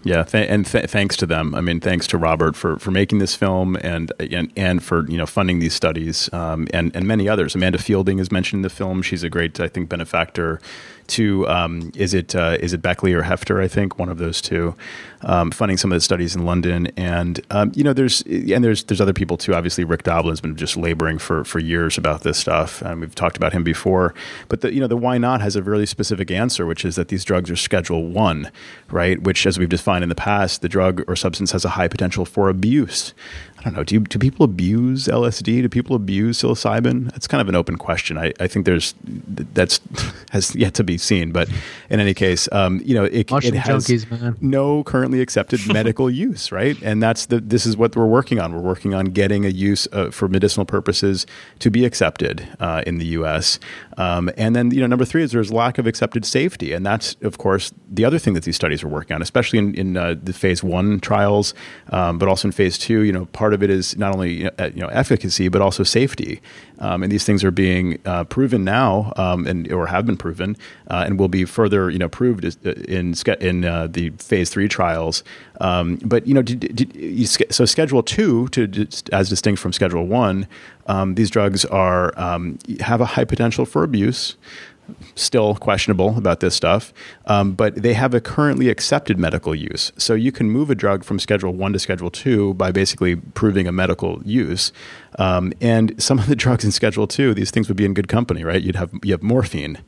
Yeah, 0.07 0.23
th- 0.23 0.49
and 0.49 0.65
th- 0.65 0.89
thanks 0.89 1.17
to 1.17 1.27
them. 1.27 1.53
I 1.53 1.61
mean, 1.61 1.81
thanks 1.81 2.07
to 2.09 2.19
Robert 2.19 2.55
for, 2.55 2.79
for 2.79 2.93
making 2.93 3.19
this 3.19 3.35
film 3.35 3.77
and 3.81 4.13
and, 4.21 4.53
and 4.57 4.81
for 4.83 5.09
you 5.11 5.19
know 5.19 5.27
funding 5.27 5.59
these 5.59 5.75
studies 5.75 6.33
um, 6.33 6.69
and 6.73 6.95
and 6.95 7.09
many 7.09 7.29
others. 7.29 7.57
Amanda 7.57 7.79
Feilding 7.79 8.21
is 8.21 8.31
mentioned 8.31 8.61
in 8.61 8.63
the 8.63 8.71
film. 8.71 9.03
She's 9.03 9.25
a 9.25 9.29
great, 9.29 9.59
I 9.59 9.67
think, 9.67 9.89
benefactor 9.89 10.61
to 11.09 11.47
um, 11.49 11.93
is 11.95 12.15
it 12.15 12.35
uh, 12.35 12.57
is 12.61 12.73
it 12.73 12.83
Beckley 12.83 13.13
or 13.13 13.23
Heffter? 13.23 13.63
I 13.63 13.69
think 13.69 13.99
one 13.99 14.09
of 14.09 14.19
those 14.19 14.41
two, 14.41 14.75
um, 15.23 15.51
funding 15.51 15.77
some 15.77 15.93
of 15.93 15.97
the 15.97 16.01
studies 16.01 16.35
in 16.35 16.45
London, 16.45 16.89
and 16.97 17.41
um, 17.51 17.73
you 17.75 17.85
know 17.85 17.93
there's 17.93 18.23
and 18.23 18.63
there's 18.65 18.85
there's 18.85 19.01
other 19.01 19.13
people 19.13 19.37
too. 19.37 19.55
Obviously, 19.55 19.85
Rick 19.85 20.03
Doblin's 20.03 20.41
been 20.41 20.57
just 20.57 20.77
laboring 20.77 21.19
for 21.19 21.45
for 21.45 21.59
years 21.59 21.99
about 21.99 22.23
this 22.23 22.39
stuff, 22.39 22.83
and 22.83 23.01
we've 23.01 23.15
talked 23.15 23.37
about 23.37 23.53
him 23.53 23.65
before. 23.65 24.15
But 24.49 24.61
the 24.61 24.73
you 24.73 24.81
know 24.81 24.87
the 24.89 24.97
why 24.97 25.19
not 25.19 25.41
has 25.41 25.57
a 25.57 25.63
really 25.63 25.87
specific 25.87 26.31
answer, 26.31 26.67
which 26.67 26.85
is 26.85 26.97
that 26.97 27.09
these 27.09 27.25
drugs 27.25 27.51
are 27.51 27.57
Schedule 27.57 28.07
One, 28.09 28.51
right? 28.91 29.21
Which, 29.23 29.47
as 29.47 29.59
we've 29.59 29.69
defined 29.69 29.96
in 30.03 30.09
the 30.09 30.15
past, 30.15 30.63
the 30.63 30.69
drug 30.69 31.03
or 31.09 31.17
substance 31.17 31.53
has 31.53 31.65
a 31.65 31.71
high 31.71 31.89
potential 31.89 32.25
for 32.25 32.49
abuse. 32.49 33.15
I 33.59 33.63
don't 33.63 33.75
know. 33.75 33.85
Do, 33.85 33.95
you, 33.95 34.01
do 34.01 34.19
people 34.19 34.45
abuse 34.45 35.07
LSD? 35.07 35.63
Do 35.63 35.69
people 35.69 35.97
abuse 35.97 36.43
psilocybin? 36.43 37.11
That's 37.11 37.27
kind 37.27 37.41
of 37.41 37.49
an 37.49 37.55
open 37.55 37.77
question. 37.77 38.19
I, 38.19 38.33
I 38.39 38.47
think 38.47 38.67
there's 38.67 38.95
that's 39.03 39.81
has 40.31 40.55
yet 40.55 40.75
to 40.75 40.85
be 40.85 40.99
seen. 40.99 41.33
But 41.33 41.49
in 41.89 42.01
any 42.01 42.15
case, 42.15 42.49
um, 42.53 42.81
you 42.85 42.95
know, 42.95 43.05
it, 43.05 43.31
it 43.33 43.55
has 43.55 43.87
junkies, 43.89 44.41
no 44.43 44.85
currently 44.85 45.21
accepted 45.21 45.67
medical 45.73 46.11
use, 46.11 46.53
right? 46.53 46.81
And 46.83 47.03
that's 47.03 47.27
the 47.27 47.41
this 47.41 47.67
is 47.67 47.77
what 47.77 47.97
we're 47.97 48.07
working 48.07 48.39
on. 48.39 48.55
We're 48.55 48.61
working 48.61 48.95
on 48.95 49.07
getting 49.07 49.45
a 49.45 49.49
use 49.49 49.89
uh, 49.93 50.11
for 50.11 50.29
medicinal 50.29 50.67
purposes 50.67 51.27
to 51.61 51.71
be 51.71 51.85
accepted 51.85 52.47
uh, 52.61 52.83
in 52.87 52.99
the 52.99 53.07
U.S. 53.07 53.59
Um, 53.97 54.31
and 54.37 54.55
then 54.55 54.71
you 54.71 54.81
know, 54.81 54.87
number 54.87 55.05
three 55.05 55.23
is 55.23 55.33
there's 55.33 55.53
lack 55.53 55.79
of 55.79 55.87
accepted 55.87 56.25
safety, 56.25 56.73
and 56.73 56.85
that's 56.85 57.17
of 57.23 57.39
course 57.39 57.73
the 57.91 58.05
other 58.05 58.19
thing 58.19 58.35
that 58.35 58.45
these 58.45 58.57
studies 58.57 58.85
are 58.85 58.89
working 58.89 59.15
on, 59.15 59.23
especially 59.23 59.59
in, 59.59 59.75
in 59.75 59.97
uh, 59.97 60.15
the 60.23 60.33
phase 60.33 60.63
one 60.63 61.01
trials, 61.01 61.55
um, 61.91 62.19
but 62.19 62.29
also 62.29 62.49
in 62.49 62.53
phase 62.53 62.77
two. 62.77 63.01
You 63.01 63.13
know, 63.13 63.27
part 63.27 63.46
part 63.47 63.55
of 63.55 63.63
it 63.63 63.71
is 63.71 63.97
not 63.97 64.13
only 64.13 64.43
you 64.75 64.83
know 64.83 64.89
efficacy 64.89 65.47
but 65.47 65.63
also 65.63 65.85
safety, 65.85 66.41
um, 66.81 67.05
and 67.05 67.13
these 67.13 67.23
things 67.23 67.45
are 67.45 67.53
being 67.53 67.97
uh, 68.05 68.25
proven 68.25 68.65
now, 68.65 69.13
um, 69.15 69.47
and 69.47 69.71
or 69.71 69.87
have 69.87 70.05
been 70.05 70.17
proven, 70.17 70.57
uh, 70.91 71.05
and 71.07 71.17
will 71.21 71.29
be 71.29 71.45
further 71.45 71.89
you 71.89 71.99
know 71.99 72.09
proved 72.09 72.45
uh, 72.45 72.71
in 72.89 73.15
in 73.41 73.65
uh, 73.65 73.87
the 73.87 74.11
phase 74.19 74.51
three 74.51 74.67
trials. 74.67 75.23
Um, 75.61 76.01
but 76.05 76.27
you 76.27 76.35
know, 76.35 76.43
did, 76.43 76.59
did 76.75 77.29
so 77.53 77.65
Schedule 77.65 78.03
two, 78.03 78.49
to 78.49 78.67
as 79.13 79.29
distinct 79.29 79.61
from 79.61 79.73
Schedule 79.73 80.09
one, 80.09 80.49
um, 80.89 81.15
these 81.15 81.31
drugs 81.31 81.65
are 81.67 82.13
um, 82.19 82.59
have 82.81 83.01
a 83.01 83.07
high 83.15 83.25
potential 83.25 83.65
for 83.65 83.85
abuse 83.85 84.35
still 85.15 85.55
questionable 85.57 86.17
about 86.17 86.41
this 86.41 86.55
stuff, 86.55 86.93
um, 87.27 87.53
but 87.53 87.75
they 87.75 87.95
have 87.95 88.15
a 88.15 88.21
currently 88.21 88.69
accepted 88.69 89.19
medical 89.19 89.55
use. 89.55 89.93
So 89.97 90.15
you 90.15 90.33
can 90.33 90.51
move 90.51 90.71
a 90.71 90.75
drug 90.75 91.05
from 91.05 91.19
Schedule 91.19 91.53
One 91.53 91.73
to 91.73 91.79
Schedule 91.79 92.11
Two 92.11 92.55
by 92.55 92.71
basically 92.73 93.17
proving 93.17 93.67
a 93.67 93.73
medical 93.73 94.21
use. 94.25 94.73
Um, 95.19 95.53
and 95.61 96.01
some 96.03 96.19
of 96.19 96.27
the 96.29 96.37
drugs 96.45 96.65
in 96.65 96.73
Schedule 96.73 97.07
Two, 97.07 97.35
these 97.35 97.51
things 97.51 97.69
would 97.69 97.77
be 97.77 97.85
in 97.85 97.95
good 97.95 98.09
company, 98.09 98.45
right? 98.45 98.63
You'd 98.63 98.77
have 98.77 98.91
you 99.03 99.13
have 99.13 99.23
morphine. 99.23 99.79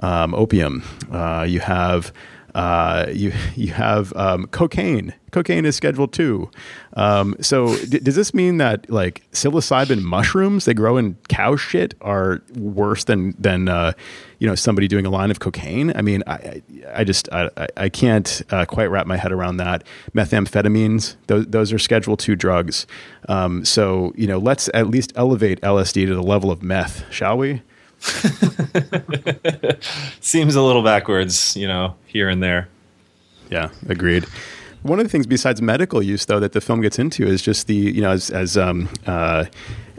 um, 0.00 0.34
opium. 0.34 0.82
Uh, 1.10 1.44
you 1.48 1.60
have 1.60 2.12
uh, 2.54 3.06
you 3.12 3.32
you 3.54 3.72
have 3.72 4.12
um, 4.16 4.46
cocaine. 4.48 5.14
Cocaine 5.30 5.66
is 5.66 5.76
scheduled 5.76 6.12
too. 6.12 6.50
Um, 6.94 7.36
so 7.40 7.76
d- 7.84 7.98
does 7.98 8.16
this 8.16 8.32
mean 8.32 8.56
that 8.58 8.88
like 8.90 9.22
psilocybin 9.32 10.00
mushrooms 10.00 10.64
they 10.64 10.72
grow 10.72 10.96
in 10.96 11.16
cow 11.28 11.54
shit 11.56 11.94
are 12.00 12.42
worse 12.56 13.04
than 13.04 13.34
than 13.38 13.68
uh, 13.68 13.92
you 14.38 14.48
know 14.48 14.54
somebody 14.54 14.88
doing 14.88 15.04
a 15.04 15.10
line 15.10 15.30
of 15.30 15.40
cocaine? 15.40 15.92
I 15.94 16.02
mean, 16.02 16.22
I 16.26 16.62
I 16.94 17.04
just 17.04 17.28
I, 17.30 17.50
I 17.76 17.88
can't 17.88 18.42
uh, 18.50 18.64
quite 18.64 18.86
wrap 18.86 19.06
my 19.06 19.16
head 19.16 19.32
around 19.32 19.58
that. 19.58 19.84
Methamphetamines 20.14 21.16
those 21.26 21.46
those 21.46 21.72
are 21.72 21.78
Schedule 21.78 22.16
two 22.16 22.36
drugs. 22.36 22.86
Um, 23.28 23.64
so 23.64 24.12
you 24.16 24.26
know 24.26 24.38
let's 24.38 24.70
at 24.72 24.88
least 24.88 25.12
elevate 25.14 25.60
LSD 25.60 26.06
to 26.06 26.14
the 26.14 26.22
level 26.22 26.50
of 26.50 26.62
meth, 26.62 27.04
shall 27.12 27.36
we? 27.36 27.62
Seems 30.20 30.54
a 30.54 30.62
little 30.62 30.82
backwards, 30.82 31.56
you 31.56 31.66
know, 31.66 31.96
here 32.06 32.28
and 32.28 32.42
there. 32.42 32.68
Yeah, 33.50 33.70
agreed. 33.88 34.24
One 34.82 35.00
of 35.00 35.04
the 35.04 35.10
things 35.10 35.26
besides 35.26 35.60
medical 35.60 36.02
use, 36.02 36.26
though, 36.26 36.40
that 36.40 36.52
the 36.52 36.60
film 36.60 36.80
gets 36.80 36.98
into 36.98 37.26
is 37.26 37.42
just 37.42 37.66
the 37.66 37.74
you 37.74 38.00
know 38.00 38.10
as 38.10 38.30
as 38.30 38.56
um, 38.56 38.88
uh, 39.06 39.46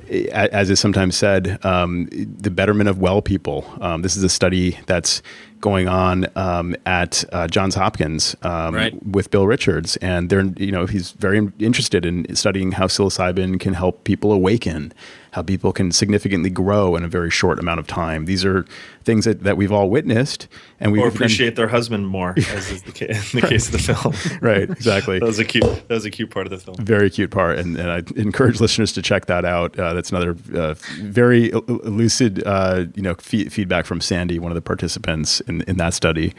as 0.09 0.69
is 0.69 0.79
sometimes 0.79 1.15
said, 1.15 1.63
um, 1.65 2.07
the 2.11 2.49
betterment 2.49 2.89
of 2.89 2.99
well 2.99 3.21
people. 3.21 3.65
Um, 3.81 4.01
this 4.01 4.15
is 4.15 4.23
a 4.23 4.29
study 4.29 4.79
that's 4.87 5.21
going 5.61 5.87
on 5.87 6.25
um, 6.35 6.75
at 6.85 7.23
uh, 7.31 7.47
Johns 7.47 7.75
Hopkins 7.75 8.35
um, 8.41 8.73
right. 8.73 9.05
with 9.05 9.29
Bill 9.29 9.45
Richards, 9.45 9.97
and 9.97 10.29
they're 10.29 10.45
you 10.57 10.71
know 10.71 10.85
he's 10.85 11.11
very 11.11 11.51
interested 11.59 12.05
in 12.05 12.35
studying 12.35 12.71
how 12.71 12.87
psilocybin 12.87 13.59
can 13.59 13.73
help 13.73 14.03
people 14.03 14.31
awaken, 14.31 14.93
how 15.31 15.41
people 15.41 15.71
can 15.71 15.91
significantly 15.91 16.49
grow 16.49 16.95
in 16.95 17.03
a 17.03 17.07
very 17.07 17.29
short 17.29 17.59
amount 17.59 17.79
of 17.79 17.87
time. 17.87 18.25
These 18.25 18.43
are 18.45 18.65
things 19.03 19.25
that, 19.25 19.43
that 19.43 19.57
we've 19.57 19.71
all 19.71 19.89
witnessed, 19.89 20.47
and 20.79 20.91
we 20.91 21.03
appreciate 21.03 21.55
their 21.55 21.67
husband 21.67 22.07
more, 22.07 22.35
as 22.37 22.69
is 22.71 22.83
the 22.83 22.91
case, 22.91 23.33
in 23.33 23.41
the 23.41 23.47
case 23.47 23.67
of 23.67 23.71
the 23.71 23.79
film. 23.79 24.39
right, 24.41 24.69
exactly. 24.69 25.19
that 25.19 25.25
was 25.25 25.39
a 25.39 25.45
cute. 25.45 25.63
That 25.63 25.89
was 25.89 26.05
a 26.05 26.11
cute 26.11 26.29
part 26.29 26.45
of 26.45 26.51
the 26.51 26.57
film. 26.57 26.77
Very 26.77 27.09
cute 27.09 27.31
part, 27.31 27.57
and, 27.57 27.77
and 27.77 27.89
I 27.89 28.03
encourage 28.19 28.59
listeners 28.59 28.93
to 28.93 29.01
check 29.01 29.25
that 29.25 29.45
out. 29.45 29.77
Uh, 29.79 29.93
that's 29.93 30.11
another 30.11 30.35
uh, 30.55 30.75
very 30.99 31.51
lucid, 31.51 32.43
uh, 32.45 32.85
you 32.95 33.01
know, 33.01 33.11
f- 33.11 33.51
feedback 33.51 33.85
from 33.85 34.01
Sandy, 34.01 34.39
one 34.39 34.51
of 34.51 34.55
the 34.55 34.61
participants 34.61 35.41
in, 35.41 35.61
in 35.61 35.77
that 35.77 35.93
study. 35.93 36.33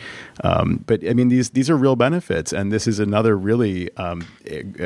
Um, 0.44 0.84
but 0.86 1.06
I 1.06 1.12
mean, 1.12 1.28
these 1.28 1.50
these 1.50 1.68
are 1.70 1.76
real 1.76 1.96
benefits, 1.96 2.52
and 2.52 2.72
this 2.72 2.86
is 2.86 2.98
another 2.98 3.36
really 3.36 3.94
um, 3.96 4.26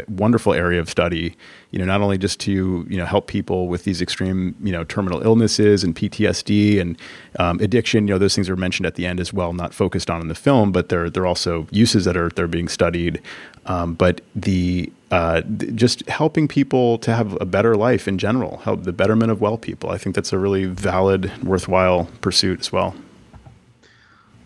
wonderful 0.09 0.55
area 0.55 0.81
of 0.81 0.89
study. 0.89 1.37
You 1.71 1.81
know, 1.81 1.85
not 1.85 2.01
only 2.01 2.19
just 2.19 2.41
to 2.41 2.87
you 2.89 2.97
know 2.97 3.05
help 3.05 3.27
people 3.27 3.69
with 3.69 3.85
these 3.85 3.94
extreme 4.03 4.55
you 4.63 4.73
know 4.73 4.85
terminal 4.85 5.23
illnesses 5.23 5.85
and 5.85 5.95
PTSD 5.95 6.81
and 6.81 6.99
um, 7.39 7.61
addiction. 7.61 8.09
You 8.09 8.15
know, 8.15 8.19
those 8.19 8.35
things 8.35 8.49
are 8.49 8.57
mentioned 8.57 8.87
at 8.87 8.95
the 8.95 9.07
end 9.07 9.21
as 9.21 9.33
well, 9.33 9.53
not 9.53 9.75
focused 9.75 10.11
on 10.11 10.21
in 10.21 10.29
the 10.29 10.35
film, 10.35 10.73
but 10.73 10.89
they're 10.89 11.11
they're 11.11 11.27
also 11.27 11.67
uses 11.71 12.05
that 12.05 12.17
are 12.17 12.29
they're 12.31 12.49
being 12.49 12.69
studied. 12.69 13.21
Um, 13.67 13.95
but 13.95 14.21
the 14.35 14.93
uh, 15.11 15.43
just 15.75 16.07
helping 16.09 16.49
people 16.49 16.99
to 16.99 17.15
have 17.15 17.41
a 17.41 17.45
better 17.45 17.77
life 17.77 18.09
in 18.09 18.19
general, 18.19 18.59
help 18.59 18.83
the 18.83 18.93
betterment 18.93 19.31
of 19.31 19.41
well 19.41 19.57
people. 19.57 19.91
I 19.91 19.99
think 19.99 20.15
that's 20.15 20.33
a 20.33 20.39
really 20.39 20.65
valid, 20.65 21.31
worthwhile 21.45 22.09
pursuit 22.21 22.61
as 22.61 22.73
well. 22.73 22.95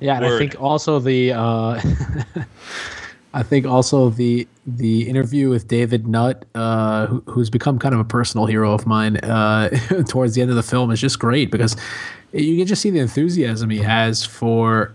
Yeah, 0.01 0.17
and 0.17 0.27
Word. 0.27 0.35
I 0.35 0.39
think 0.39 0.61
also 0.61 0.99
the 0.99 1.33
uh, 1.33 1.81
I 3.35 3.43
think 3.43 3.67
also 3.67 4.11
the 4.11 4.49
the 4.67 5.09
interview 5.09 5.49
with 5.49 5.69
David 5.69 6.07
Nutt, 6.07 6.45
uh, 6.55 7.07
who, 7.07 7.23
who's 7.27 7.51
become 7.51 7.79
kind 7.79 7.95
of 7.95 8.01
a 8.01 8.05
personal 8.05 8.47
hero 8.47 8.73
of 8.73 8.87
mine, 8.87 9.17
uh, 9.19 9.69
towards 10.09 10.35
the 10.35 10.43
end 10.43 10.51
of 10.51 10.57
the 10.57 10.63
film 10.63 10.91
is 10.91 11.01
just 11.01 11.19
great 11.19 11.51
because 11.51 11.77
you 12.33 12.57
can 12.57 12.67
just 12.67 12.83
see 12.83 12.91
the 12.91 12.99
enthusiasm 12.99 13.71
he 13.71 13.79
has 13.79 14.25
for 14.25 14.95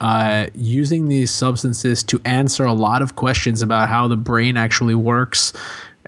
uh, 0.00 0.46
using 0.54 1.08
these 1.08 1.30
substances 1.30 2.02
to 2.04 2.20
answer 2.24 2.64
a 2.64 2.72
lot 2.72 3.02
of 3.02 3.16
questions 3.16 3.62
about 3.62 3.88
how 3.88 4.08
the 4.08 4.16
brain 4.16 4.56
actually 4.56 4.94
works 4.94 5.52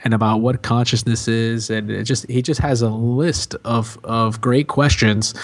and 0.05 0.14
about 0.14 0.38
what 0.38 0.62
consciousness 0.62 1.28
is 1.28 1.70
and 1.70 1.90
it 1.90 2.05
just 2.05 2.28
he 2.28 2.42
just 2.42 2.61
has 2.61 2.82
a 2.82 2.90
list 2.90 3.55
of 3.64 3.98
of 4.05 4.40
great 4.40 4.68
questions 4.68 5.34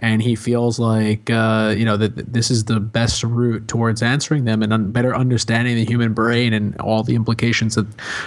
and 0.00 0.22
he 0.22 0.36
feels 0.36 0.78
like 0.78 1.28
uh, 1.30 1.74
you 1.76 1.84
know 1.84 1.96
that 1.96 2.32
this 2.32 2.50
is 2.50 2.64
the 2.64 2.78
best 2.78 3.24
route 3.24 3.66
towards 3.66 4.00
answering 4.00 4.44
them 4.44 4.62
and 4.62 4.72
un- 4.72 4.92
better 4.92 5.14
understanding 5.14 5.74
the 5.74 5.84
human 5.84 6.14
brain 6.14 6.52
and 6.52 6.80
all 6.80 7.02
the 7.02 7.16
implications 7.16 7.74
that 7.74 7.86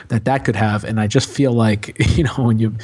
that 0.09 0.25
that 0.25 0.43
could 0.43 0.55
have. 0.55 0.83
And 0.83 0.99
i 0.99 1.07
just 1.07 1.29
feel 1.29 1.53
like 1.53 1.95
you 2.17 2.25
know 2.25 2.33
when 2.35 2.59
you 2.59 2.75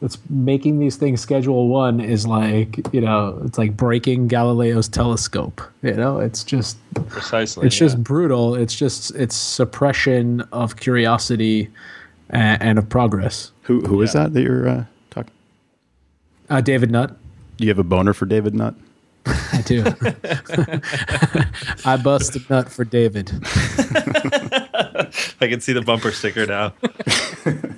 it's 0.00 0.18
making 0.28 0.80
these 0.80 0.96
things 0.96 1.20
schedule 1.20 1.68
one 1.68 2.00
is 2.00 2.26
like 2.26 2.80
you 2.92 3.00
know 3.00 3.40
it's 3.44 3.58
like 3.58 3.76
breaking 3.76 4.26
galileo's 4.26 4.88
telescope 4.88 5.60
you 5.82 5.94
know? 5.94 6.20
It's 6.20 6.44
just 6.44 6.78
precisely 7.08 7.66
it's 7.66 7.76
yeah. 7.76 7.86
just 7.86 8.02
brutal. 8.02 8.54
It's 8.54 8.74
just 8.74 9.14
it's 9.16 9.34
suppression 9.34 10.42
of 10.52 10.76
curiosity 10.76 11.68
and, 12.32 12.62
and 12.62 12.78
of 12.78 12.88
progress. 12.88 13.52
Who 13.62 13.82
who 13.82 13.98
yeah. 13.98 14.04
is 14.04 14.12
that 14.14 14.32
that 14.32 14.42
you're 14.42 14.68
uh, 14.68 14.84
talking? 15.10 15.32
Uh, 16.50 16.60
David 16.60 16.90
Nutt. 16.90 17.16
Do 17.58 17.64
you 17.64 17.70
have 17.70 17.78
a 17.78 17.84
boner 17.84 18.12
for 18.12 18.26
David 18.26 18.54
Nutt? 18.54 18.74
I 19.26 19.62
do. 19.64 19.84
I 21.84 21.96
bust 21.96 22.34
a 22.34 22.40
nut 22.50 22.70
for 22.70 22.84
David. 22.84 23.30
I 25.40 25.48
can 25.48 25.60
see 25.60 25.72
the 25.72 25.82
bumper 25.82 26.10
sticker 26.10 26.46
now. 26.46 26.72